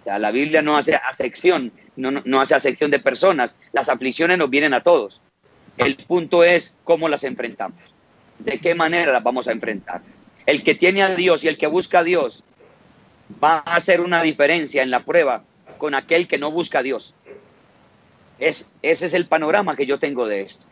O 0.01 0.03
sea, 0.03 0.19
la 0.19 0.31
Biblia 0.31 0.61
no 0.61 0.77
hace 0.77 0.95
acepción, 0.95 1.71
no, 1.95 2.11
no, 2.11 2.21
no 2.25 2.41
hace 2.41 2.55
acepción 2.55 2.89
de 2.89 2.99
personas. 2.99 3.55
Las 3.73 3.89
aflicciones 3.89 4.37
nos 4.37 4.49
vienen 4.49 4.73
a 4.73 4.81
todos. 4.81 5.21
El 5.77 5.95
punto 5.97 6.43
es 6.43 6.75
cómo 6.83 7.07
las 7.07 7.23
enfrentamos, 7.23 7.79
de 8.39 8.59
qué 8.59 8.73
manera 8.75 9.11
las 9.11 9.23
vamos 9.23 9.47
a 9.47 9.51
enfrentar. 9.51 10.01
El 10.45 10.63
que 10.63 10.75
tiene 10.75 11.03
a 11.03 11.13
Dios 11.13 11.43
y 11.43 11.47
el 11.47 11.57
que 11.57 11.67
busca 11.67 11.99
a 11.99 12.03
Dios 12.03 12.43
va 13.43 13.63
a 13.65 13.75
hacer 13.75 14.01
una 14.01 14.21
diferencia 14.23 14.81
en 14.81 14.89
la 14.89 15.03
prueba 15.03 15.43
con 15.77 15.93
aquel 15.93 16.27
que 16.27 16.37
no 16.37 16.51
busca 16.51 16.79
a 16.79 16.83
Dios. 16.83 17.13
Es, 18.39 18.71
ese 18.81 19.05
es 19.05 19.13
el 19.13 19.27
panorama 19.27 19.75
que 19.75 19.85
yo 19.85 19.99
tengo 19.99 20.27
de 20.27 20.41
esto. 20.41 20.65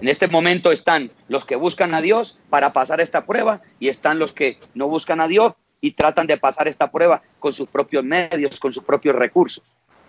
En 0.00 0.08
este 0.08 0.26
momento 0.26 0.72
están 0.72 1.10
los 1.28 1.44
que 1.44 1.56
buscan 1.56 1.94
a 1.94 2.00
Dios 2.00 2.38
para 2.50 2.72
pasar 2.72 3.00
esta 3.00 3.26
prueba 3.26 3.62
y 3.78 3.88
están 3.88 4.18
los 4.18 4.32
que 4.32 4.58
no 4.74 4.88
buscan 4.88 5.20
a 5.20 5.28
Dios 5.28 5.54
y 5.80 5.92
tratan 5.92 6.26
de 6.26 6.36
pasar 6.36 6.66
esta 6.66 6.90
prueba 6.90 7.22
con 7.38 7.52
sus 7.52 7.68
propios 7.68 8.04
medios, 8.04 8.58
con 8.58 8.72
sus 8.72 8.82
propios 8.82 9.14
recursos. 9.14 9.62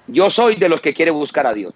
Yo 0.08 0.30
soy 0.30 0.56
de 0.56 0.70
los 0.70 0.82
que 0.82 0.94
quiere 0.94 1.12
buscar 1.12 1.46
a 1.46 1.54
Dios. 1.54 1.74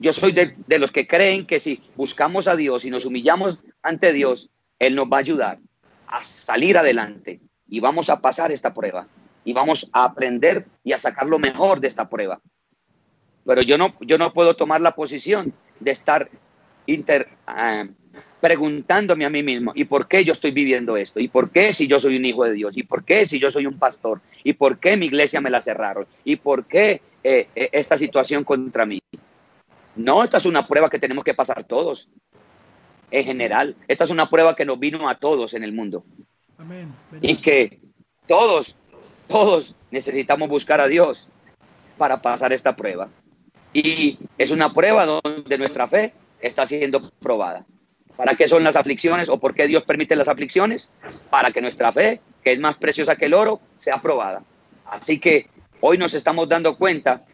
Yo 0.00 0.12
soy 0.12 0.32
de, 0.32 0.78
los 0.78 0.92
que 0.92 1.06
creen 1.06 1.46
que 1.46 1.58
si 1.58 1.82
buscamos 1.96 2.46
a 2.46 2.56
Dios 2.56 2.84
y 2.84 2.90
nos 2.90 3.04
humillamos 3.04 3.58
ante 3.82 4.12
Dios, 4.12 4.48
Él 4.78 4.94
nos 4.94 5.06
va 5.06 5.16
a 5.16 5.20
ayudar 5.20 5.58
a 6.06 6.22
salir 6.24 6.78
adelante 6.78 7.40
y 7.68 7.80
vamos 7.80 8.08
a 8.08 8.20
pasar 8.20 8.52
esta 8.52 8.72
prueba 8.72 9.08
y 9.44 9.52
vamos 9.52 9.88
a 9.92 10.04
aprender 10.04 10.66
y 10.84 10.92
a 10.92 10.98
sacar 10.98 11.26
lo 11.26 11.38
mejor 11.38 11.80
de 11.80 11.88
esta 11.88 12.08
prueba. 12.08 12.40
Pero 13.44 13.62
yo 13.62 13.76
no, 13.76 13.94
yo 14.00 14.18
no 14.18 14.32
puedo 14.32 14.54
tomar 14.54 14.80
la 14.80 14.94
posición 14.94 15.52
de 15.80 15.90
estar 15.90 16.30
inter, 16.86 17.28
uh, 17.48 17.88
preguntándome 18.40 19.24
a 19.24 19.30
mí 19.30 19.42
mismo, 19.42 19.72
¿y 19.74 19.84
por 19.84 20.06
qué 20.06 20.24
yo 20.24 20.32
estoy 20.32 20.52
viviendo 20.52 20.96
esto? 20.96 21.18
¿Y 21.18 21.28
por 21.28 21.50
qué 21.50 21.72
si 21.72 21.88
yo 21.88 21.98
soy 21.98 22.16
un 22.16 22.24
hijo 22.24 22.44
de 22.44 22.52
Dios? 22.52 22.76
¿Y 22.76 22.84
por 22.84 23.04
qué 23.04 23.26
si 23.26 23.38
yo 23.38 23.50
soy 23.50 23.66
un 23.66 23.78
pastor? 23.78 24.20
¿Y 24.44 24.52
por 24.52 24.78
qué 24.78 24.96
mi 24.96 25.06
iglesia 25.06 25.40
me 25.40 25.50
la 25.50 25.60
cerraron? 25.60 26.06
¿Y 26.24 26.36
por 26.36 26.66
qué 26.66 27.02
eh, 27.24 27.48
eh 27.54 27.70
esta 27.72 27.98
situación 27.98 28.44
contra 28.44 28.86
mí? 28.86 29.00
No, 29.98 30.22
esta 30.22 30.36
es 30.36 30.46
una 30.46 30.66
prueba 30.66 30.88
que 30.88 31.00
tenemos 31.00 31.24
que 31.24 31.34
pasar 31.34 31.64
todos, 31.64 32.08
en 33.10 33.24
general. 33.24 33.76
Esta 33.88 34.04
es 34.04 34.10
una 34.10 34.30
prueba 34.30 34.54
que 34.54 34.64
nos 34.64 34.78
vino 34.78 35.08
a 35.08 35.16
todos 35.16 35.54
en 35.54 35.64
el 35.64 35.72
mundo. 35.72 36.04
Amén. 36.56 36.94
Y 37.20 37.36
que 37.36 37.80
todos, 38.28 38.76
todos 39.26 39.74
necesitamos 39.90 40.48
buscar 40.48 40.80
a 40.80 40.86
Dios 40.86 41.28
para 41.96 42.22
pasar 42.22 42.52
esta 42.52 42.76
prueba. 42.76 43.08
Y 43.72 44.18
es 44.38 44.52
una 44.52 44.72
prueba 44.72 45.04
donde 45.04 45.58
nuestra 45.58 45.88
fe 45.88 46.14
está 46.40 46.64
siendo 46.64 47.10
probada. 47.18 47.66
¿Para 48.16 48.34
qué 48.34 48.48
son 48.48 48.62
las 48.62 48.76
aflicciones 48.76 49.28
o 49.28 49.38
por 49.38 49.54
qué 49.54 49.66
Dios 49.66 49.82
permite 49.82 50.14
las 50.14 50.28
aflicciones? 50.28 50.90
Para 51.28 51.50
que 51.50 51.60
nuestra 51.60 51.92
fe, 51.92 52.20
que 52.44 52.52
es 52.52 52.60
más 52.60 52.76
preciosa 52.76 53.16
que 53.16 53.26
el 53.26 53.34
oro, 53.34 53.60
sea 53.76 54.00
probada. 54.00 54.44
Así 54.84 55.18
que 55.18 55.48
hoy 55.80 55.98
nos 55.98 56.14
estamos 56.14 56.48
dando 56.48 56.76
cuenta 56.76 57.24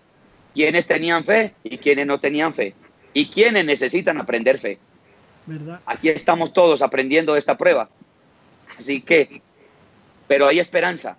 quienes 0.55 0.87
tenían 0.87 1.25
fe 1.25 1.53
y 1.65 1.79
quienes 1.79 2.07
no 2.07 2.21
tenían 2.21 2.55
fe, 2.55 2.75
y 3.13 3.27
quienes 3.27 3.65
necesitan 3.65 4.19
aprender 4.21 4.59
fe. 4.59 4.79
¿verdad? 5.47 5.81
Aquí 5.85 6.09
estamos 6.09 6.53
todos 6.53 6.81
aprendiendo 6.81 7.37
esta 7.37 7.59
prueba. 7.59 7.91
Así 8.79 9.01
que, 9.01 9.43
pero 10.27 10.47
hay 10.47 10.59
esperanza, 10.59 11.19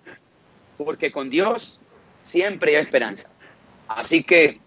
porque 0.76 1.12
con 1.12 1.30
Dios 1.30 1.80
siempre 2.22 2.76
hay 2.76 2.82
esperanza. 2.82 3.28
Así 3.86 4.22
que 4.22 4.58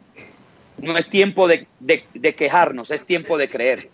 no 0.78 0.98
es 0.98 1.10
tiempo 1.10 1.48
de, 1.48 1.68
de, 1.80 2.06
de 2.14 2.36
quejarnos, 2.36 2.90
es 2.92 3.04
tiempo 3.04 3.38
de 3.38 3.50
creer. 3.50 3.90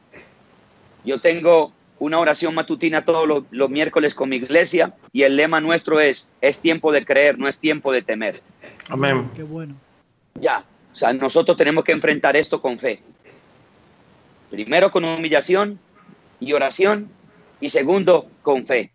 Yo 1.03 1.19
tengo 1.19 1.73
una 1.99 2.19
oración 2.19 2.53
matutina 2.53 3.05
todos 3.05 3.27
los, 3.27 3.43
los, 3.51 3.69
miércoles 3.69 4.13
con 4.13 4.29
mi 4.29 4.35
iglesia 4.35 4.93
y 5.11 5.23
el 5.23 5.35
lema 5.35 5.61
nuestro 5.61 5.99
es, 5.99 6.29
es 6.41 6.59
tiempo 6.59 6.91
de 6.91 7.05
creer, 7.05 7.39
no 7.39 7.47
es 7.47 7.57
tiempo 7.57 7.91
de 7.91 8.01
temer. 8.01 8.41
Amén. 8.89 9.31
Qué 9.35 9.43
bueno. 9.43 9.75
Ya, 10.39 10.65
o 10.93 10.95
sea, 10.95 11.13
nosotros 11.13 11.57
tenemos 11.57 11.83
que 11.83 11.93
enfrentar 11.93 12.35
esto 12.35 12.61
con 12.61 12.77
fe. 12.77 12.99
Primero 14.49 14.91
con 14.91 15.05
humillación 15.05 15.79
y 16.39 16.53
oración 16.53 17.09
y 17.59 17.69
segundo 17.69 18.29
con 18.41 18.65
fe. 18.65 18.91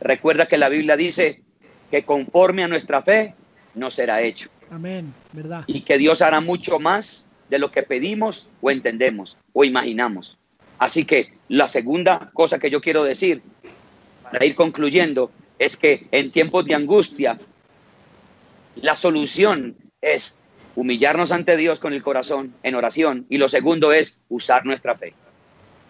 Recuerda 0.00 0.46
que 0.46 0.58
la 0.58 0.68
Biblia 0.68 0.96
dice 0.96 1.42
que 1.90 2.04
conforme 2.04 2.62
a 2.64 2.68
nuestra 2.68 3.02
fe 3.02 3.34
no 3.74 3.90
será 3.90 4.22
hecho. 4.22 4.48
Amén, 4.70 5.14
¿verdad? 5.32 5.64
Y 5.66 5.82
que 5.82 5.98
Dios 5.98 6.22
hará 6.22 6.40
mucho 6.40 6.78
más 6.78 7.26
de 7.48 7.58
lo 7.58 7.70
que 7.70 7.82
pedimos 7.82 8.48
o 8.60 8.70
entendemos 8.70 9.36
o 9.52 9.64
imaginamos. 9.64 10.38
Así 10.78 11.04
que 11.04 11.32
la 11.48 11.68
segunda 11.68 12.30
cosa 12.32 12.58
que 12.58 12.70
yo 12.70 12.80
quiero 12.80 13.02
decir 13.02 13.42
para 14.30 14.44
ir 14.44 14.54
concluyendo 14.54 15.30
es 15.58 15.76
que 15.76 16.06
en 16.10 16.32
tiempos 16.32 16.64
de 16.64 16.74
angustia 16.74 17.38
la 18.76 18.96
solución 18.96 19.76
es 20.00 20.34
humillarnos 20.74 21.32
ante 21.32 21.56
Dios 21.56 21.80
con 21.80 21.92
el 21.92 22.02
corazón 22.02 22.54
en 22.62 22.74
oración 22.74 23.26
y 23.28 23.38
lo 23.38 23.48
segundo 23.48 23.92
es 23.92 24.20
usar 24.28 24.64
nuestra 24.64 24.96
fe 24.96 25.14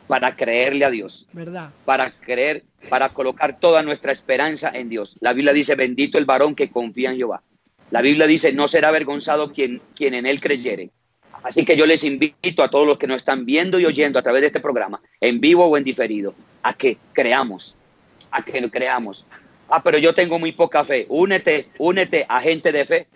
para 0.07 0.37
creerle 0.37 0.85
a 0.85 0.91
Dios. 0.91 1.27
¿Verdad? 1.33 1.71
Para 1.85 2.11
creer, 2.11 2.65
para 2.89 3.11
colocar 3.11 3.59
toda 3.59 3.83
nuestra 3.83 4.13
esperanza 4.13 4.71
en 4.75 4.89
Dios. 4.89 5.17
La 5.21 5.33
Biblia 5.33 5.53
dice, 5.53 5.75
bendito 5.75 6.19
el 6.19 6.25
varón 6.25 6.55
que 6.55 6.71
confía 6.71 7.11
en 7.11 7.17
Jehová. 7.17 7.43
La 7.91 8.03
Biblia 8.03 8.27
dice, 8.27 8.53
no 8.53 8.69
será 8.69 8.89
avergonzado 8.89 9.53
quien, 9.53 9.81
quien 9.95 10.15
en 10.15 10.27
él 10.27 10.41
creyere. 10.41 10.91
Así 11.43 11.65
que 11.65 11.77
yo 11.77 11.87
les 11.87 12.05
invito 12.05 12.63
a 12.63 12.69
todos 12.69 12.87
los 12.87 12.99
que 12.99 13.07
nos 13.07 13.19
están 13.19 13.45
viendo 13.45 13.79
y 13.81 13.87
oyendo 13.87 14.19
a 14.19 14.23
través 14.23 14.43
de 14.43 14.47
este 14.47 14.61
programa, 14.61 15.01
en 15.21 15.41
vivo 15.41 15.67
o 15.67 15.77
en 15.77 15.85
diferido, 15.85 16.35
a 16.63 16.75
que 16.75 16.99
creamos, 17.13 17.75
a 18.31 18.43
que 18.45 18.71
creamos. 18.71 19.27
Ah, 19.69 19.83
pero 19.83 19.99
yo 19.99 20.15
tengo 20.15 20.39
muy 20.39 20.53
poca 20.53 20.85
fe. 20.85 21.07
Únete, 21.09 21.69
únete 21.79 22.27
a 22.29 22.41
gente 22.41 22.71
de 22.73 22.85
fe. 22.85 23.07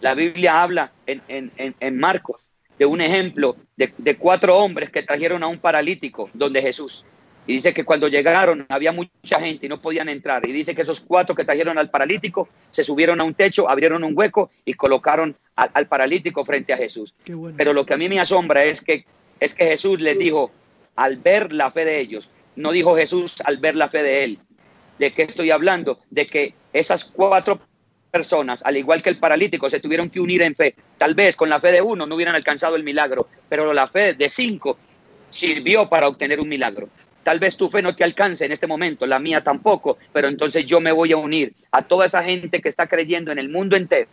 La 0.00 0.14
Biblia 0.14 0.62
habla 0.62 0.92
en, 1.06 1.22
en, 1.28 1.74
en 1.78 1.98
Marcos 1.98 2.46
de 2.78 2.86
un 2.86 3.00
ejemplo 3.00 3.56
de, 3.76 3.92
de, 3.98 4.16
cuatro 4.16 4.56
hombres 4.56 4.90
que 4.90 5.02
trajeron 5.02 5.42
a 5.42 5.48
un 5.48 5.58
paralítico 5.58 6.30
donde 6.32 6.62
Jesús. 6.62 7.04
Y 7.46 7.54
dice 7.54 7.74
que 7.74 7.84
cuando 7.84 8.08
llegaron 8.08 8.64
había 8.68 8.92
mucha 8.92 9.40
gente 9.40 9.66
y 9.66 9.68
no 9.68 9.80
podían 9.80 10.08
entrar. 10.08 10.48
Y 10.48 10.52
dice 10.52 10.74
que 10.74 10.82
esos 10.82 11.00
cuatro 11.00 11.34
que 11.34 11.44
trajeron 11.44 11.78
al 11.78 11.90
paralítico 11.90 12.48
se 12.70 12.84
subieron 12.84 13.20
a 13.20 13.24
un 13.24 13.34
techo, 13.34 13.68
abrieron 13.68 14.04
un 14.04 14.16
hueco 14.16 14.50
y 14.64 14.74
colocaron 14.74 15.36
al, 15.56 15.70
al 15.74 15.88
paralítico 15.88 16.44
frente 16.44 16.72
a 16.72 16.76
Jesús. 16.76 17.14
Bueno. 17.26 17.56
Pero 17.58 17.72
lo 17.72 17.84
que 17.84 17.94
a 17.94 17.96
mí 17.98 18.08
me 18.08 18.20
asombra 18.20 18.64
es 18.64 18.80
que, 18.80 19.04
es 19.40 19.54
que 19.54 19.66
Jesús 19.66 20.00
les 20.00 20.18
dijo, 20.18 20.50
al 20.96 21.16
ver 21.16 21.52
la 21.52 21.70
fe 21.70 21.84
de 21.84 22.00
ellos, 22.00 22.30
no 22.56 22.72
dijo 22.72 22.96
Jesús 22.96 23.40
al 23.44 23.58
ver 23.58 23.76
la 23.76 23.88
fe 23.88 24.02
de 24.02 24.24
él, 24.24 24.38
¿De 25.00 25.14
qué 25.14 25.22
estoy 25.22 25.50
hablando? 25.50 25.98
De 26.10 26.26
que 26.26 26.52
esas 26.74 27.06
cuatro 27.06 27.58
personas, 28.10 28.60
al 28.64 28.76
igual 28.76 29.02
que 29.02 29.10
el 29.10 29.18
paralítico, 29.18 29.70
se 29.70 29.80
tuvieron 29.80 30.10
que 30.10 30.20
unir 30.20 30.42
en 30.42 30.54
fe. 30.54 30.74
Tal 30.98 31.14
vez 31.14 31.36
con 31.36 31.48
la 31.48 31.60
fe 31.60 31.72
de 31.72 31.80
uno 31.80 32.06
no 32.06 32.14
hubieran 32.14 32.34
alcanzado 32.34 32.76
el 32.76 32.84
milagro, 32.84 33.28
pero 33.48 33.72
la 33.72 33.86
fe 33.86 34.14
de 34.14 34.28
cinco 34.28 34.76
sirvió 35.30 35.88
para 35.88 36.08
obtener 36.08 36.40
un 36.40 36.48
milagro. 36.48 36.88
Tal 37.22 37.38
vez 37.38 37.56
tu 37.56 37.68
fe 37.68 37.82
no 37.82 37.94
te 37.94 38.02
alcance 38.02 38.44
en 38.44 38.52
este 38.52 38.66
momento, 38.66 39.06
la 39.06 39.18
mía 39.18 39.42
tampoco, 39.42 39.98
pero 40.12 40.28
entonces 40.28 40.64
yo 40.66 40.80
me 40.80 40.92
voy 40.92 41.12
a 41.12 41.16
unir 41.16 41.54
a 41.70 41.82
toda 41.82 42.06
esa 42.06 42.22
gente 42.22 42.60
que 42.60 42.68
está 42.68 42.86
creyendo 42.86 43.30
en 43.30 43.38
el 43.38 43.48
mundo 43.48 43.76
entero. 43.76 44.08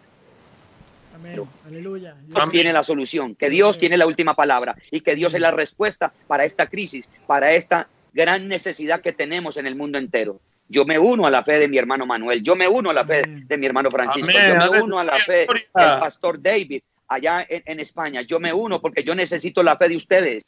Amén. 1.15 1.41
Aleluya. 1.65 2.15
Dios 2.27 2.49
tiene 2.51 2.73
la 2.73 2.83
solución, 2.83 3.33
que 3.33 3.49
Dios 3.49 3.79
tiene 3.79 3.97
la 3.97 4.05
última 4.05 4.35
palabra 4.35 4.75
y 4.91 5.01
que 5.01 5.15
Dios 5.15 5.33
es 5.33 5.41
la 5.41 5.51
respuesta 5.51 6.13
para 6.27 6.45
esta 6.45 6.67
crisis, 6.67 7.09
para 7.25 7.53
esta 7.53 7.87
gran 8.13 8.47
necesidad 8.47 9.01
que 9.01 9.13
tenemos 9.13 9.57
en 9.57 9.67
el 9.67 9.75
mundo 9.75 9.97
entero. 9.97 10.39
Yo 10.69 10.85
me 10.85 10.99
uno 10.99 11.25
a 11.25 11.31
la 11.31 11.43
fe 11.43 11.59
de 11.59 11.67
mi 11.67 11.77
hermano 11.77 12.05
Manuel, 12.05 12.43
yo 12.43 12.55
me 12.55 12.67
uno 12.67 12.89
a 12.89 12.93
la 12.93 13.05
fe 13.05 13.23
de 13.25 13.57
mi 13.57 13.65
hermano 13.65 13.89
Francisco, 13.89 14.31
yo 14.31 14.71
me 14.71 14.81
uno 14.81 14.99
a 14.99 15.03
la 15.03 15.17
fe 15.19 15.47
del 15.47 15.65
pastor 15.73 16.41
David 16.41 16.81
allá 17.07 17.45
en, 17.47 17.63
en 17.65 17.79
España, 17.79 18.21
yo 18.21 18.39
me 18.39 18.53
uno 18.53 18.81
porque 18.81 19.03
yo 19.03 19.15
necesito 19.15 19.63
la 19.63 19.77
fe 19.77 19.89
de 19.89 19.95
ustedes. 19.95 20.43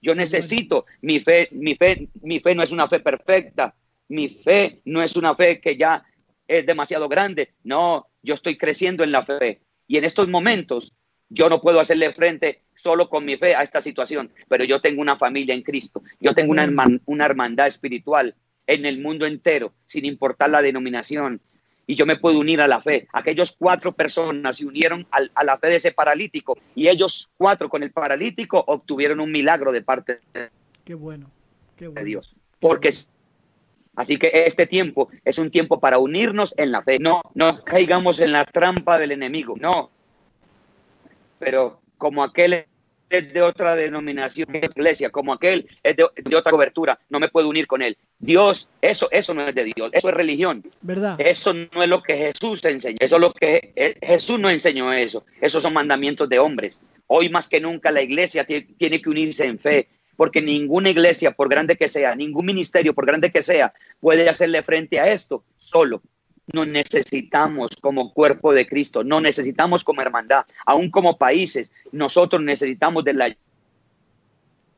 Yo 0.00 0.14
necesito 0.14 0.86
mi 1.00 1.20
fe, 1.20 1.48
mi 1.52 1.74
fe, 1.74 2.08
mi 2.22 2.38
fe 2.38 2.54
no 2.54 2.62
es 2.62 2.70
una 2.70 2.88
fe 2.88 3.00
perfecta, 3.00 3.74
mi 4.08 4.28
fe 4.28 4.80
no 4.84 5.02
es 5.02 5.16
una 5.16 5.34
fe 5.34 5.60
que 5.60 5.76
ya 5.76 6.04
es 6.46 6.64
demasiado 6.64 7.08
grande. 7.08 7.54
No, 7.64 8.06
yo 8.22 8.34
estoy 8.34 8.56
creciendo 8.56 9.02
en 9.02 9.10
la 9.10 9.24
fe. 9.24 9.60
Y 9.88 9.96
en 9.96 10.04
estos 10.04 10.28
momentos 10.28 10.92
yo 11.28 11.48
no 11.48 11.60
puedo 11.60 11.80
hacerle 11.80 12.12
frente 12.12 12.62
solo 12.74 13.08
con 13.08 13.24
mi 13.24 13.36
fe 13.36 13.56
a 13.56 13.62
esta 13.62 13.80
situación, 13.80 14.30
pero 14.48 14.64
yo 14.64 14.80
tengo 14.80 15.00
una 15.00 15.16
familia 15.16 15.54
en 15.54 15.62
Cristo, 15.62 16.02
yo 16.20 16.34
tengo 16.34 16.52
una, 16.52 16.68
una 17.06 17.24
hermandad 17.24 17.66
espiritual 17.66 18.34
en 18.66 18.86
el 18.86 19.00
mundo 19.00 19.26
entero, 19.26 19.72
sin 19.86 20.04
importar 20.04 20.50
la 20.50 20.62
denominación, 20.62 21.40
y 21.86 21.94
yo 21.94 22.04
me 22.04 22.16
puedo 22.16 22.38
unir 22.38 22.60
a 22.60 22.68
la 22.68 22.82
fe. 22.82 23.06
Aquellos 23.12 23.54
cuatro 23.56 23.92
personas 23.92 24.56
se 24.56 24.66
unieron 24.66 25.06
a 25.10 25.44
la 25.44 25.58
fe 25.58 25.68
de 25.68 25.76
ese 25.76 25.92
paralítico 25.92 26.58
y 26.74 26.88
ellos 26.88 27.30
cuatro 27.36 27.68
con 27.68 27.82
el 27.82 27.92
paralítico 27.92 28.64
obtuvieron 28.66 29.20
un 29.20 29.30
milagro 29.30 29.72
de 29.72 29.82
parte 29.82 30.20
qué 30.84 30.94
bueno, 30.94 31.30
qué 31.76 31.86
bueno. 31.86 32.00
de 32.00 32.04
Dios. 32.04 32.34
Porque 32.58 32.90
así 33.94 34.18
que 34.18 34.30
este 34.46 34.66
tiempo 34.66 35.10
es 35.24 35.38
un 35.38 35.50
tiempo 35.50 35.78
para 35.78 35.98
unirnos 35.98 36.54
en 36.56 36.72
la 36.72 36.82
fe. 36.82 36.98
No, 36.98 37.22
no 37.34 37.62
caigamos 37.62 38.18
en 38.18 38.32
la 38.32 38.44
trampa 38.44 38.98
del 38.98 39.12
enemigo. 39.12 39.54
No. 39.60 39.90
Pero 41.38 41.80
como 41.98 42.24
aquel 42.24 42.66
es 43.10 43.32
de 43.32 43.42
otra 43.42 43.76
denominación 43.76 44.52
de 44.52 44.70
iglesia, 44.74 45.10
como 45.10 45.32
aquel 45.32 45.68
es 45.82 45.96
de, 45.96 46.36
otra 46.36 46.52
cobertura, 46.52 46.98
no 47.08 47.20
me 47.20 47.28
puedo 47.28 47.48
unir 47.48 47.66
con 47.66 47.82
él. 47.82 47.96
Dios, 48.18 48.68
eso, 48.80 49.08
eso 49.10 49.34
no 49.34 49.46
es 49.46 49.54
de 49.54 49.64
Dios, 49.64 49.90
eso 49.92 50.08
es 50.08 50.14
religión. 50.14 50.64
¿Verdad? 50.80 51.20
Eso 51.20 51.54
no 51.54 51.82
es 51.82 51.88
lo 51.88 52.02
que 52.02 52.16
Jesús 52.16 52.60
te 52.60 52.70
enseñó, 52.70 52.98
eso 53.00 53.16
es 53.16 53.20
lo 53.20 53.32
que 53.32 53.72
eh, 53.76 53.94
Jesús 54.02 54.38
no 54.38 54.50
enseñó 54.50 54.92
eso, 54.92 55.24
esos 55.40 55.62
son 55.62 55.72
mandamientos 55.72 56.28
de 56.28 56.38
hombres. 56.38 56.80
Hoy 57.06 57.28
más 57.28 57.48
que 57.48 57.60
nunca 57.60 57.90
la 57.90 58.02
iglesia 58.02 58.44
tiene 58.44 59.00
que 59.00 59.10
unirse 59.10 59.44
en 59.44 59.58
fe, 59.58 59.88
porque 60.16 60.42
ninguna 60.42 60.90
iglesia, 60.90 61.30
por 61.32 61.48
grande 61.48 61.76
que 61.76 61.88
sea, 61.88 62.14
ningún 62.14 62.46
ministerio, 62.46 62.94
por 62.94 63.06
grande 63.06 63.30
que 63.30 63.42
sea, 63.42 63.72
puede 64.00 64.28
hacerle 64.28 64.62
frente 64.62 64.98
a 64.98 65.12
esto 65.12 65.44
solo 65.56 66.02
nos 66.52 66.66
necesitamos 66.66 67.76
como 67.80 68.12
cuerpo 68.12 68.52
de 68.52 68.66
Cristo, 68.66 69.02
no 69.02 69.20
necesitamos 69.20 69.82
como 69.82 70.02
hermandad, 70.02 70.44
aún 70.64 70.90
como 70.90 71.18
países, 71.18 71.72
nosotros 71.92 72.42
necesitamos 72.42 73.04
de 73.04 73.14
la 73.14 73.36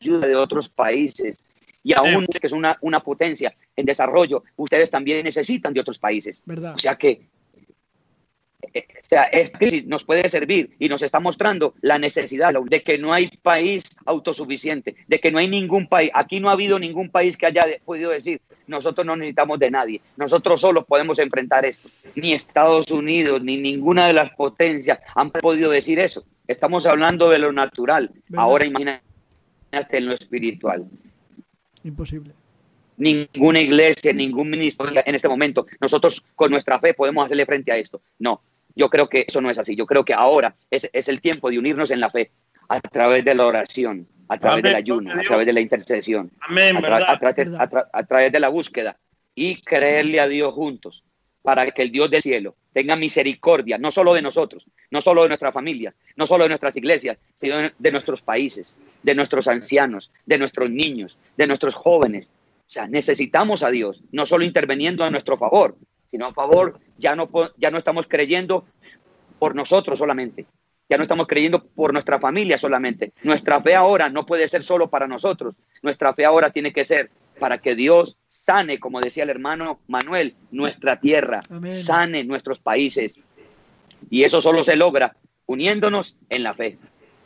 ayuda 0.00 0.26
de 0.26 0.36
otros 0.36 0.68
países. 0.68 1.44
Y 1.82 1.92
aún 1.94 2.26
que 2.26 2.46
es 2.46 2.52
una, 2.52 2.76
una 2.80 3.00
potencia 3.00 3.54
en 3.76 3.86
desarrollo, 3.86 4.42
ustedes 4.56 4.90
también 4.90 5.24
necesitan 5.24 5.72
de 5.72 5.80
otros 5.80 5.98
países. 5.98 6.42
¿Verdad? 6.44 6.74
O 6.74 6.78
sea 6.78 6.96
que 6.96 7.28
o 8.60 9.08
sea, 9.08 9.24
esta 9.24 9.58
crisis 9.58 9.86
nos 9.86 10.04
puede 10.04 10.28
servir 10.28 10.74
y 10.78 10.88
nos 10.88 11.02
está 11.02 11.20
mostrando 11.20 11.74
la 11.80 11.98
necesidad 11.98 12.52
de 12.52 12.82
que 12.82 12.98
no 12.98 13.12
hay 13.12 13.28
país 13.42 13.84
autosuficiente, 14.04 14.96
de 15.06 15.20
que 15.20 15.30
no 15.30 15.38
hay 15.38 15.48
ningún 15.48 15.88
país, 15.88 16.10
aquí 16.12 16.40
no 16.40 16.48
ha 16.48 16.52
habido 16.52 16.78
ningún 16.78 17.08
país 17.08 17.36
que 17.36 17.46
haya 17.46 17.64
podido 17.84 18.10
decir, 18.10 18.40
nosotros 18.66 19.06
no 19.06 19.16
necesitamos 19.16 19.58
de 19.58 19.70
nadie, 19.70 20.00
nosotros 20.16 20.60
solos 20.60 20.84
podemos 20.84 21.18
enfrentar 21.18 21.64
esto. 21.64 21.88
Ni 22.16 22.32
Estados 22.32 22.90
Unidos, 22.90 23.42
ni 23.42 23.56
ninguna 23.56 24.08
de 24.08 24.12
las 24.12 24.30
potencias 24.30 25.00
han 25.14 25.30
podido 25.30 25.70
decir 25.70 25.98
eso. 25.98 26.24
Estamos 26.46 26.84
hablando 26.86 27.28
de 27.28 27.38
lo 27.38 27.52
natural. 27.52 28.10
Ahora 28.36 28.64
imagínate 28.64 29.02
en 29.92 30.06
lo 30.06 30.14
espiritual. 30.14 30.86
Imposible 31.84 32.37
ninguna 32.98 33.60
iglesia, 33.60 34.12
ningún 34.12 34.50
ministerio 34.50 35.02
en 35.04 35.14
este 35.14 35.28
momento, 35.28 35.66
nosotros 35.80 36.22
con 36.34 36.50
nuestra 36.50 36.78
fe 36.78 36.94
podemos 36.94 37.24
hacerle 37.24 37.46
frente 37.46 37.72
a 37.72 37.76
esto. 37.76 38.02
No, 38.18 38.42
yo 38.74 38.90
creo 38.90 39.08
que 39.08 39.24
eso 39.26 39.40
no 39.40 39.50
es 39.50 39.58
así. 39.58 39.74
Yo 39.74 39.86
creo 39.86 40.04
que 40.04 40.14
ahora 40.14 40.54
es, 40.70 40.88
es 40.92 41.08
el 41.08 41.20
tiempo 41.20 41.50
de 41.50 41.58
unirnos 41.58 41.90
en 41.90 42.00
la 42.00 42.10
fe 42.10 42.30
a 42.68 42.80
través 42.80 43.24
de 43.24 43.34
la 43.34 43.46
oración, 43.46 44.06
a 44.28 44.38
través 44.38 44.62
del 44.62 44.74
ayuno, 44.74 45.12
a 45.12 45.22
través 45.22 45.46
de 45.46 45.52
la 45.52 45.60
intercesión, 45.60 46.30
a, 46.40 48.04
través 48.06 48.32
de 48.32 48.40
la 48.40 48.48
búsqueda 48.48 48.96
y 49.34 49.60
creerle 49.62 50.20
a 50.20 50.28
Dios 50.28 50.52
juntos 50.52 51.02
para 51.42 51.70
que 51.70 51.82
el 51.82 51.90
Dios 51.90 52.10
del 52.10 52.22
cielo 52.22 52.56
tenga 52.72 52.94
misericordia, 52.94 53.78
no 53.78 53.90
solo 53.90 54.12
de 54.12 54.20
nosotros, 54.20 54.66
no 54.90 55.00
solo 55.00 55.22
de 55.22 55.28
nuestras 55.28 55.54
familias, 55.54 55.94
no 56.16 56.26
solo 56.26 56.44
de 56.44 56.50
nuestras 56.50 56.76
iglesias, 56.76 57.16
sino 57.34 57.56
de 57.78 57.92
nuestros 57.92 58.20
países, 58.20 58.76
de 59.02 59.14
nuestros 59.14 59.48
ancianos, 59.48 60.10
de 60.26 60.38
nuestros 60.38 60.70
niños, 60.70 61.16
de 61.36 61.46
nuestros 61.46 61.74
jóvenes, 61.74 62.30
o 62.68 62.70
sea, 62.70 62.86
necesitamos 62.86 63.62
a 63.62 63.70
Dios, 63.70 64.04
no 64.12 64.26
solo 64.26 64.44
interviniendo 64.44 65.02
a 65.02 65.10
nuestro 65.10 65.38
favor, 65.38 65.78
sino 66.10 66.26
a 66.26 66.34
favor, 66.34 66.78
ya 66.98 67.16
no, 67.16 67.30
ya 67.56 67.70
no 67.70 67.78
estamos 67.78 68.06
creyendo 68.06 68.66
por 69.38 69.54
nosotros 69.54 69.98
solamente, 69.98 70.46
ya 70.86 70.98
no 70.98 71.02
estamos 71.02 71.26
creyendo 71.26 71.64
por 71.64 71.94
nuestra 71.94 72.20
familia 72.20 72.58
solamente. 72.58 73.14
Nuestra 73.22 73.62
fe 73.62 73.74
ahora 73.74 74.10
no 74.10 74.26
puede 74.26 74.46
ser 74.48 74.62
solo 74.62 74.90
para 74.90 75.08
nosotros, 75.08 75.56
nuestra 75.80 76.12
fe 76.12 76.26
ahora 76.26 76.50
tiene 76.50 76.74
que 76.74 76.84
ser 76.84 77.10
para 77.40 77.56
que 77.56 77.74
Dios 77.74 78.18
sane, 78.28 78.78
como 78.78 79.00
decía 79.00 79.22
el 79.22 79.30
hermano 79.30 79.80
Manuel, 79.86 80.34
nuestra 80.50 81.00
tierra, 81.00 81.40
sane 81.70 82.24
nuestros 82.24 82.58
países. 82.58 83.22
Y 84.10 84.24
eso 84.24 84.42
solo 84.42 84.62
se 84.62 84.76
logra 84.76 85.16
uniéndonos 85.46 86.16
en 86.28 86.42
la 86.42 86.52
fe. 86.52 86.76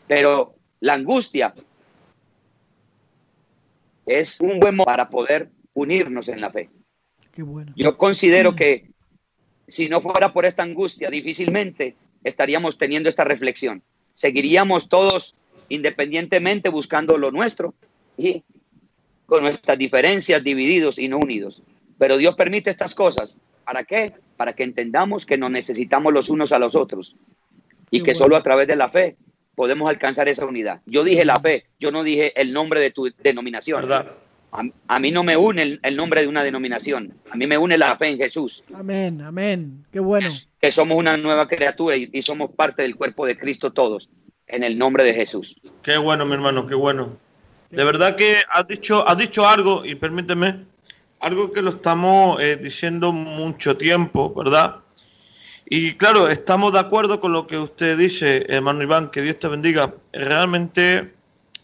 Pero 0.07 0.55
la 0.78 0.95
angustia 0.95 1.53
es 4.07 4.40
un 4.40 4.61
buen 4.61 4.76
modo 4.76 4.86
para 4.86 5.09
poder 5.09 5.50
unirnos 5.74 6.28
en 6.28 6.40
la 6.40 6.50
fe. 6.50 6.70
Yo 7.76 7.96
considero 7.96 8.55
que 8.55 8.90
si 9.68 9.88
no 9.88 10.00
fuera 10.00 10.32
por 10.32 10.44
esta 10.44 10.62
angustia, 10.62 11.09
difícilmente 11.09 11.96
estaríamos 12.24 12.78
teniendo 12.78 13.09
esta 13.09 13.24
reflexión. 13.24 13.82
Seguiríamos 14.14 14.88
todos 14.88 15.34
independientemente 15.68 16.68
buscando 16.68 17.16
lo 17.16 17.30
nuestro 17.30 17.74
y 18.18 18.44
con 19.26 19.44
nuestras 19.44 19.78
diferencias 19.78 20.44
divididos 20.44 20.98
y 20.98 21.09
no 21.09 21.18
unidos. 21.18 21.62
Pero 21.98 22.18
Dios 22.18 22.34
permite 22.34 22.68
estas 22.68 22.94
cosas. 22.94 23.38
¿Para 23.64 23.84
qué? 23.84 24.12
Para 24.36 24.53
que 24.53 24.64
entendamos 24.64 25.24
que 25.24 25.38
nos 25.38 25.50
necesitamos 25.50 26.12
los 26.12 26.28
unos 26.28 26.53
a 26.53 26.59
los 26.59 26.74
otros 26.74 27.16
y 27.90 28.03
que 28.03 28.14
solo 28.14 28.36
a 28.36 28.42
través 28.42 28.66
de 28.66 28.76
la 28.76 28.90
fe 28.90 29.16
podemos 29.55 29.88
alcanzar 29.88 30.28
esa 30.28 30.46
unidad. 30.46 30.80
Yo 30.86 31.05
dije 31.05 31.24
la 31.24 31.40
fe, 31.40 31.66
yo 31.78 31.90
no 31.90 32.03
dije 32.03 32.38
el 32.40 32.53
nombre 32.53 32.80
de 32.80 32.90
tu 32.90 33.11
denominación. 33.22 33.88
A, 34.86 34.98
mí 34.98 35.11
no 35.11 35.24
me 35.24 35.34
une 35.34 35.80
el, 35.82 35.96
nombre 35.96 36.20
de 36.20 36.28
una 36.28 36.44
denominación, 36.44 37.14
a 37.30 37.36
mí 37.36 37.46
me 37.46 37.57
une 37.57 37.78
la 37.78 37.96
fe 37.96 38.09
en 38.09 38.18
Jesús. 38.18 38.62
Amén, 38.74 39.22
amén, 39.22 39.86
qué 39.90 39.98
bueno. 39.98 40.28
Que 40.61 40.70
somos 40.70 40.98
una 40.98 41.16
nueva 41.16 41.48
criatura 41.48 41.96
y, 41.96 42.20
somos 42.20 42.50
parte 42.50 42.82
del 42.82 42.94
cuerpo 42.94 43.24
de 43.24 43.38
Cristo 43.38 43.72
todos, 43.72 44.11
en 44.46 44.62
el 44.62 44.76
nombre 44.76 45.05
de 45.05 45.14
Jesús. 45.14 45.59
Qué 45.82 45.96
bueno, 45.96 46.26
mi 46.26 46.34
hermano, 46.34 46.66
qué 46.66 46.74
bueno. 46.74 47.16
De 47.70 47.82
verdad 47.82 48.14
que 48.14 48.42
has 48.53 48.68
dicho, 48.68 49.09
has 49.09 49.16
dicho 49.16 49.48
algo, 49.48 49.86
y 49.86 49.94
permíteme, 49.94 50.66
algo 51.18 51.50
que 51.50 51.62
lo 51.62 51.70
estamos 51.70 52.38
eh, 52.42 52.59
diciendo 52.59 53.11
mucho 53.11 53.78
tiempo, 53.78 54.34
¿verdad? 54.34 54.82
Y 55.66 55.94
claro, 55.94 56.28
estamos 56.28 56.72
de 56.72 56.80
acuerdo 56.80 57.20
con 57.20 57.32
lo 57.32 57.46
que 57.46 57.58
usted 57.58 57.96
dice, 57.96 58.44
hermano 58.48 58.82
Iván, 58.82 59.10
que 59.10 59.22
Dios 59.22 59.38
te 59.38 59.48
bendiga. 59.48 59.94
Realmente 60.12 61.14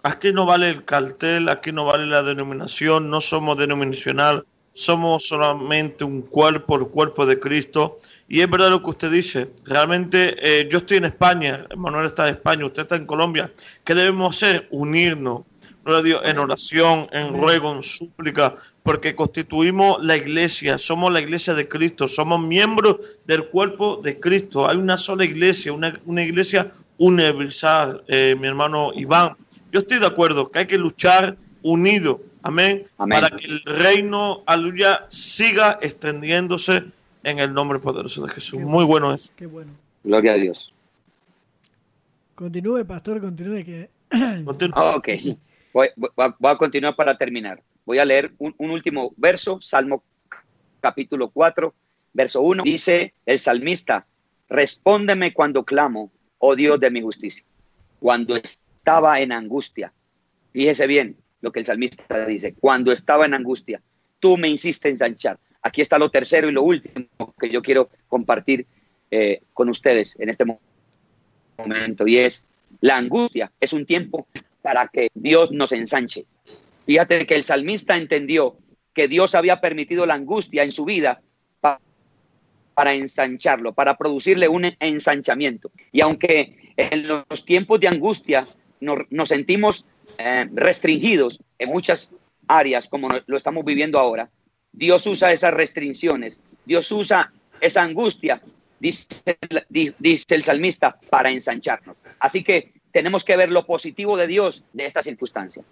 aquí 0.02 0.32
no 0.32 0.46
vale 0.46 0.70
el 0.70 0.84
cartel, 0.84 1.48
aquí 1.48 1.72
no 1.72 1.84
vale 1.84 2.06
la 2.06 2.22
denominación, 2.22 3.10
no 3.10 3.20
somos 3.20 3.58
denominacional, 3.58 4.46
somos 4.72 5.26
solamente 5.26 6.04
un 6.04 6.22
cuerpo, 6.22 6.76
el 6.76 6.86
cuerpo 6.86 7.26
de 7.26 7.38
Cristo. 7.38 7.98
Y 8.28 8.40
es 8.40 8.48
verdad 8.48 8.70
lo 8.70 8.82
que 8.82 8.90
usted 8.90 9.10
dice, 9.10 9.50
realmente 9.64 10.36
eh, 10.38 10.68
yo 10.70 10.78
estoy 10.78 10.98
en 10.98 11.06
España, 11.06 11.66
Manuel 11.76 12.06
está 12.06 12.28
en 12.28 12.36
España, 12.36 12.64
usted 12.64 12.82
está 12.82 12.96
en 12.96 13.06
Colombia. 13.06 13.52
¿Qué 13.84 13.94
debemos 13.94 14.36
hacer? 14.36 14.68
Unirnos, 14.70 15.42
en 16.24 16.38
oración, 16.38 17.08
en 17.12 17.40
ruego, 17.40 17.72
en 17.74 17.82
súplica, 17.82 18.56
porque 18.82 19.14
constituimos 19.14 20.04
la 20.04 20.16
iglesia, 20.16 20.78
somos 20.78 21.12
la 21.12 21.20
iglesia 21.20 21.54
de 21.54 21.68
Cristo, 21.68 22.06
somos 22.06 22.40
miembros 22.40 22.96
del 23.26 23.48
cuerpo 23.48 24.00
de 24.02 24.20
Cristo. 24.20 24.68
Hay 24.68 24.76
una 24.76 24.98
sola 24.98 25.24
iglesia, 25.24 25.72
una, 25.72 25.98
una 26.06 26.22
iglesia 26.22 26.72
universal, 26.98 28.02
eh, 28.08 28.36
mi 28.38 28.46
hermano 28.46 28.92
Iván. 28.94 29.36
Yo 29.72 29.80
estoy 29.80 29.98
de 29.98 30.06
acuerdo 30.06 30.50
que 30.50 30.60
hay 30.60 30.66
que 30.66 30.78
luchar 30.78 31.36
unido, 31.62 32.20
Amén. 32.42 32.86
Para 32.96 33.30
que 33.30 33.46
el 33.46 33.62
reino, 33.62 34.42
aleluya, 34.46 35.06
siga 35.08 35.78
extendiéndose 35.82 36.84
en 37.22 37.38
el 37.38 37.52
nombre 37.52 37.78
poderoso 37.78 38.24
de 38.24 38.32
Jesús. 38.32 38.60
Muy 38.60 38.84
bueno 38.84 39.12
eso. 39.12 39.32
Qué 39.36 39.46
bueno. 39.46 39.72
Gloria 40.04 40.32
a 40.32 40.36
Dios. 40.36 40.72
Continúe, 42.34 42.86
pastor, 42.86 43.20
continúe. 43.20 43.64
Que... 43.64 43.90
ok. 44.74 45.08
Voy, 45.78 45.90
a 46.16 46.58
continuar 46.58 46.96
para 46.96 47.16
terminar. 47.16 47.62
Voy 47.84 48.00
a 48.00 48.04
leer 48.04 48.32
un, 48.38 48.52
último 48.58 49.14
verso, 49.16 49.60
Salmo 49.62 50.02
capítulo 50.80 51.30
4, 51.30 51.72
verso 52.14 52.42
1. 52.42 52.64
Dice 52.64 53.14
el 53.24 53.38
salmista, 53.38 54.04
respóndeme 54.48 55.32
cuando 55.32 55.64
clamo, 55.64 56.10
oh 56.38 56.56
Dios 56.56 56.80
de 56.80 56.90
mi 56.90 57.00
justicia. 57.00 57.44
Cuando 58.00 58.34
estaba 58.34 59.20
en 59.20 59.30
angustia. 59.30 59.92
Fíjese 60.52 60.88
bien 60.88 61.16
lo 61.42 61.52
que 61.52 61.60
el 61.60 61.66
salmista 61.66 62.26
dice. 62.26 62.54
Cuando 62.58 62.90
estaba 62.90 63.26
en 63.26 63.34
angustia, 63.34 63.80
tú 64.18 64.36
me 64.36 64.48
hiciste 64.48 64.88
ensanchar. 64.88 65.38
Aquí 65.62 65.80
está 65.80 65.96
lo 65.96 66.10
tercero 66.10 66.48
y 66.48 66.52
lo 66.52 66.64
último 66.64 67.06
que 67.38 67.50
yo 67.50 67.62
quiero 67.62 67.88
compartir 68.08 68.66
eh, 69.12 69.42
con 69.54 69.68
ustedes 69.68 70.16
en 70.18 70.28
este 70.28 70.44
momento. 70.44 72.08
Y 72.08 72.16
es 72.16 72.44
la 72.80 72.96
angustia. 72.96 73.52
Es 73.60 73.72
un 73.72 73.86
tiempo 73.86 74.26
para 74.68 74.86
que 74.88 75.08
Dios 75.14 75.50
nos 75.50 75.72
ensanche. 75.72 76.26
Fíjate 76.84 77.26
que 77.26 77.36
el 77.36 77.42
salmista 77.42 77.96
entendió 77.96 78.58
que 78.92 79.08
Dios 79.08 79.34
había 79.34 79.62
permitido 79.62 80.04
la 80.04 80.12
angustia 80.12 80.62
en 80.62 80.72
su 80.72 80.84
vida 80.84 81.22
para 81.62 82.92
ensancharlo, 82.92 83.72
para 83.72 83.96
producirle 83.96 84.46
un 84.46 84.66
ensanchamiento. 84.78 85.70
Y 85.90 86.02
aunque 86.02 86.74
en 86.76 87.08
los 87.08 87.46
tiempos 87.46 87.80
de 87.80 87.88
angustia 87.88 88.46
nos, 88.80 89.28
sentimos 89.30 89.86
eh, 90.18 90.46
restringidos 90.52 91.40
en 91.58 91.70
muchas 91.70 92.10
áreas, 92.46 92.90
como 92.90 93.08
lo 93.24 93.36
estamos 93.38 93.64
viviendo 93.64 93.98
ahora, 93.98 94.28
Dios 94.70 95.06
usa 95.06 95.32
esas 95.32 95.54
restricciones, 95.54 96.40
Dios 96.66 96.92
usa 96.92 97.32
esa 97.62 97.84
angustia, 97.84 98.42
dice, 98.78 99.06
dice 99.70 100.34
el 100.34 100.44
salmista, 100.44 101.00
para 101.08 101.30
ensancharnos. 101.30 101.96
Así 102.20 102.44
que 102.44 102.77
tenemos 102.92 103.24
que 103.24 103.36
ver 103.36 103.50
lo 103.50 103.66
positivo 103.66 104.16
de 104.16 104.26
Dios 104.26 104.64
de 104.72 104.86
esta 104.86 105.02
circunstancia. 105.02 105.64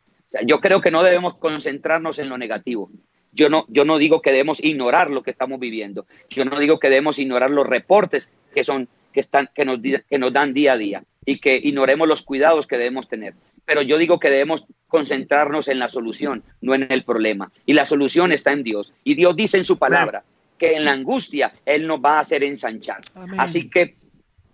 yo 0.45 0.61
creo 0.61 0.81
que 0.81 0.91
no 0.91 1.03
debemos 1.03 1.37
concentrarnos 1.37 2.19
en 2.19 2.29
lo 2.29 2.39
negativo. 2.39 2.91
Yo 3.33 3.51
no, 3.51 3.67
yo 3.69 3.85
no 3.85 3.99
digo 3.99 4.23
que 4.23 4.31
debemos 4.31 4.63
ignorar 4.63 5.11
lo 5.11 5.23
que 5.23 5.31
estamos 5.31 5.61
viviendo. 5.61 6.07
Yo 6.31 6.45
no 6.45 6.59
digo 6.59 6.79
que 6.79 6.89
debemos 6.89 7.19
ignorar 7.19 7.51
los 7.51 7.67
reportes 7.67 8.31
que 8.55 8.65
son 8.65 8.89
que 9.13 9.21
están 9.21 9.49
que 9.55 9.65
nos, 9.65 9.79
que 9.81 10.19
nos 10.19 10.33
dan 10.33 10.53
día 10.55 10.73
a 10.73 10.79
día 10.79 11.05
y 11.25 11.39
que 11.39 11.57
ignoremos 11.57 12.09
los 12.09 12.23
cuidados 12.23 12.67
que 12.67 12.79
debemos 12.79 13.09
tener. 13.09 13.35
Pero 13.67 13.83
yo 13.83 13.99
digo 13.99 14.19
que 14.19 14.31
debemos 14.31 14.65
concentrarnos 14.87 15.69
en 15.69 15.79
la 15.79 15.89
solución, 15.89 16.45
no 16.61 16.75
en 16.75 16.91
el 16.91 17.05
problema. 17.05 17.51
Y 17.67 17.73
la 17.75 17.85
solución 17.85 18.33
está 18.33 18.53
en 18.53 18.63
Dios. 18.63 18.95
Y 19.05 19.15
Dios 19.15 19.37
dice 19.37 19.59
en 19.59 19.65
su 19.65 19.77
palabra 19.77 20.25
que 20.57 20.77
en 20.77 20.85
la 20.85 20.93
angustia 20.93 21.53
Él 21.67 21.87
nos 21.87 21.99
va 21.99 22.17
a 22.17 22.21
hacer 22.21 22.43
ensanchar. 22.43 23.01
Así 23.37 23.69
que 23.69 23.97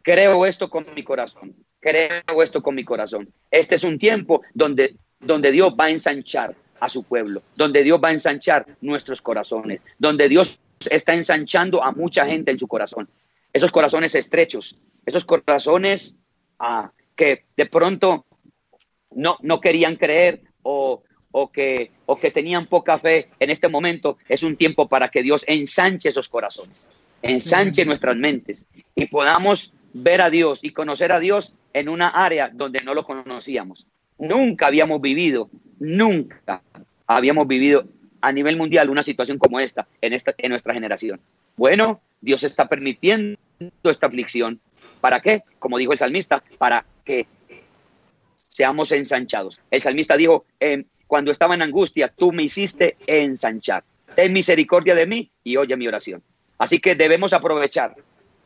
creo 0.02 0.46
esto 0.46 0.70
con 0.70 0.86
mi 0.94 1.04
corazón. 1.04 1.54
Creo 1.82 2.42
esto 2.44 2.62
con 2.62 2.76
mi 2.76 2.84
corazón. 2.84 3.28
Este 3.50 3.74
es 3.74 3.82
un 3.82 3.98
tiempo 3.98 4.42
donde, 4.54 4.94
donde 5.18 5.50
Dios 5.50 5.74
va 5.78 5.86
a 5.86 5.90
ensanchar 5.90 6.54
a 6.78 6.88
su 6.88 7.02
pueblo, 7.02 7.42
donde 7.56 7.82
Dios 7.82 8.00
va 8.02 8.08
a 8.08 8.12
ensanchar 8.12 8.64
nuestros 8.80 9.20
corazones, 9.20 9.80
donde 9.98 10.28
Dios 10.28 10.60
está 10.88 11.14
ensanchando 11.14 11.82
a 11.82 11.90
mucha 11.90 12.24
gente 12.24 12.52
en 12.52 12.58
su 12.58 12.68
corazón. 12.68 13.08
Esos 13.52 13.72
corazones 13.72 14.14
estrechos, 14.14 14.78
esos 15.04 15.24
corazones 15.24 16.14
ah, 16.60 16.92
que 17.16 17.46
de 17.56 17.66
pronto 17.66 18.26
no, 19.10 19.36
no 19.42 19.60
querían 19.60 19.96
creer 19.96 20.42
o, 20.62 21.02
o, 21.32 21.50
que, 21.50 21.90
o 22.06 22.16
que 22.16 22.30
tenían 22.30 22.68
poca 22.68 22.96
fe 23.00 23.28
en 23.40 23.50
este 23.50 23.66
momento, 23.68 24.18
es 24.28 24.44
un 24.44 24.56
tiempo 24.56 24.88
para 24.88 25.08
que 25.08 25.24
Dios 25.24 25.44
ensanche 25.48 26.10
esos 26.10 26.28
corazones, 26.28 26.86
ensanche 27.22 27.84
nuestras 27.84 28.14
mentes 28.14 28.66
y 28.94 29.06
podamos 29.06 29.72
ver 29.92 30.20
a 30.22 30.30
Dios 30.30 30.60
y 30.62 30.70
conocer 30.70 31.10
a 31.10 31.18
Dios 31.18 31.54
en 31.72 31.88
una 31.88 32.08
área 32.08 32.50
donde 32.52 32.80
no 32.80 32.94
lo 32.94 33.04
conocíamos. 33.04 33.86
Nunca 34.18 34.66
habíamos 34.66 35.00
vivido, 35.00 35.50
nunca 35.78 36.62
habíamos 37.06 37.46
vivido 37.46 37.86
a 38.20 38.32
nivel 38.32 38.56
mundial 38.56 38.90
una 38.90 39.02
situación 39.02 39.38
como 39.38 39.58
esta 39.60 39.86
en, 40.00 40.12
esta, 40.12 40.34
en 40.38 40.50
nuestra 40.50 40.74
generación. 40.74 41.20
Bueno, 41.56 42.00
Dios 42.20 42.44
está 42.44 42.68
permitiendo 42.68 43.38
esta 43.84 44.06
aflicción. 44.06 44.60
¿Para 45.00 45.20
qué? 45.20 45.42
Como 45.58 45.78
dijo 45.78 45.92
el 45.92 45.98
salmista, 45.98 46.42
para 46.58 46.84
que 47.04 47.26
seamos 48.48 48.92
ensanchados. 48.92 49.58
El 49.70 49.82
salmista 49.82 50.16
dijo, 50.16 50.44
cuando 51.06 51.32
estaba 51.32 51.54
en 51.54 51.62
angustia, 51.62 52.08
tú 52.08 52.32
me 52.32 52.44
hiciste 52.44 52.96
ensanchar. 53.06 53.82
Ten 54.14 54.32
misericordia 54.32 54.94
de 54.94 55.06
mí 55.06 55.30
y 55.42 55.56
oye 55.56 55.76
mi 55.76 55.88
oración. 55.88 56.22
Así 56.58 56.78
que 56.78 56.94
debemos 56.94 57.32
aprovechar, 57.32 57.96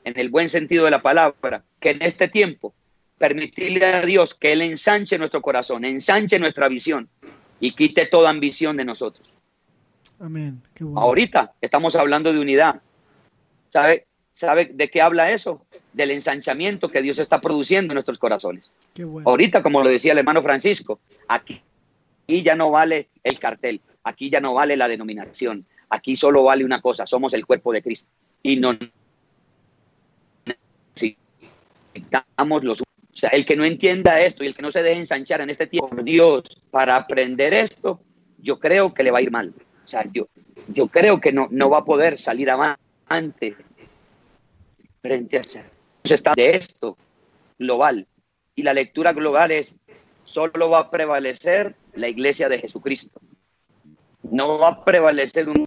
en 0.05 0.19
el 0.19 0.31
buen 0.31 0.49
sentido 0.49 0.85
de 0.85 0.91
la 0.93 1.03
palabra, 1.03 1.65
que 1.81 1.91
en 1.91 2.01
este 2.01 2.29
tiempo 2.29 2.73
permitirle 3.19 3.85
a 3.87 4.03
Dios 4.03 4.35
que 4.35 4.53
Él 4.53 4.63
ensanche 4.63 5.19
nuestro 5.19 5.41
corazón, 5.43 5.85
ensanche 5.85 6.39
nuestra 6.39 6.69
visión 6.69 7.09
y 7.61 7.73
quite 7.73 8.07
toda 8.07 8.31
ambición 8.31 8.77
de 8.77 8.85
nosotros. 8.85 9.29
Amén. 10.19 10.63
Ahorita 10.95 11.55
estamos 11.61 11.95
hablando 11.97 12.33
de 12.33 12.39
unidad. 12.39 12.81
¿Sabe, 13.71 14.07
¿Sabe 14.33 14.67
de 14.67 14.89
qué 14.89 15.01
habla 15.03 15.31
eso? 15.31 15.65
Del 15.93 16.11
ensanchamiento 16.11 16.91
que 16.91 17.03
Dios 17.03 17.19
está 17.19 17.41
produciendo 17.41 17.93
en 17.93 17.97
nuestros 17.97 18.19
corazones. 18.19 18.71
Ahorita, 19.25 19.63
como 19.63 19.83
lo 19.83 19.91
decía 19.91 20.13
el 20.13 20.19
hermano 20.19 20.43
Francisco, 20.43 21.01
aquí, 21.29 21.63
aquí 22.25 22.43
ya 22.43 22.57
no 22.57 22.71
vale 22.71 23.09
el 23.23 23.39
cartel, 23.39 23.81
aquí 24.05 24.31
ya 24.31 24.41
no 24.41 24.55
vale 24.55 24.77
la 24.77 24.89
denominación, 24.89 25.67
aquí 25.91 26.17
solo 26.17 26.45
vale 26.45 26.65
una 26.65 26.81
cosa, 26.81 27.07
somos 27.07 27.35
el 27.35 27.47
cuerpo 27.47 27.73
de 27.73 27.83
Cristo. 27.83 28.09
Y 28.43 28.57
no 28.57 28.77
necesitamos 30.95 32.65
los 32.65 32.83
o 33.17 33.19
sea, 33.19 33.31
el 33.31 33.47
que 33.47 33.57
no 33.57 33.65
entienda 33.65 34.21
esto 34.21 34.45
y 34.45 34.47
el 34.47 34.55
que 34.55 34.61
no 34.61 34.71
se 34.71 34.83
deje 34.83 35.01
ensanchar 35.01 35.41
en 35.41 35.49
este 35.49 35.67
tiempo, 35.67 35.97
Dios, 36.03 36.61
para 36.71 36.97
aprender 36.97 37.55
esto, 37.55 37.99
yo 38.37 38.61
creo 38.61 38.93
que 38.93 39.03
le 39.03 39.11
va 39.11 39.21
a 39.21 39.23
ir 39.23 39.31
mal. 39.31 39.55
O 39.87 39.89
sea, 39.89 40.05
yo, 40.13 40.29
yo 40.69 40.89
creo 40.89 41.19
que 41.19 41.33
no, 41.33 41.49
no 41.51 41.71
va 41.71 41.79
a 41.79 41.85
poder 41.87 42.19
salir 42.19 42.51
avante 42.51 43.57
frente 45.01 45.39
a 45.39 45.43
está 46.05 46.35
de 46.37 46.57
esto 46.57 46.99
global. 47.59 48.07
Y 48.55 48.63
la 48.63 48.75
lectura 48.75 49.15
global 49.15 49.51
es, 49.51 49.79
solo 50.25 50.69
va 50.69 50.81
a 50.81 50.91
prevalecer 50.91 51.75
la 51.95 52.09
iglesia 52.09 52.51
de 52.51 52.59
Jesucristo. 52.59 53.19
No 54.25 54.59
va 54.59 54.69
a 54.69 54.85
prevalecer 54.85 55.49
un 55.49 55.66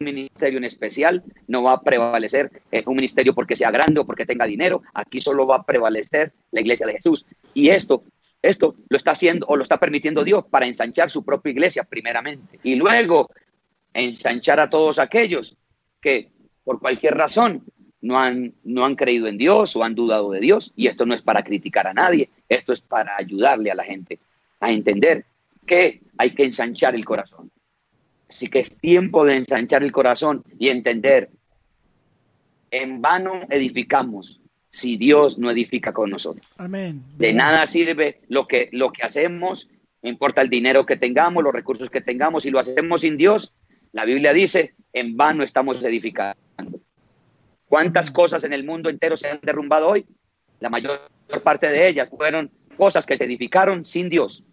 ministerio 0.00 0.58
en 0.58 0.64
especial, 0.64 1.22
no 1.46 1.62
va 1.62 1.74
a 1.74 1.82
prevalecer 1.82 2.50
eh, 2.72 2.82
un 2.86 2.96
ministerio 2.96 3.34
porque 3.34 3.54
sea 3.54 3.70
grande 3.70 4.00
o 4.00 4.06
porque 4.06 4.26
tenga 4.26 4.46
dinero, 4.46 4.82
aquí 4.94 5.20
solo 5.20 5.46
va 5.46 5.56
a 5.56 5.62
prevalecer 5.62 6.32
la 6.50 6.60
iglesia 6.60 6.86
de 6.86 6.94
Jesús. 6.94 7.26
Y 7.52 7.68
esto, 7.68 8.02
esto 8.40 8.74
lo 8.88 8.96
está 8.96 9.12
haciendo 9.12 9.46
o 9.46 9.56
lo 9.56 9.62
está 9.62 9.78
permitiendo 9.78 10.24
Dios 10.24 10.44
para 10.50 10.66
ensanchar 10.66 11.10
su 11.10 11.24
propia 11.24 11.50
iglesia 11.50 11.84
primeramente 11.84 12.58
y 12.62 12.76
luego 12.76 13.30
ensanchar 13.92 14.58
a 14.60 14.70
todos 14.70 14.98
aquellos 14.98 15.56
que 16.00 16.30
por 16.64 16.80
cualquier 16.80 17.14
razón 17.14 17.62
no 18.00 18.18
han, 18.18 18.54
no 18.64 18.86
han 18.86 18.96
creído 18.96 19.26
en 19.26 19.36
Dios 19.36 19.76
o 19.76 19.84
han 19.84 19.94
dudado 19.94 20.30
de 20.30 20.40
Dios. 20.40 20.72
Y 20.76 20.86
esto 20.86 21.04
no 21.04 21.14
es 21.14 21.20
para 21.20 21.42
criticar 21.42 21.86
a 21.86 21.92
nadie, 21.92 22.30
esto 22.48 22.72
es 22.72 22.80
para 22.80 23.16
ayudarle 23.18 23.70
a 23.70 23.74
la 23.74 23.84
gente 23.84 24.18
a 24.60 24.70
entender 24.72 25.26
que 25.66 26.00
hay 26.16 26.30
que 26.30 26.44
ensanchar 26.44 26.94
el 26.94 27.04
corazón. 27.04 27.50
Así 28.30 28.46
que 28.46 28.60
es 28.60 28.76
tiempo 28.76 29.24
de 29.24 29.34
ensanchar 29.34 29.82
el 29.82 29.90
corazón 29.90 30.44
y 30.56 30.68
entender, 30.68 31.30
en 32.70 33.02
vano 33.02 33.42
edificamos 33.50 34.40
si 34.70 34.96
Dios 34.96 35.36
no 35.36 35.50
edifica 35.50 35.92
con 35.92 36.10
nosotros. 36.10 36.46
Amén. 36.56 37.02
De 37.18 37.32
nada 37.32 37.66
sirve 37.66 38.20
lo 38.28 38.46
que, 38.46 38.68
lo 38.70 38.92
que 38.92 39.02
hacemos, 39.02 39.68
no 40.00 40.08
importa 40.08 40.42
el 40.42 40.48
dinero 40.48 40.86
que 40.86 40.96
tengamos, 40.96 41.42
los 41.42 41.52
recursos 41.52 41.90
que 41.90 42.00
tengamos, 42.00 42.44
si 42.44 42.50
lo 42.50 42.60
hacemos 42.60 43.00
sin 43.00 43.16
Dios, 43.16 43.52
la 43.90 44.04
Biblia 44.04 44.32
dice, 44.32 44.76
en 44.92 45.16
vano 45.16 45.42
estamos 45.42 45.82
edificando. 45.82 46.38
¿Cuántas 47.66 48.12
cosas 48.12 48.44
en 48.44 48.52
el 48.52 48.62
mundo 48.62 48.90
entero 48.90 49.16
se 49.16 49.28
han 49.28 49.40
derrumbado 49.42 49.88
hoy? 49.88 50.06
La 50.60 50.70
mayor 50.70 51.00
parte 51.42 51.68
de 51.68 51.88
ellas 51.88 52.08
fueron 52.08 52.52
cosas 52.76 53.06
que 53.06 53.18
se 53.18 53.24
edificaron 53.24 53.84
sin 53.84 54.08
Dios 54.08 54.44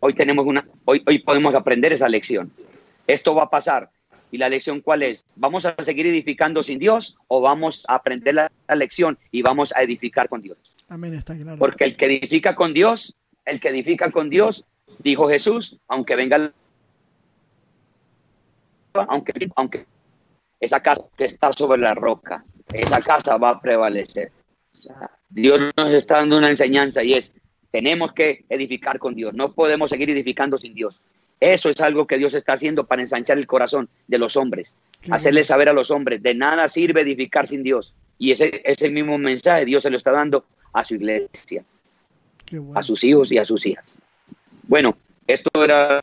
hoy 0.00 0.14
tenemos 0.14 0.46
una, 0.46 0.66
hoy, 0.84 1.02
hoy 1.06 1.18
podemos 1.20 1.54
aprender 1.54 1.92
esa 1.92 2.08
lección. 2.08 2.50
Esto 3.06 3.34
va 3.34 3.44
a 3.44 3.50
pasar. 3.50 3.90
¿Y 4.32 4.38
la 4.38 4.48
lección 4.48 4.80
cuál 4.80 5.02
es? 5.02 5.24
¿Vamos 5.34 5.64
a 5.66 5.74
seguir 5.82 6.06
edificando 6.06 6.62
sin 6.62 6.78
Dios 6.78 7.18
o 7.26 7.40
vamos 7.40 7.84
a 7.88 7.96
aprender 7.96 8.34
la, 8.34 8.50
lección 8.76 9.18
y 9.32 9.42
vamos 9.42 9.72
a 9.74 9.82
edificar 9.82 10.28
con 10.28 10.40
Dios? 10.40 10.56
Amén, 10.88 11.14
está 11.14 11.36
claro. 11.36 11.58
Porque 11.58 11.84
el 11.84 11.96
que 11.96 12.06
edifica 12.06 12.54
con 12.54 12.72
Dios, 12.72 13.16
el 13.44 13.58
que 13.58 13.68
edifica 13.68 14.10
con 14.10 14.30
Dios, 14.30 14.64
dijo 14.98 15.28
Jesús, 15.28 15.78
aunque 15.88 16.14
venga, 16.14 16.52
aunque, 18.92 19.50
aunque 19.56 19.86
esa 20.60 20.80
casa 20.80 21.02
que 21.16 21.24
está 21.24 21.52
sobre 21.52 21.80
la 21.80 21.94
roca, 21.94 22.44
esa 22.72 23.00
casa 23.00 23.36
va 23.36 23.50
a 23.50 23.60
prevalecer. 23.60 24.30
Dios 25.28 25.60
nos 25.76 25.90
está 25.90 26.16
dando 26.16 26.38
una 26.38 26.50
enseñanza 26.50 27.02
y 27.02 27.14
es, 27.14 27.32
Tenemos 27.70 28.12
que 28.12 28.44
edificar 28.48 28.98
con 28.98 29.14
Dios. 29.14 29.34
No 29.34 29.52
podemos 29.52 29.90
seguir 29.90 30.10
edificando 30.10 30.58
sin 30.58 30.74
Dios. 30.74 31.00
Eso 31.38 31.70
es 31.70 31.80
algo 31.80 32.06
que 32.06 32.18
Dios 32.18 32.34
está 32.34 32.52
haciendo 32.52 32.86
para 32.86 33.02
ensanchar 33.02 33.38
el 33.38 33.46
corazón 33.46 33.88
de 34.08 34.18
los 34.18 34.36
hombres. 34.36 34.74
Hacerles 35.10 35.46
saber 35.46 35.68
a 35.68 35.72
los 35.72 35.90
hombres, 35.90 36.22
de 36.22 36.34
nada 36.34 36.68
sirve 36.68 37.00
edificar 37.00 37.46
sin 37.46 37.62
Dios. 37.62 37.94
Y 38.18 38.32
ese, 38.32 38.60
ese 38.64 38.90
mismo 38.90 39.16
mensaje 39.16 39.64
Dios 39.64 39.82
se 39.82 39.90
lo 39.90 39.96
está 39.96 40.12
dando 40.12 40.44
a 40.72 40.84
su 40.84 40.96
iglesia, 40.96 41.64
a 42.74 42.82
sus 42.82 43.02
hijos 43.02 43.32
y 43.32 43.38
a 43.38 43.44
sus 43.44 43.64
hijas. 43.64 43.84
Bueno, 44.64 44.96
esto 45.26 45.64
era 45.64 46.02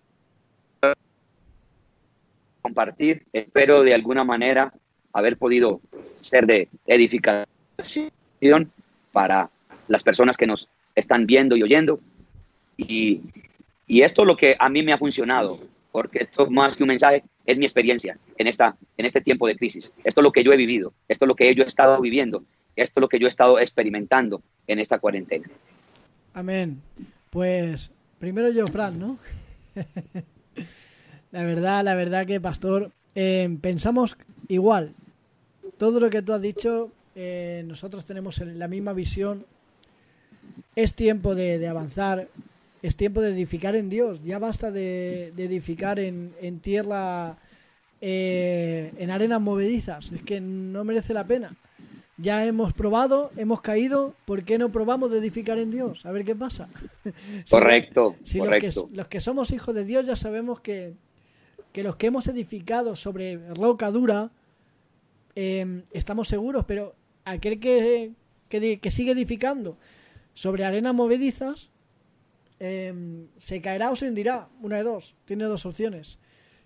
compartir. 2.61 3.23
Espero 3.31 3.83
de 3.83 3.93
alguna 3.93 4.23
manera 4.23 4.73
haber 5.13 5.37
podido 5.37 5.79
ser 6.21 6.47
de 6.47 6.67
edificación 6.85 7.47
para 9.11 9.49
las 9.87 10.03
personas 10.03 10.35
que 10.35 10.47
nos 10.47 10.67
están 10.99 11.25
viendo 11.25 11.55
y 11.55 11.63
oyendo. 11.63 11.99
Y, 12.75 13.21
y 13.87 14.01
esto 14.01 14.23
es 14.23 14.27
lo 14.27 14.35
que 14.35 14.55
a 14.59 14.69
mí 14.69 14.83
me 14.83 14.93
ha 14.93 14.97
funcionado, 14.97 15.59
porque 15.91 16.19
esto 16.19 16.49
más 16.49 16.75
que 16.75 16.83
un 16.83 16.89
mensaje 16.89 17.23
es 17.45 17.57
mi 17.57 17.65
experiencia 17.65 18.17
en, 18.37 18.47
esta, 18.47 18.75
en 18.97 19.05
este 19.05 19.21
tiempo 19.21 19.47
de 19.47 19.55
crisis. 19.55 19.91
Esto 20.03 20.21
es 20.21 20.23
lo 20.23 20.31
que 20.31 20.43
yo 20.43 20.51
he 20.51 20.57
vivido, 20.57 20.93
esto 21.07 21.25
es 21.25 21.27
lo 21.27 21.35
que 21.35 21.53
yo 21.55 21.63
he 21.63 21.67
estado 21.67 21.99
viviendo, 22.01 22.43
esto 22.75 22.99
es 22.99 23.01
lo 23.01 23.09
que 23.09 23.19
yo 23.19 23.27
he 23.27 23.29
estado 23.29 23.59
experimentando 23.59 24.41
en 24.67 24.79
esta 24.79 24.99
cuarentena. 24.99 25.47
Amén. 26.33 26.81
Pues 27.29 27.89
primero 28.19 28.51
yo, 28.51 28.67
Fran, 28.67 28.99
¿no? 28.99 29.17
la 31.31 31.43
verdad, 31.43 31.83
la 31.83 31.95
verdad 31.95 32.27
que, 32.27 32.41
Pastor, 32.41 32.91
eh, 33.15 33.57
pensamos 33.61 34.17
igual. 34.47 34.93
Todo 35.77 35.99
lo 35.99 36.09
que 36.09 36.21
tú 36.21 36.33
has 36.33 36.41
dicho, 36.41 36.91
eh, 37.15 37.63
nosotros 37.65 38.05
tenemos 38.05 38.39
la 38.39 38.67
misma 38.67 38.93
visión. 38.93 39.45
Es 40.77 40.93
tiempo 40.93 41.33
de, 41.33 41.67
avanzar, 41.67 42.27
es 42.83 42.95
tiempo 42.95 43.19
de 43.19 43.31
edificar 43.31 43.75
en 43.75 43.89
Dios. 43.89 44.23
Ya 44.23 44.37
basta 44.37 44.69
de, 44.69 45.29
edificar 45.29 45.97
en, 45.97 46.59
tierra, 46.61 47.35
eh, 47.99 48.93
en 48.99 49.09
arenas 49.09 49.41
movedizas. 49.41 50.11
Es 50.11 50.21
que 50.21 50.39
no 50.39 50.83
merece 50.83 51.15
la 51.15 51.23
pena. 51.23 51.55
Ya 52.17 52.45
hemos 52.45 52.73
probado, 52.73 53.31
hemos 53.37 53.61
caído, 53.61 54.13
¿por 54.25 54.43
qué 54.43 54.59
no 54.59 54.71
probamos 54.71 55.09
de 55.09 55.17
edificar 55.17 55.57
en 55.57 55.71
Dios? 55.71 56.05
A 56.05 56.11
ver 56.11 56.23
qué 56.23 56.35
pasa. 56.35 56.69
Correcto, 57.49 58.15
si 58.23 58.37
correcto. 58.37 58.87
Los, 58.93 59.07
que, 59.07 59.19
somos 59.19 59.49
hijos 59.49 59.73
de 59.73 59.83
Dios 59.83 60.05
ya 60.05 60.15
sabemos 60.15 60.59
que, 60.59 60.93
que 61.73 61.81
los 61.81 61.95
que 61.95 62.05
hemos 62.05 62.27
edificado 62.27 62.95
sobre 62.95 63.39
roca 63.55 63.89
dura, 63.89 64.29
em, 65.33 65.81
estamos 65.91 66.27
seguros, 66.27 66.65
pero 66.65 66.93
aquel 67.25 67.59
que, 67.59 68.11
que, 68.47 68.91
sigue 68.91 69.13
edificando 69.13 69.75
sobre 70.37 70.65
arenas 70.65 70.93
movedizas, 70.93 71.71
em, 72.59 73.25
se 73.37 73.59
caerá 73.59 73.89
o 73.89 73.95
se 73.95 74.07
hundirá, 74.07 74.49
una 74.61 74.77
de 74.77 74.83
dos, 74.83 75.15
tiene 75.25 75.45
dos 75.45 75.65
opciones. 75.65 76.19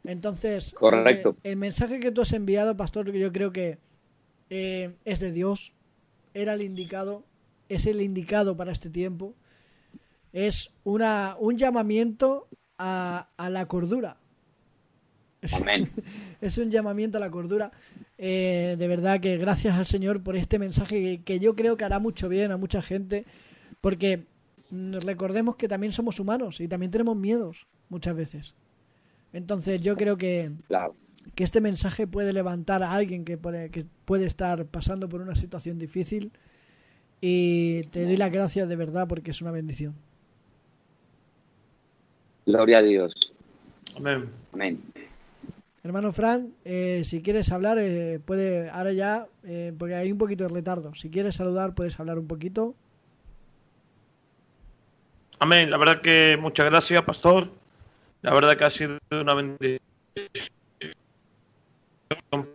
Entonces, 0.03 0.74
Correcto. 0.74 1.38
el 1.43 1.55
mensaje 1.55 2.01
que 2.01 2.11
tú 2.11 2.19
has 2.19 2.34
enviado, 2.34 2.76
pastor, 2.76 3.09
yo 3.13 3.32
creo 3.32 3.53
que 3.53 3.78
eh, 4.49 4.93
es 5.05 5.22
de 5.22 5.32
Dios, 5.32 5.72
era 6.34 6.55
el 6.55 6.63
indicado, 6.63 7.24
es 7.69 7.86
el 7.86 8.01
indicado 8.01 8.57
para 8.57 8.74
este 8.74 8.89
tiempo. 8.89 9.36
Es 10.34 10.74
una, 10.84 11.38
un 11.39 11.57
llamamiento 11.57 12.49
a, 12.78 13.30
la 13.38 13.67
cordura. 13.69 14.17
Amén. 15.53 15.89
es 16.41 16.57
un 16.57 16.72
llamamiento 16.72 17.19
a 17.19 17.22
la 17.22 17.32
cordura. 17.32 17.72
Eh, 18.17 18.76
de 18.78 18.88
verdad 18.89 19.22
que 19.22 19.38
gracias 19.38 19.78
al 19.78 19.88
Señor 19.88 20.22
por 20.22 20.36
este 20.36 20.59
mensaje 20.59 21.22
que, 21.24 21.39
yo 21.39 21.55
creo 21.55 21.78
que 21.78 21.86
hará 21.86 21.99
mucho 21.99 22.28
bien 22.28 22.51
a 22.51 22.57
mucha 22.57 22.82
gente, 22.82 23.26
porque 23.82 24.23
recordemos 24.71 25.55
que 25.55 25.67
también 25.67 25.91
somos 25.91 26.19
humanos 26.19 26.61
y 26.61 26.67
también 26.67 26.91
tenemos 26.91 27.17
miedos 27.17 27.67
muchas 27.89 28.15
veces. 28.15 28.53
Entonces 29.34 29.82
yo 29.82 29.95
creo 29.95 30.17
que, 30.17 30.51
que 31.36 31.43
este 31.43 31.61
mensaje 31.61 32.07
puede 32.07 32.32
levantar 32.34 32.84
a 32.84 32.91
alguien 32.91 33.25
que 33.25 33.38
puede, 33.38 33.69
que 33.69 33.86
puede 34.05 34.25
estar 34.25 34.65
pasando 34.65 35.09
por 35.09 35.21
una 35.21 35.36
situación 35.36 35.77
difícil 35.77 36.32
y 37.19 37.84
te 37.91 38.05
doy 38.05 38.17
las 38.17 38.32
gracias 38.32 38.67
de 38.69 38.75
verdad 38.75 39.07
porque 39.07 39.32
es 39.32 39.41
una 39.41 39.51
bendición. 39.51 39.95
Gloria 42.45 42.79
a 42.79 42.82
Dios. 42.82 43.13
Amén. 43.97 44.29
Amén. 44.53 44.82
Hermano 45.84 46.11
Fran, 46.11 46.53
eh, 46.63 47.01
si 47.05 47.21
quieres 47.21 47.51
hablar, 47.51 47.77
eh, 47.79 48.19
puede 48.23 48.69
ahora 48.69 48.93
ya, 48.93 49.27
eh, 49.43 49.73
porque 49.77 49.95
hay 49.95 50.11
un 50.11 50.17
poquito 50.17 50.43
de 50.43 50.53
retardo. 50.53 50.93
Si 50.93 51.09
quieres 51.09 51.36
saludar, 51.36 51.73
puedes 51.73 51.99
hablar 51.99 52.19
un 52.19 52.27
poquito. 52.27 52.75
Amén. 55.42 55.72
La 55.72 55.78
verdad 55.78 56.02
que 56.02 56.38
muchas 56.39 56.68
gracias, 56.68 57.02
pastor. 57.02 57.50
La 58.22 58.32
verdad 58.32 58.56
que 58.56 58.64
ha 58.64 58.70
sido 58.70 59.00
una 59.10 59.34
bendición 59.34 59.80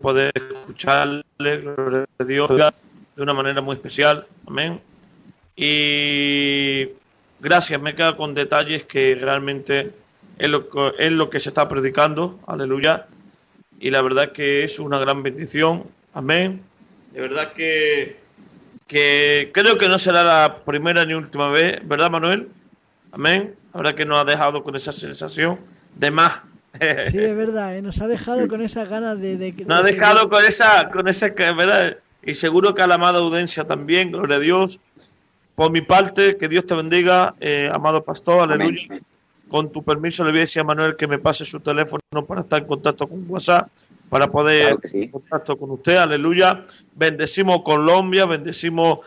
poder 0.00 0.32
escucharle, 0.36 1.24
gloria 1.36 2.06
a 2.16 2.24
Dios, 2.24 2.48
de 2.48 3.22
una 3.22 3.34
manera 3.34 3.60
muy 3.60 3.74
especial. 3.74 4.24
Amén. 4.46 4.80
Y 5.56 6.90
gracias, 7.40 7.80
me 7.80 7.96
queda 7.96 8.16
con 8.16 8.34
detalles 8.34 8.84
que 8.84 9.16
realmente 9.16 9.90
es 10.38 10.48
lo, 10.48 10.68
es 10.96 11.10
lo 11.10 11.28
que 11.28 11.40
se 11.40 11.48
está 11.48 11.68
predicando. 11.68 12.38
Aleluya. 12.46 13.08
Y 13.80 13.90
la 13.90 14.00
verdad 14.00 14.30
que 14.30 14.62
es 14.62 14.78
una 14.78 15.00
gran 15.00 15.24
bendición. 15.24 15.88
Amén. 16.14 16.62
De 17.12 17.20
verdad 17.20 17.52
que, 17.52 18.20
que 18.86 19.50
creo 19.52 19.76
que 19.76 19.88
no 19.88 19.98
será 19.98 20.22
la 20.22 20.58
primera 20.64 21.04
ni 21.04 21.14
última 21.14 21.50
vez, 21.50 21.80
¿verdad, 21.82 22.12
Manuel? 22.12 22.48
Amén. 23.16 23.54
Verdad 23.72 23.94
que 23.94 24.04
nos 24.04 24.18
ha 24.18 24.24
dejado 24.24 24.62
con 24.62 24.76
esa 24.76 24.92
sensación 24.92 25.58
de 25.94 26.10
más 26.10 26.42
Sí, 27.10 27.18
es 27.18 27.36
verdad, 27.36 27.76
¿eh? 27.76 27.80
nos 27.82 28.00
ha 28.00 28.08
dejado 28.08 28.46
con 28.48 28.60
esas 28.60 28.88
ganas 28.88 29.18
de... 29.18 29.38
de 29.38 29.52
nos 29.64 29.78
ha 29.78 29.82
dejado 29.82 30.28
con 30.28 30.44
esa, 30.44 30.90
con 30.90 31.08
esa, 31.08 31.28
¿verdad? 31.28 31.96
Y 32.22 32.34
seguro 32.34 32.74
que 32.74 32.82
a 32.82 32.86
la 32.86 32.96
amada 32.96 33.18
audiencia 33.18 33.64
también, 33.66 34.12
gloria 34.12 34.36
a 34.36 34.40
Dios. 34.40 34.80
Por 35.54 35.70
mi 35.70 35.80
parte, 35.80 36.36
que 36.36 36.48
Dios 36.48 36.66
te 36.66 36.74
bendiga, 36.74 37.34
eh, 37.40 37.70
amado 37.72 38.04
pastor, 38.04 38.52
aleluya. 38.52 39.00
Con 39.48 39.72
tu 39.72 39.82
permiso 39.82 40.22
le 40.22 40.30
voy 40.30 40.40
a 40.40 40.42
decir 40.42 40.60
a 40.60 40.64
Manuel 40.64 40.96
que 40.96 41.06
me 41.06 41.18
pase 41.18 41.46
su 41.46 41.60
teléfono 41.60 42.02
para 42.26 42.42
estar 42.42 42.60
en 42.60 42.66
contacto 42.66 43.06
con 43.06 43.24
WhatsApp, 43.26 43.68
para 44.10 44.30
poder 44.30 44.76
estar 44.82 45.00
en 45.00 45.10
contacto 45.10 45.56
con 45.56 45.70
usted, 45.70 45.96
aleluya. 45.96 46.66
Bendecimos 46.94 47.62
Colombia, 47.62 48.26
bendecimos 48.26 48.98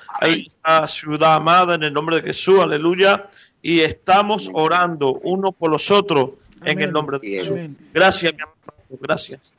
a 0.64 0.88
ciudad 0.88 1.36
amada 1.36 1.76
en 1.76 1.84
el 1.84 1.93
nombre 1.93 2.16
de 2.16 2.24
Jesús, 2.24 2.62
aleluya. 2.62 3.30
Y 3.62 3.82
estamos 3.82 4.49
orando 4.53 5.20
unos 5.24 5.53
por 5.55 5.70
los 5.70 5.91
otros 5.91 6.32
en 6.64 6.82
el 6.82 6.91
nombre 6.91 7.20
de 7.20 7.28
Jesús. 7.28 7.60
Gracias, 7.93 8.34
mi 8.34 8.41
amor. 8.41 8.55
Gracias. 9.01 9.55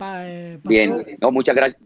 Eh, 0.00 0.58
Bien, 0.64 1.16
no, 1.20 1.30
muchas 1.30 1.54
gracias. 1.54 1.80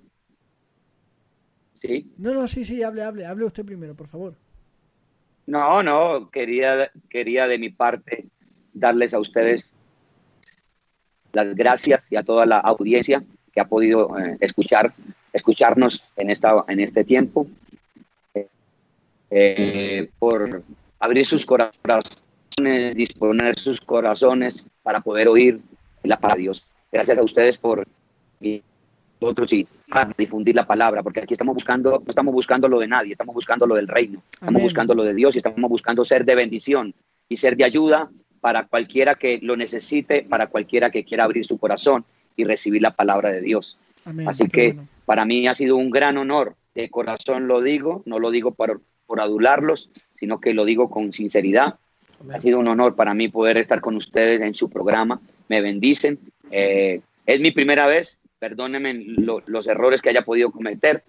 Sí. 1.74 2.10
No, 2.16 2.32
no, 2.32 2.46
sí, 2.46 2.64
sí, 2.64 2.82
hable, 2.82 3.02
hable, 3.02 3.26
hable 3.26 3.44
usted 3.44 3.64
primero, 3.64 3.94
por 3.94 4.08
favor. 4.08 4.34
No, 5.46 5.82
no, 5.82 6.30
quería, 6.30 6.90
quería 7.10 7.46
de 7.46 7.58
mi 7.58 7.68
parte 7.68 8.26
darles 8.72 9.12
a 9.12 9.18
ustedes 9.18 9.70
las 11.32 11.54
gracias 11.54 12.06
y 12.10 12.16
a 12.16 12.22
toda 12.22 12.46
la 12.46 12.58
audiencia 12.58 13.22
que 13.52 13.60
ha 13.60 13.66
podido 13.66 14.18
eh, 14.18 14.36
escuchar, 14.40 14.94
escucharnos 15.32 16.02
en, 16.16 16.30
esta, 16.30 16.64
en 16.68 16.80
este 16.80 17.04
tiempo, 17.04 17.46
eh, 19.30 20.08
por 20.18 20.62
abrir 21.04 21.26
sus 21.26 21.44
corazones 21.44 22.10
disponer 22.94 23.58
sus 23.58 23.80
corazones 23.80 24.64
para 24.82 25.00
poder 25.00 25.28
oír 25.28 25.60
la 26.02 26.18
palabra 26.18 26.36
de 26.36 26.42
Dios. 26.42 26.66
Gracias 26.92 27.18
a 27.18 27.22
ustedes 27.22 27.58
por 27.58 27.86
otros 29.20 29.52
y 29.52 29.66
difundir 30.16 30.54
la 30.54 30.66
palabra, 30.66 31.02
porque 31.02 31.20
aquí 31.20 31.34
estamos 31.34 31.54
buscando, 31.54 32.02
no 32.04 32.10
estamos 32.10 32.34
buscando 32.34 32.68
lo 32.68 32.78
de 32.78 32.88
nadie, 32.88 33.12
estamos 33.12 33.34
buscando 33.34 33.66
lo 33.66 33.74
del 33.74 33.88
reino, 33.88 34.22
estamos 34.32 34.62
buscando 34.62 34.94
lo 34.94 35.02
de 35.02 35.14
Dios 35.14 35.34
y 35.34 35.38
estamos 35.38 35.70
buscando 35.70 36.04
ser 36.04 36.24
de 36.24 36.34
bendición 36.34 36.94
y 37.28 37.36
ser 37.36 37.56
de 37.56 37.64
ayuda 37.64 38.10
para 38.40 38.64
cualquiera 38.64 39.14
que 39.14 39.38
lo 39.40 39.56
necesite, 39.56 40.22
para 40.22 40.48
cualquiera 40.48 40.90
que 40.90 41.04
quiera 41.04 41.24
abrir 41.24 41.46
su 41.46 41.58
corazón 41.58 42.04
y 42.36 42.44
recibir 42.44 42.82
la 42.82 42.90
palabra 42.90 43.30
de 43.30 43.40
Dios. 43.40 43.78
Así 44.26 44.48
que 44.48 44.76
para 45.06 45.24
mí 45.24 45.46
ha 45.46 45.54
sido 45.54 45.76
un 45.76 45.90
gran 45.90 46.18
honor, 46.18 46.54
de 46.74 46.90
corazón 46.90 47.48
lo 47.48 47.62
digo, 47.62 48.02
no 48.04 48.18
lo 48.18 48.30
digo 48.30 48.50
por, 48.52 48.82
por 49.06 49.20
adularlos, 49.20 49.90
sino 50.18 50.40
que 50.40 50.54
lo 50.54 50.64
digo 50.64 50.90
con 50.90 51.12
sinceridad 51.12 51.78
ha 52.32 52.38
sido 52.38 52.58
un 52.58 52.68
honor 52.68 52.94
para 52.94 53.14
mí 53.14 53.28
poder 53.28 53.58
estar 53.58 53.80
con 53.80 53.96
ustedes 53.96 54.40
en 54.40 54.54
su 54.54 54.70
programa. 54.70 55.20
Me 55.48 55.60
bendicen. 55.60 56.18
Eh, 56.50 57.00
es 57.26 57.40
mi 57.40 57.50
primera 57.50 57.86
vez. 57.86 58.18
Perdónenme 58.38 58.94
los 59.46 59.66
errores 59.66 60.02
que 60.02 60.10
haya 60.10 60.22
podido 60.22 60.50
cometer. 60.50 61.02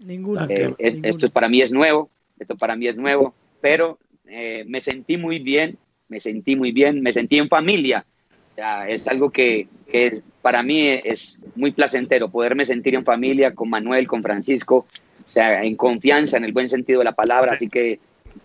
Eh, 0.49 0.73
esto 1.03 1.29
para 1.29 1.49
mí 1.49 1.61
es 1.61 1.71
nuevo. 1.71 2.09
Esto 2.39 2.55
para 2.55 2.75
mí 2.75 2.87
es 2.87 2.97
nuevo. 2.97 3.33
Pero 3.61 3.99
eh, 4.25 4.65
me 4.67 4.81
sentí 4.81 5.17
muy 5.17 5.39
bien. 5.39 5.77
Me 6.07 6.19
sentí 6.19 6.55
muy 6.55 6.71
bien. 6.71 7.01
Me 7.01 7.13
sentí 7.13 7.37
en 7.37 7.49
familia. 7.49 8.05
O 8.51 8.55
sea, 8.55 8.87
es 8.87 9.07
algo 9.07 9.31
que, 9.31 9.67
que 9.91 10.21
para 10.41 10.63
mí 10.63 10.87
es 10.87 11.39
muy 11.55 11.71
placentero 11.71 12.29
poderme 12.29 12.65
sentir 12.65 12.95
en 12.95 13.03
familia 13.03 13.53
con 13.53 13.69
Manuel, 13.69 14.07
con 14.07 14.23
Francisco. 14.23 14.85
O 15.27 15.31
sea, 15.31 15.63
en 15.63 15.75
confianza, 15.75 16.37
en 16.37 16.45
el 16.45 16.53
buen 16.53 16.69
sentido 16.69 16.99
de 16.99 17.05
la 17.05 17.15
palabra. 17.15 17.53
Así 17.53 17.67
que 17.67 17.99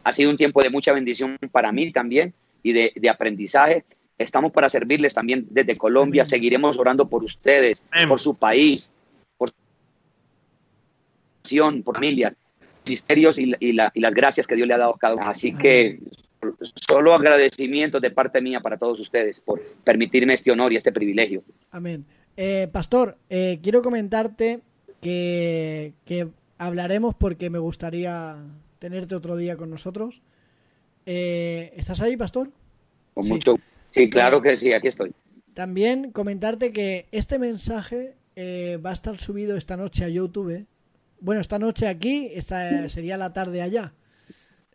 ha 0.04 0.12
sido 0.12 0.30
un 0.30 0.36
tiempo 0.36 0.62
de 0.62 0.70
mucha 0.70 0.92
bendición 0.92 1.36
para 1.52 1.72
mí 1.72 1.92
también 1.92 2.34
y 2.62 2.72
de, 2.72 2.92
de 2.94 3.08
aprendizaje. 3.08 3.84
Estamos 4.18 4.52
para 4.52 4.68
servirles 4.68 5.14
también 5.14 5.46
desde 5.50 5.76
Colombia. 5.76 6.24
Seguiremos 6.24 6.78
orando 6.78 7.08
por 7.08 7.24
ustedes, 7.24 7.82
por 8.06 8.20
su 8.20 8.34
país, 8.34 8.92
por 9.36 9.50
por 11.82 11.94
familias, 11.94 12.34
ministerios 12.84 13.38
y, 13.38 13.52
y, 13.60 13.72
la, 13.72 13.90
y, 13.94 14.00
las 14.00 14.14
gracias 14.14 14.46
que 14.46 14.56
Dios 14.56 14.68
le 14.68 14.74
ha 14.74 14.78
dado 14.78 14.94
a 14.94 14.98
cada 14.98 15.14
uno. 15.14 15.26
Así 15.26 15.54
que 15.54 16.00
solo 16.88 17.14
agradecimientos 17.14 18.00
de 18.00 18.10
parte 18.10 18.40
mía 18.40 18.60
para 18.60 18.76
todos 18.76 19.00
ustedes 19.00 19.40
por 19.40 19.60
permitirme 19.84 20.34
este 20.34 20.50
honor 20.50 20.72
y 20.72 20.76
este 20.76 20.92
privilegio. 20.92 21.42
Amén. 21.70 22.04
Eh, 22.36 22.68
pastor, 22.72 23.18
eh, 23.28 23.58
quiero 23.62 23.82
comentarte 23.82 24.60
que, 25.00 25.92
que, 26.04 26.28
hablaremos 26.58 27.14
porque 27.14 27.48
me 27.48 27.58
gustaría 27.58 28.36
tenerte 28.80 29.14
otro 29.14 29.36
día 29.36 29.56
con 29.56 29.70
nosotros. 29.70 30.20
Eh, 31.06 31.72
¿Estás 31.76 32.00
ahí, 32.00 32.16
pastor? 32.16 32.50
Con 33.14 33.22
sí. 33.22 33.32
mucho. 33.34 33.56
Sí, 33.92 34.10
claro 34.10 34.42
que 34.42 34.56
sí, 34.56 34.72
aquí 34.72 34.88
estoy. 34.88 35.12
También 35.54 36.10
comentarte 36.10 36.72
que 36.72 37.06
este 37.12 37.38
mensaje 37.38 38.16
va 38.36 38.90
a 38.90 38.92
estar 38.94 39.16
subido 39.18 39.56
esta 39.56 39.76
noche 39.76 40.04
a 40.04 40.08
YouTube. 40.08 40.66
Bueno, 41.20 41.40
esta 41.40 41.58
noche 41.58 41.86
aquí, 41.86 42.30
esta 42.34 42.88
sería 42.88 43.16
la 43.16 43.32
tarde 43.32 43.62
allá. 43.62 43.92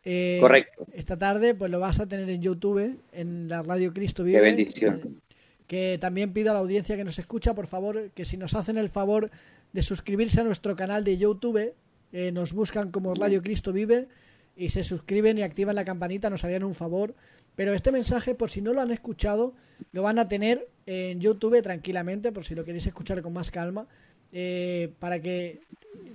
Eh, 0.06 0.38
Correcto. 0.39 0.86
Esta 0.93 1.18
tarde 1.18 1.56
pues 1.56 1.72
lo 1.72 1.80
vas 1.80 1.99
a 1.99 2.08
tener 2.08 2.30
en 2.30 2.41
YouTube, 2.41 2.99
en 3.12 3.49
la 3.49 3.64
Radio 3.64 3.91
Cristo 3.91 4.24
Vive. 4.24 4.38
Qué 4.38 4.43
bendición. 4.43 5.01
Eh, 5.03 5.36
que 5.66 5.97
también 5.99 6.32
pido 6.32 6.51
a 6.51 6.53
la 6.53 6.60
audiencia 6.60 6.95
que 6.95 7.03
nos 7.03 7.18
escucha, 7.18 7.56
por 7.56 7.66
favor, 7.66 8.12
que 8.12 8.24
si 8.24 8.38
nos 8.38 8.53
hacen 8.53 8.78
el 8.78 8.89
favor 8.89 9.32
de 9.74 9.82
suscribirse 9.82 10.39
a 10.39 10.43
nuestro 10.43 10.76
canal 10.76 11.03
de 11.03 11.18
YouTube, 11.18 11.74
eh, 12.12 12.32
nos 12.32 12.53
buscan 12.53 12.91
como 12.91 13.14
Radio 13.14 13.41
Cristo 13.41 13.74
Vive 13.74 14.08
y 14.56 14.70
se 14.70 14.84
suscriben 14.84 15.38
y 15.38 15.41
activan 15.41 15.76
la 15.76 15.86
campanita, 15.86 16.30
nos 16.30 16.43
harían 16.43 16.64
un 16.64 16.76
favor. 16.76 17.14
Pero 17.56 17.74
este 17.74 17.91
mensaje, 17.91 18.36
por 18.36 18.49
si 18.49 18.62
no 18.62 18.74
lo 18.74 18.82
han 18.82 18.91
escuchado, 18.91 19.53
lo 19.91 20.03
van 20.03 20.20
a 20.20 20.28
tener 20.28 20.68
en 20.86 21.20
YouTube 21.20 21.62
tranquilamente, 21.62 22.32
por 22.32 22.43
si 22.43 22.56
lo 22.56 22.66
queréis 22.66 22.86
escuchar 22.86 23.22
con 23.22 23.34
más 23.34 23.51
calma, 23.51 23.88
eh, 24.34 24.91
para, 24.99 25.20
que, 25.22 25.62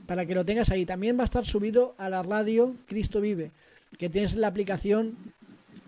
para 0.07 0.27
que 0.27 0.35
lo 0.35 0.45
tengas 0.45 0.71
ahí. 0.71 0.85
También 0.85 1.17
va 1.17 1.23
a 1.23 1.25
estar 1.25 1.45
subido 1.45 1.95
a 1.99 2.11
la 2.11 2.23
radio 2.23 2.75
Cristo 2.87 3.21
Vive 3.21 3.51
que 3.99 4.09
tienes 4.09 4.35
la 4.37 4.49
aplicación 4.49 5.17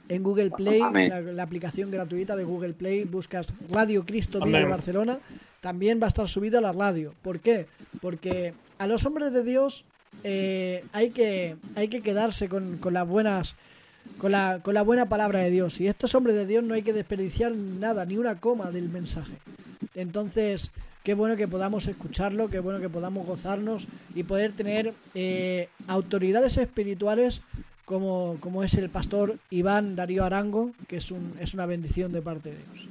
en 0.09 0.23
Google 0.23 0.51
Play, 0.51 0.81
la, 0.81 1.21
la, 1.21 1.43
aplicación 1.43 1.91
gratuita 1.91 2.37
de 2.37 2.45
Google 2.45 2.75
Play, 2.75 3.05
buscas 3.05 3.47
Radio 3.71 4.05
Cristo 4.05 4.45
Vive 4.45 4.65
Barcelona, 4.65 5.21
también 5.61 6.01
va 6.01 6.07
a 6.07 6.09
estar 6.09 6.29
subida 6.29 6.59
a 6.59 6.61
la 6.61 6.73
radio. 6.73 7.15
¿Por 7.23 7.41
qué? 7.41 7.67
Porque 8.01 8.53
a 8.79 8.87
los 8.87 9.07
hombres 9.07 9.33
de 9.33 9.45
Dios 9.45 9.85
eh, 10.25 10.85
hay, 10.93 11.11
que, 11.11 11.57
hay 11.75 11.89
que 11.89 12.01
quedarse 12.01 12.49
con, 12.49 12.79
con 12.79 12.95
las 12.95 13.07
buenas 13.07 13.57
con 14.19 14.33
la, 14.33 14.61
con 14.63 14.75
la 14.75 14.83
buena 14.83 15.09
palabra 15.09 15.41
de 15.41 15.51
Dios. 15.51 15.81
Y 15.81 15.89
estos 15.89 16.15
hombres 16.15 16.37
de 16.37 16.47
Dios 16.47 16.65
no 16.65 16.75
hay 16.75 16.83
que 16.83 16.93
desperdiciar 16.93 17.53
nada, 17.53 18.05
ni 18.05 18.17
una 18.17 18.39
coma 18.39 18.71
del 18.71 18.89
mensaje. 18.89 19.33
Entonces, 19.95 20.71
qué 21.03 21.15
bueno 21.15 21.37
que 21.37 21.49
podamos 21.49 21.87
escucharlo, 21.87 22.49
qué 22.49 22.61
bueno 22.61 22.81
que 22.81 22.89
podamos 22.89 23.27
gozarnos 23.27 23.87
y 24.15 24.23
poder 24.23 24.53
tener 24.53 24.95
eh, 25.15 25.69
autoridades 25.87 26.57
espirituales 26.57 27.43
como, 27.85 28.37
como 28.41 28.63
es 28.63 28.75
el 28.75 28.89
pastor 28.91 29.39
Iván 29.51 29.97
Darío 29.97 30.25
Arango, 30.25 30.73
que 30.89 30.97
es, 30.97 31.11
un, 31.11 31.35
es 31.41 31.55
una 31.55 31.67
bendición 31.67 32.13
de 32.13 32.23
parte 32.23 32.51
de 32.51 32.57
Dios. 32.57 32.89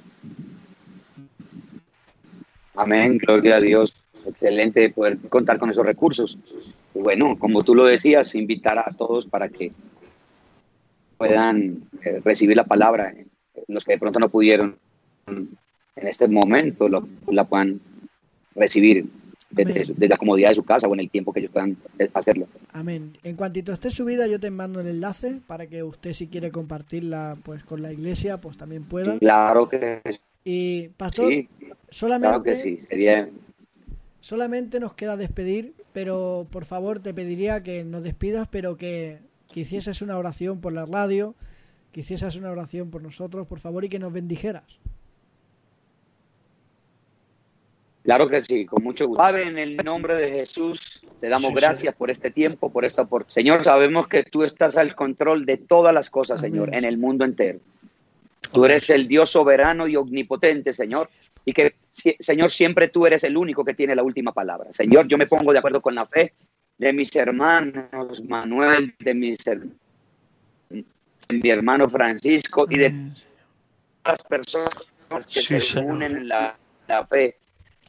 Amén, 2.76 3.18
gloria 3.18 3.58
a 3.58 3.62
Dios. 3.62 3.94
Excelente 4.26 4.90
poder 4.90 5.18
contar 5.30 5.58
con 5.58 5.70
esos 5.70 5.86
recursos. 5.86 6.38
Bueno, 6.94 7.38
como 7.38 7.64
tú 7.64 7.76
lo 7.76 7.86
decías, 7.86 8.36
invitar 8.36 8.80
a 8.80 8.92
todos 8.98 9.26
para 9.26 9.50
que 9.50 9.72
puedan 11.18 11.84
eh, 12.04 12.22
recibir 12.24 12.58
la 12.58 12.66
palabra, 12.66 13.14
los 13.68 13.86
que 13.86 13.94
de 13.94 14.00
pronto 14.00 14.20
no 14.20 14.30
pudieron 14.30 14.76
en 15.28 16.08
este 16.08 16.28
momento 16.28 16.90
lo, 16.90 17.08
la 17.28 17.44
puedan 17.46 17.80
recibir 18.56 19.06
desde, 19.50 19.86
desde, 19.86 20.08
la 20.08 20.18
comodidad 20.18 20.50
de 20.50 20.56
su 20.56 20.64
casa 20.64 20.88
o 20.88 20.94
en 20.94 21.02
el 21.02 21.10
tiempo 21.10 21.34
que 21.34 21.42
ellos 21.42 21.52
puedan 21.52 21.78
hacerlo. 22.14 22.48
Amén. 22.72 23.18
En 23.24 23.36
cuantito 23.36 23.74
esté 23.74 23.92
subida, 23.92 24.28
yo 24.28 24.40
te 24.40 24.50
mando 24.50 24.80
el 24.80 24.88
enlace 24.88 25.42
para 25.46 25.68
que 25.68 25.84
usted, 25.84 26.14
si 26.14 26.28
quiere 26.28 26.52
compartirla 26.52 27.38
pues 27.44 27.64
con 27.64 27.82
la 27.82 27.92
iglesia, 27.92 28.40
pues 28.40 28.58
también 28.58 28.84
pueda. 28.84 29.20
Claro 29.20 29.68
que 29.68 30.02
sí. 30.10 30.20
Y, 30.44 30.88
pastor, 30.90 31.30
sí, 31.30 31.50
solamente, 31.90 32.30
claro 32.30 32.44
que 32.44 32.56
sí. 32.56 32.80
Sería... 32.90 33.30
solamente 34.22 34.80
nos 34.80 34.94
queda 34.94 35.18
despedir, 35.18 35.74
pero 35.94 36.48
por 36.52 36.66
favor 36.66 37.00
te 37.00 37.14
pediría 37.14 37.64
que 37.64 37.84
nos 37.84 38.04
despidas, 38.04 38.48
pero 38.50 38.78
que, 38.78 39.20
que 39.52 39.62
hicieses 39.62 40.02
una 40.02 40.18
oración 40.18 40.62
por 40.62 40.74
la 40.74 40.86
radio, 40.86 41.36
que 41.92 42.02
hicieses 42.02 42.36
una 42.36 42.52
oración 42.52 42.90
por 42.92 43.02
nosotros, 43.02 43.48
por 43.48 43.60
favor, 43.60 43.86
y 43.86 43.90
que 43.90 44.00
nos 44.00 44.14
bendijeras. 44.14 44.80
Claro 48.04 48.28
que 48.28 48.42
sí, 48.42 48.66
con 48.66 48.84
mucho 48.84 49.08
gusto. 49.08 49.20
Padre, 49.20 49.44
en 49.44 49.60
el 49.60 49.78
nombre 49.78 50.16
de 50.16 50.32
Jesús, 50.32 51.02
te 51.20 51.30
damos 51.30 51.50
sí, 51.50 51.56
gracias 51.56 51.94
sí. 51.94 51.98
por 51.98 52.10
este 52.10 52.32
tiempo, 52.32 52.72
por 52.72 52.84
esta 52.84 53.04
oportunidad. 53.04 53.34
Señor, 53.34 53.64
sabemos 53.64 54.08
que 54.08 54.24
tú 54.24 54.44
estás 54.44 54.78
al 54.78 54.96
control 54.96 55.46
de 55.46 55.58
todas 55.58 55.94
las 55.94 56.10
cosas, 56.10 56.40
Amén. 56.40 56.52
Señor, 56.52 56.76
en 56.76 56.84
el 56.84 56.98
mundo 56.98 57.26
entero. 57.26 57.60
Tú 58.52 58.66
eres 58.66 58.90
el 58.90 59.08
Dios 59.08 59.30
soberano 59.30 59.88
y 59.88 59.96
omnipotente, 59.96 60.74
Señor, 60.74 61.10
y 61.46 61.54
que, 61.54 61.76
Señor, 62.20 62.52
siempre 62.52 62.90
tú 62.90 63.06
eres 63.06 63.24
el 63.24 63.38
único 63.38 63.64
que 63.64 63.74
tiene 63.74 63.96
la 63.96 64.04
última 64.04 64.32
palabra. 64.32 64.74
Señor, 64.74 65.08
yo 65.08 65.18
me 65.18 65.28
pongo 65.28 65.52
de 65.54 65.60
acuerdo 65.60 65.82
con 65.82 65.96
la 65.96 66.06
fe 66.06 66.34
de 66.78 66.94
mis 66.94 67.16
hermanos, 67.16 68.24
Manuel, 68.28 68.96
de 69.00 69.14
mis 69.14 69.38
de 69.40 69.62
mi 71.30 71.50
hermano 71.50 71.90
Francisco 71.90 72.66
y 72.70 72.78
de 72.78 73.12
las 74.04 74.24
personas 74.24 74.74
que 75.32 75.42
sí, 75.42 75.60
se 75.60 75.80
unen 75.80 76.18
en 76.18 76.28
la, 76.28 76.58
la 76.88 77.06
fe 77.06 77.38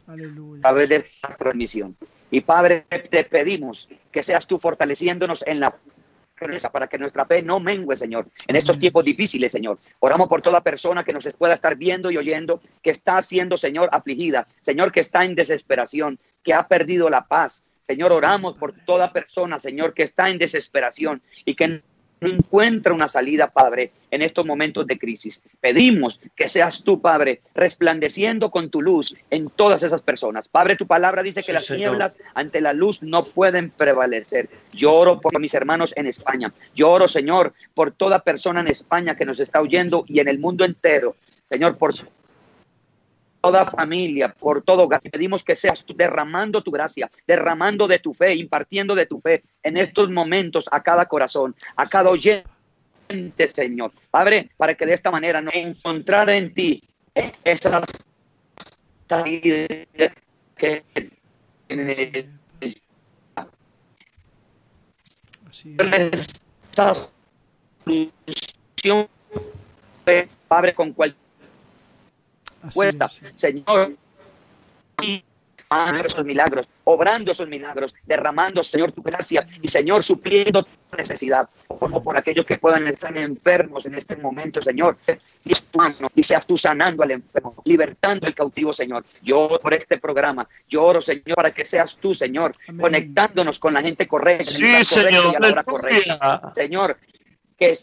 Aleluya. 0.06 0.58
a 0.58 0.62
través 0.62 0.88
de 0.88 0.96
esta 0.96 1.36
transmisión. 1.36 1.96
Y 2.30 2.40
Padre, 2.42 2.86
te 3.10 3.24
pedimos 3.24 3.88
que 4.10 4.22
seas 4.22 4.46
tú 4.46 4.58
fortaleciéndonos 4.58 5.44
en 5.46 5.60
la 5.60 5.76
para 6.72 6.86
que 6.86 6.98
nuestra 6.98 7.26
fe 7.26 7.42
no 7.42 7.60
mengue, 7.60 7.96
Señor, 7.96 8.28
en 8.46 8.56
estos 8.56 8.78
tiempos 8.78 9.04
difíciles, 9.04 9.52
Señor. 9.52 9.78
Oramos 10.00 10.28
por 10.28 10.42
toda 10.42 10.62
persona 10.62 11.04
que 11.04 11.12
nos 11.12 11.28
pueda 11.38 11.54
estar 11.54 11.76
viendo 11.76 12.10
y 12.10 12.16
oyendo, 12.16 12.60
que 12.82 12.90
está 12.90 13.20
siendo, 13.22 13.56
Señor, 13.56 13.88
afligida, 13.92 14.46
Señor, 14.60 14.92
que 14.92 15.00
está 15.00 15.24
en 15.24 15.34
desesperación, 15.34 16.18
que 16.42 16.54
ha 16.54 16.66
perdido 16.68 17.10
la 17.10 17.26
paz. 17.26 17.64
Señor, 17.80 18.12
oramos 18.12 18.56
por 18.56 18.72
toda 18.84 19.12
persona, 19.12 19.58
Señor, 19.58 19.92
que 19.92 20.04
está 20.04 20.30
en 20.30 20.38
desesperación 20.38 21.20
y 21.44 21.54
que 21.54 21.82
no 22.22 22.28
encuentra 22.28 22.94
una 22.94 23.08
salida, 23.08 23.50
Padre, 23.50 23.92
en 24.10 24.22
estos 24.22 24.46
momentos 24.46 24.86
de 24.86 24.98
crisis. 24.98 25.42
Pedimos 25.60 26.20
que 26.36 26.48
seas 26.48 26.82
tú, 26.82 27.00
Padre, 27.00 27.42
resplandeciendo 27.54 28.50
con 28.50 28.70
tu 28.70 28.80
luz 28.80 29.14
en 29.30 29.50
todas 29.50 29.82
esas 29.82 30.02
personas. 30.02 30.48
Padre, 30.48 30.76
tu 30.76 30.86
palabra 30.86 31.22
dice 31.22 31.40
que 31.40 31.46
sí, 31.46 31.52
las 31.52 31.66
señor. 31.66 31.90
nieblas 31.90 32.18
ante 32.34 32.60
la 32.60 32.72
luz 32.72 33.02
no 33.02 33.24
pueden 33.24 33.70
prevalecer. 33.70 34.48
Yo 34.72 34.92
oro 34.94 35.20
por 35.20 35.38
mis 35.40 35.54
hermanos 35.54 35.92
en 35.96 36.06
España. 36.06 36.52
Yo 36.74 36.90
oro, 36.90 37.08
Señor, 37.08 37.52
por 37.74 37.92
toda 37.92 38.20
persona 38.20 38.60
en 38.60 38.68
España 38.68 39.16
que 39.16 39.24
nos 39.24 39.40
está 39.40 39.60
oyendo 39.60 40.04
y 40.06 40.20
en 40.20 40.28
el 40.28 40.38
mundo 40.38 40.64
entero. 40.64 41.16
Señor, 41.50 41.76
por 41.76 41.92
toda 43.42 43.70
familia, 43.70 44.32
por 44.32 44.62
todo. 44.62 44.88
Pedimos 44.88 45.42
que 45.42 45.56
seas 45.56 45.84
tú 45.84 45.94
derramando 45.94 46.62
tu 46.62 46.70
gracia, 46.70 47.10
derramando 47.26 47.88
de 47.88 47.98
tu 47.98 48.14
fe, 48.14 48.34
impartiendo 48.34 48.94
de 48.94 49.06
tu 49.06 49.20
fe 49.20 49.42
en 49.62 49.76
estos 49.76 50.10
momentos 50.10 50.68
a 50.70 50.82
cada 50.82 51.04
corazón, 51.06 51.54
a 51.76 51.86
cada 51.88 52.08
oyente, 52.08 52.46
Señor. 53.48 53.92
Padre, 54.10 54.50
para 54.56 54.74
que 54.74 54.86
de 54.86 54.94
esta 54.94 55.10
manera 55.10 55.42
no 55.42 55.50
encontrar 55.52 56.30
en 56.30 56.54
ti 56.54 56.82
esas 57.44 57.84
salidas 59.08 59.86
que 60.56 60.84
esa 61.68 62.28
solución, 67.84 69.08
Padre, 70.48 70.74
con 70.74 70.92
cualquier 70.92 71.21
respuesta. 72.62 73.10
Señor, 73.34 73.96
esos 76.04 76.24
milagros, 76.24 76.68
obrando 76.84 77.32
esos 77.32 77.48
milagros, 77.48 77.94
derramando, 78.04 78.62
Señor, 78.62 78.92
tu 78.92 79.02
gracia 79.02 79.46
y, 79.60 79.68
Señor, 79.68 80.04
supliendo 80.04 80.64
tu 80.64 80.96
necesidad. 80.96 81.48
Como 81.66 82.02
por 82.02 82.16
aquellos 82.16 82.44
que 82.44 82.58
puedan 82.58 82.86
estar 82.88 83.16
enfermos 83.16 83.86
en 83.86 83.94
este 83.94 84.16
momento, 84.16 84.60
Señor, 84.60 84.98
y, 85.44 85.54
tu 85.54 85.78
mano, 85.78 86.10
y 86.14 86.22
seas 86.22 86.46
tú 86.46 86.56
sanando 86.56 87.02
al 87.02 87.12
enfermo, 87.12 87.54
libertando 87.64 88.26
al 88.26 88.34
cautivo, 88.34 88.72
Señor. 88.72 89.04
Yo 89.22 89.40
oro 89.40 89.60
por 89.60 89.74
este 89.74 89.98
programa, 89.98 90.48
yo 90.68 90.82
oro, 90.82 91.00
Señor, 91.00 91.34
para 91.34 91.52
que 91.52 91.64
seas 91.64 91.96
tú, 91.96 92.12
Señor, 92.14 92.54
Amén. 92.68 92.80
conectándonos 92.80 93.58
con 93.58 93.74
la 93.74 93.80
gente 93.80 94.06
correcta, 94.06 94.44
sí, 94.44 94.62
correcta, 94.62 95.10
y 95.10 95.34
a 95.34 95.40
la 95.40 95.48
hora 95.48 95.64
correcta. 95.64 96.52
Señor, 96.54 96.54
Señor, 96.54 96.54
en 96.54 96.54
Señor. 96.54 96.54
Señor, 96.54 96.54
Señor, 96.54 96.54
la 96.54 96.54
Sí, 96.54 96.60
Señor, 96.60 96.98
que 97.58 97.78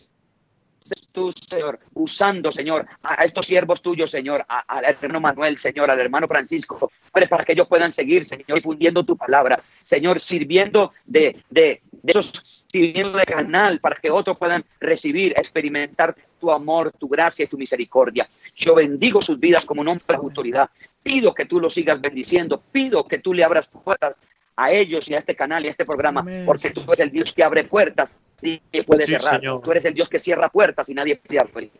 tú, 1.11 1.31
Señor, 1.31 1.79
usando, 1.93 2.51
Señor, 2.51 2.85
a 3.03 3.25
estos 3.25 3.45
siervos 3.45 3.81
tuyos, 3.81 4.11
Señor, 4.11 4.45
al 4.47 4.85
hermano 4.85 5.19
Manuel, 5.19 5.57
Señor, 5.57 5.89
al 5.89 5.99
hermano 5.99 6.27
Francisco, 6.27 6.91
para 7.11 7.43
que 7.43 7.53
ellos 7.53 7.67
puedan 7.67 7.91
seguir, 7.91 8.25
Señor, 8.25 8.55
difundiendo 8.55 9.03
tu 9.03 9.17
palabra, 9.17 9.61
Señor, 9.83 10.19
sirviendo 10.19 10.93
de, 11.05 11.43
de, 11.49 11.81
de 11.91 12.11
esos, 12.11 12.65
sirviendo 12.71 13.17
de 13.17 13.25
canal 13.25 13.79
para 13.79 13.95
que 13.95 14.11
otros 14.11 14.37
puedan 14.37 14.63
recibir, 14.79 15.33
experimentar 15.37 16.15
tu 16.39 16.51
amor, 16.51 16.91
tu 16.97 17.07
gracia 17.07 17.45
y 17.45 17.47
tu 17.47 17.57
misericordia. 17.57 18.29
Yo 18.55 18.75
bendigo 18.75 19.21
sus 19.21 19.39
vidas 19.39 19.65
como 19.65 19.81
un 19.81 19.89
hombre 19.89 20.05
de 20.07 20.15
autoridad. 20.15 20.69
Pido 21.03 21.33
que 21.33 21.45
tú 21.45 21.59
los 21.59 21.73
sigas 21.73 21.99
bendiciendo, 21.99 22.61
pido 22.71 23.07
que 23.07 23.19
tú 23.19 23.33
le 23.33 23.43
abras 23.43 23.67
puertas 23.67 24.19
a 24.55 24.71
ellos 24.71 25.09
y 25.09 25.13
a 25.13 25.19
este 25.19 25.35
canal 25.35 25.63
y 25.63 25.67
a 25.67 25.71
este 25.71 25.85
programa, 25.85 26.25
porque 26.45 26.69
tú 26.71 26.81
eres 26.83 26.99
el 26.99 27.11
Dios 27.11 27.33
que 27.33 27.43
abre 27.43 27.63
puertas 27.63 28.17
que 28.71 28.83
puede 28.83 29.05
cerrar. 29.05 29.41
Tú 29.41 29.71
eres 29.71 29.85
el 29.85 29.93
Dios 29.93 30.09
que 30.09 30.19
cierra 30.19 30.49
puertas 30.49 30.87
y 30.89 30.93
nadie 30.93 31.15
puede 31.15 31.39
abrir. 31.39 31.71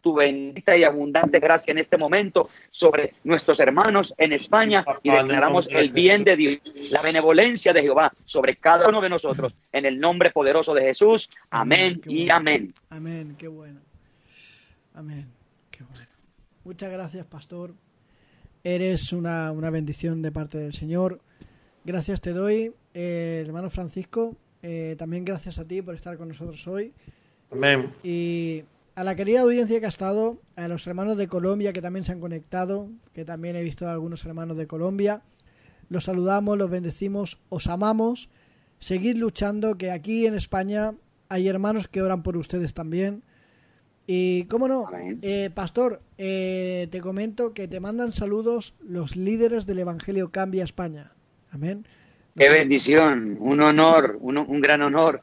Tu 0.00 0.14
bendita 0.14 0.76
y 0.76 0.84
abundante 0.84 1.38
gracia 1.38 1.72
en 1.72 1.78
este 1.78 1.98
momento 1.98 2.48
sobre 2.70 3.14
nuestros 3.24 3.60
hermanos 3.60 4.14
en 4.16 4.32
España 4.32 4.84
y 5.02 5.10
declaramos 5.10 5.68
el 5.70 5.90
bien 5.90 6.24
de 6.24 6.36
Dios, 6.36 6.58
la 6.90 7.02
benevolencia 7.02 7.72
de 7.72 7.82
Jehová 7.82 8.12
sobre 8.24 8.56
cada 8.56 8.88
uno 8.88 9.00
de 9.00 9.10
nosotros 9.10 9.54
en 9.72 9.84
el 9.84 10.00
nombre 10.00 10.30
poderoso 10.30 10.72
de 10.72 10.82
Jesús. 10.82 11.28
Amén, 11.50 12.00
y 12.06 12.30
amén. 12.30 12.72
Amén, 12.88 13.34
qué 13.36 13.48
bueno. 13.48 13.80
Amén, 14.94 15.26
qué 15.70 15.84
bueno. 15.84 16.06
Muchas 16.64 16.90
gracias, 16.90 17.26
pastor. 17.26 17.74
Eres 18.64 19.12
una, 19.12 19.52
bendición 19.70 20.22
de 20.22 20.32
parte 20.32 20.58
del 20.58 20.72
Señor. 20.72 21.20
Gracias 21.84 22.20
te 22.20 22.32
doy, 22.32 22.72
eh, 22.94 23.44
hermano 23.46 23.70
Francisco. 23.70 24.36
Eh, 24.68 24.96
también 24.98 25.24
gracias 25.24 25.60
a 25.60 25.64
ti 25.64 25.80
por 25.80 25.94
estar 25.94 26.18
con 26.18 26.26
nosotros 26.26 26.66
hoy. 26.66 26.92
Amén. 27.52 27.92
Y 28.02 28.64
a 28.96 29.04
la 29.04 29.14
querida 29.14 29.42
audiencia 29.42 29.78
que 29.78 29.86
ha 29.86 29.88
estado, 29.88 30.40
a 30.56 30.66
los 30.66 30.84
hermanos 30.88 31.16
de 31.16 31.28
Colombia 31.28 31.72
que 31.72 31.80
también 31.80 32.04
se 32.04 32.10
han 32.10 32.18
conectado, 32.18 32.88
que 33.12 33.24
también 33.24 33.54
he 33.54 33.62
visto 33.62 33.86
a 33.86 33.92
algunos 33.92 34.24
hermanos 34.24 34.56
de 34.56 34.66
Colombia. 34.66 35.22
Los 35.88 36.02
saludamos, 36.02 36.58
los 36.58 36.68
bendecimos, 36.68 37.38
os 37.48 37.68
amamos. 37.68 38.28
Seguid 38.80 39.18
luchando, 39.18 39.78
que 39.78 39.92
aquí 39.92 40.26
en 40.26 40.34
España 40.34 40.94
hay 41.28 41.46
hermanos 41.46 41.86
que 41.86 42.02
oran 42.02 42.24
por 42.24 42.36
ustedes 42.36 42.74
también. 42.74 43.22
Y 44.08 44.46
cómo 44.46 44.66
no, 44.66 44.88
eh, 45.22 45.48
pastor, 45.54 46.02
eh, 46.18 46.88
te 46.90 47.00
comento 47.00 47.54
que 47.54 47.68
te 47.68 47.78
mandan 47.78 48.10
saludos 48.10 48.74
los 48.80 49.14
líderes 49.14 49.64
del 49.64 49.78
Evangelio 49.78 50.32
Cambia 50.32 50.64
España. 50.64 51.12
Amén. 51.52 51.86
Qué 52.36 52.50
bendición, 52.50 53.38
un 53.40 53.62
honor, 53.62 54.18
un, 54.20 54.36
un, 54.36 54.60
gran 54.60 54.82
honor. 54.82 55.22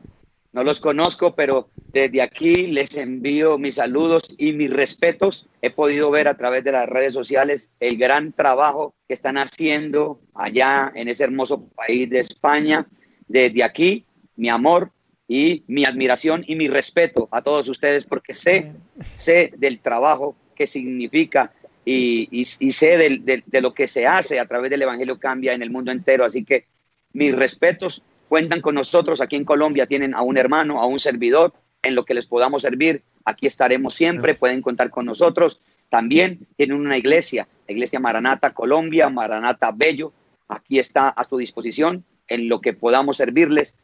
No 0.52 0.64
los 0.64 0.80
conozco, 0.80 1.36
pero 1.36 1.70
desde 1.92 2.24
aquí 2.24 2.68
les 2.68 2.98
envío 2.98 3.60
mis 3.60 3.76
saludos 3.76 4.24
y 4.38 4.54
mis 4.54 4.72
respetos. 4.72 5.48
He 5.62 5.70
podido 5.70 6.10
ver 6.10 6.28
a 6.28 6.36
través 6.38 6.64
de 6.64 6.72
las 6.72 6.90
redes 6.90 7.14
sociales 7.14 7.70
el 7.80 7.98
gran 7.98 8.34
trabajo 8.34 8.96
que 9.08 9.14
están 9.14 9.38
haciendo 9.38 10.20
allá 10.34 10.92
en 10.96 11.08
ese 11.08 11.24
hermoso 11.24 11.68
país 11.76 12.10
de 12.10 12.20
España. 12.20 12.88
Desde 13.28 13.64
aquí, 13.64 14.06
mi 14.36 14.50
amor, 14.50 14.92
y 15.28 15.64
mi 15.68 15.86
admiración 15.86 16.44
y 16.48 16.56
mi 16.56 16.68
respeto 16.68 17.30
a 17.32 17.42
todos 17.44 17.70
ustedes 17.70 18.06
porque 18.06 18.34
sé, 18.34 18.72
sé 19.16 19.54
del 19.58 19.80
trabajo 19.80 20.36
que 20.56 20.68
significa 20.68 21.54
y, 21.86 22.28
y, 22.32 22.72
sé 22.72 22.98
de 22.98 23.62
lo 23.62 23.74
que 23.74 23.88
se 23.88 24.08
hace 24.08 24.40
a 24.40 24.48
través 24.48 24.70
del 24.72 24.82
Evangelio 24.82 25.20
Cambia 25.20 25.54
en 25.54 25.62
el 25.62 25.70
mundo 25.70 25.92
entero. 25.92 26.26
Así 26.26 26.44
que 26.44 26.66
mis 27.14 27.34
respetos 27.34 28.04
cuentan 28.28 28.62
con 28.62 28.76
nosotros 28.76 29.22
aquí 29.22 29.36
en 29.36 29.46
Colombia, 29.46 29.86
tienen 29.86 30.16
a 30.16 30.22
un 30.22 30.38
hermano, 30.38 30.82
a 30.82 30.86
un 30.86 31.00
servidor 31.00 31.54
en 31.82 31.96
lo 31.96 32.06
que 32.06 32.14
les 32.14 32.26
podamos 32.26 32.64
servir. 32.64 33.04
Aquí 33.26 33.48
estaremos 33.48 33.94
siempre, 33.94 34.34
pueden 34.34 34.62
contar 34.62 34.90
con 34.90 35.06
nosotros. 35.06 35.60
También 35.90 36.48
tienen 36.58 36.78
una 36.78 36.98
iglesia, 36.98 37.48
la 37.68 37.74
iglesia 37.74 38.00
Maranata 38.00 38.54
Colombia, 38.54 39.10
Maranata 39.10 39.72
Bello. 39.72 40.12
Aquí 40.48 40.80
está 40.80 41.10
a 41.10 41.24
su 41.24 41.38
disposición 41.38 42.04
en 42.28 42.50
lo 42.50 42.60
que 42.62 42.74
podamos 42.74 43.18
servirles 43.18 43.76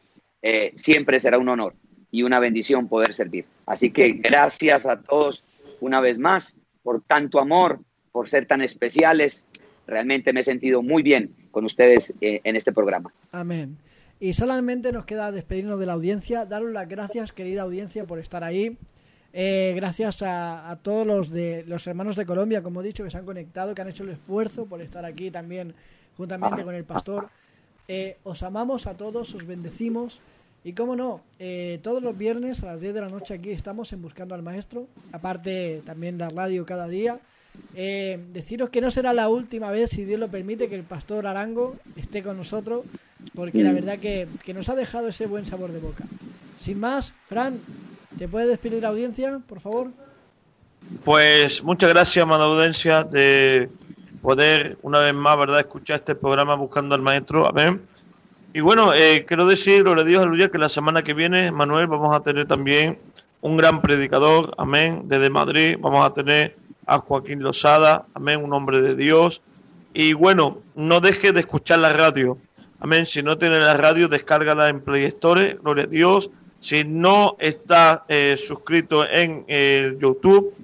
eh, 0.41 0.71
siempre 0.75 1.19
será 1.19 1.37
un 1.37 1.49
honor 1.49 1.75
y 2.11 2.23
una 2.23 2.39
bendición 2.39 2.87
poder 2.87 3.13
servir. 3.13 3.45
Así 3.65 3.91
que 3.91 4.09
gracias 4.13 4.85
a 4.85 5.01
todos 5.01 5.43
una 5.81 5.99
vez 5.99 6.17
más 6.17 6.57
por 6.81 7.01
tanto 7.01 7.39
amor, 7.39 7.79
por 8.11 8.29
ser 8.29 8.45
tan 8.45 8.61
especiales. 8.61 9.45
Realmente 9.85 10.33
me 10.33 10.41
he 10.41 10.43
sentido 10.43 10.81
muy 10.81 11.03
bien 11.03 11.35
con 11.51 11.65
ustedes 11.65 12.13
eh, 12.21 12.41
en 12.43 12.55
este 12.55 12.71
programa. 12.71 13.13
Amén. 13.31 13.77
Y 14.19 14.33
solamente 14.33 14.91
nos 14.91 15.05
queda 15.05 15.31
despedirnos 15.31 15.79
de 15.79 15.85
la 15.85 15.93
audiencia, 15.93 16.45
daros 16.45 16.71
las 16.71 16.89
gracias, 16.89 17.31
querida 17.31 17.61
audiencia, 17.61 18.05
por 18.05 18.19
estar 18.19 18.43
ahí. 18.43 18.77
Eh, 19.31 19.73
gracias 19.75 20.23
a, 20.23 20.77
todos 20.81 21.05
los 21.05 21.29
de 21.29 21.63
los 21.67 21.85
hermanos 21.85 22.15
de 22.15 22.25
Colombia, 22.25 22.63
como 22.63 22.81
he 22.81 22.83
dicho, 22.83 23.03
que 23.03 23.11
se 23.11 23.17
han 23.17 23.25
conectado, 23.25 23.75
que 23.75 23.81
han 23.81 23.89
hecho 23.89 24.03
el 24.03 24.09
esfuerzo 24.09 24.65
por 24.65 24.81
estar 24.81 25.05
aquí 25.05 25.29
también 25.31 25.73
juntamente 26.17 26.63
con 26.63 26.75
el 26.75 26.83
pastor. 26.83 27.29
Eh, 27.87 28.17
os 28.23 28.43
amamos 28.43 28.87
a 28.87 28.95
todos, 28.97 29.33
os 29.33 29.45
bendecimos. 29.45 30.19
Y 30.63 30.73
cómo 30.73 30.97
no, 30.97 31.21
eh, 31.39 31.79
todos 31.81 32.03
los 32.03 32.17
viernes 32.17 32.61
a 32.61 32.65
las 32.65 32.81
10 32.81 32.93
de 32.93 33.01
la 33.01 33.07
noche 33.07 33.33
aquí 33.33 33.51
estamos 33.51 33.93
en 33.93 34.01
Buscando 34.01 34.35
al 34.35 34.43
Maestro, 34.43 34.87
aparte 35.13 35.81
también 35.85 36.17
de 36.17 36.27
radio 36.27 36.65
cada 36.65 36.89
día. 36.89 37.19
Eh, 37.75 38.19
deciros 38.33 38.69
que 38.69 38.81
no 38.81 38.91
será 38.91 39.13
la 39.13 39.29
última 39.29 39.71
vez, 39.71 39.91
si 39.91 40.03
Dios 40.03 40.19
lo 40.19 40.27
permite, 40.27 40.67
que 40.67 40.75
el 40.75 40.83
pastor 40.83 41.27
Arango 41.27 41.75
esté 41.95 42.23
con 42.23 42.37
nosotros, 42.37 42.85
porque 43.35 43.63
la 43.63 43.71
verdad 43.71 43.99
que, 43.99 44.27
que 44.43 44.53
nos 44.53 44.69
ha 44.69 44.75
dejado 44.75 45.07
ese 45.07 45.27
buen 45.27 45.45
sabor 45.45 45.71
de 45.71 45.79
boca. 45.79 46.05
Sin 46.59 46.79
más, 46.79 47.13
Fran, 47.27 47.59
¿te 48.17 48.27
puedes 48.27 48.49
despedir 48.49 48.81
la 48.81 48.89
audiencia, 48.89 49.39
por 49.47 49.61
favor? 49.61 49.91
Pues 51.03 51.63
muchas 51.63 51.89
gracias, 51.89 52.23
amada 52.23 52.45
audiencia, 52.45 53.03
de 53.03 53.69
poder 54.21 54.77
una 54.81 54.99
vez 54.99 55.13
más, 55.13 55.37
¿verdad?, 55.37 55.59
escuchar 55.59 55.97
este 55.97 56.15
programa 56.15 56.55
Buscando 56.55 56.95
al 56.95 57.01
Maestro. 57.01 57.47
Amén. 57.47 57.81
Y 58.53 58.61
bueno, 58.61 58.93
eh, 58.93 59.25
quiero 59.27 59.45
decir, 59.45 59.83
gloria 59.83 60.03
a 60.03 60.07
Dios, 60.07 60.21
aleluya, 60.21 60.49
que 60.49 60.57
la 60.57 60.69
semana 60.69 61.03
que 61.03 61.13
viene, 61.13 61.51
Manuel, 61.51 61.87
vamos 61.87 62.15
a 62.15 62.21
tener 62.21 62.47
también 62.47 62.97
un 63.41 63.57
gran 63.57 63.81
predicador, 63.81 64.53
amén, 64.57 65.03
desde 65.05 65.29
Madrid. 65.29 65.77
Vamos 65.79 66.05
a 66.05 66.13
tener 66.13 66.57
a 66.89 66.97
Joaquín 66.97 67.43
Losada, 67.43 68.05
amén, 68.15 68.43
un 68.43 68.53
hombre 68.53 68.81
de 68.81 68.95
Dios. 68.95 69.41
Y 69.93 70.13
bueno, 70.13 70.61
no 70.75 70.99
dejes 70.99 71.33
de 71.33 71.41
escuchar 71.41 71.79
la 71.79 71.93
radio. 71.93 72.37
Amén. 72.79 73.05
Si 73.05 73.21
no 73.21 73.37
tienes 73.37 73.59
la 73.59 73.75
radio, 73.75 74.07
descárgala 74.07 74.69
en 74.69 74.81
Play 74.81 75.05
Store. 75.05 75.59
Gloria 75.61 75.83
a 75.83 75.87
Dios. 75.87 76.31
Si 76.59 76.83
no 76.83 77.35
estás 77.39 78.01
eh, 78.07 78.35
suscrito 78.37 79.07
en 79.07 79.45
eh, 79.47 79.95
YouTube, 79.99 80.55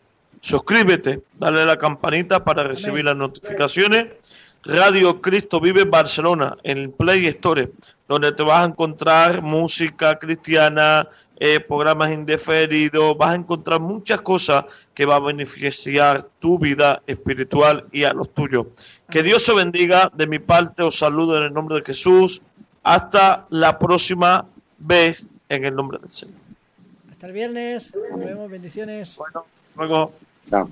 suscríbete, 0.41 1.21
dale 1.39 1.61
a 1.61 1.65
la 1.65 1.77
campanita 1.77 2.43
para 2.43 2.63
recibir 2.63 3.05
las 3.05 3.15
notificaciones. 3.15 4.07
Radio 4.63 5.21
Cristo 5.21 5.59
Vive 5.59 5.83
Barcelona, 5.83 6.57
en 6.63 6.91
Play 6.91 7.27
Store, 7.27 7.71
donde 8.07 8.31
te 8.31 8.41
vas 8.41 8.63
a 8.63 8.67
encontrar 8.67 9.43
música 9.43 10.17
cristiana, 10.17 11.07
eh, 11.37 11.59
programas 11.59 12.11
indeferidos, 12.11 13.17
vas 13.17 13.31
a 13.31 13.35
encontrar 13.35 13.79
muchas 13.79 14.21
cosas 14.21 14.65
que 14.93 15.05
va 15.05 15.17
a 15.17 15.19
beneficiar 15.19 16.27
tu 16.39 16.57
vida 16.57 17.01
espiritual 17.07 17.85
y 17.91 18.03
a 18.05 18.13
los 18.13 18.33
tuyos. 18.33 18.67
Que 19.09 19.21
Dios 19.21 19.43
se 19.43 19.53
bendiga. 19.53 20.11
De 20.13 20.27
mi 20.27 20.39
parte 20.39 20.83
os 20.83 20.97
saludo 20.97 21.37
en 21.37 21.43
el 21.43 21.53
nombre 21.53 21.77
de 21.77 21.83
Jesús. 21.83 22.41
Hasta 22.83 23.45
la 23.49 23.77
próxima 23.77 24.45
vez 24.77 25.25
en 25.49 25.65
el 25.65 25.75
nombre 25.75 25.99
del 25.99 26.11
Señor. 26.11 26.39
Hasta 27.11 27.27
el 27.27 27.33
viernes. 27.33 27.93
Nos 28.11 28.19
vemos. 28.19 28.49
Bendiciones. 28.49 29.15
Bueno, 29.17 29.45
luego. 29.75 30.13
Chao. 30.49 30.69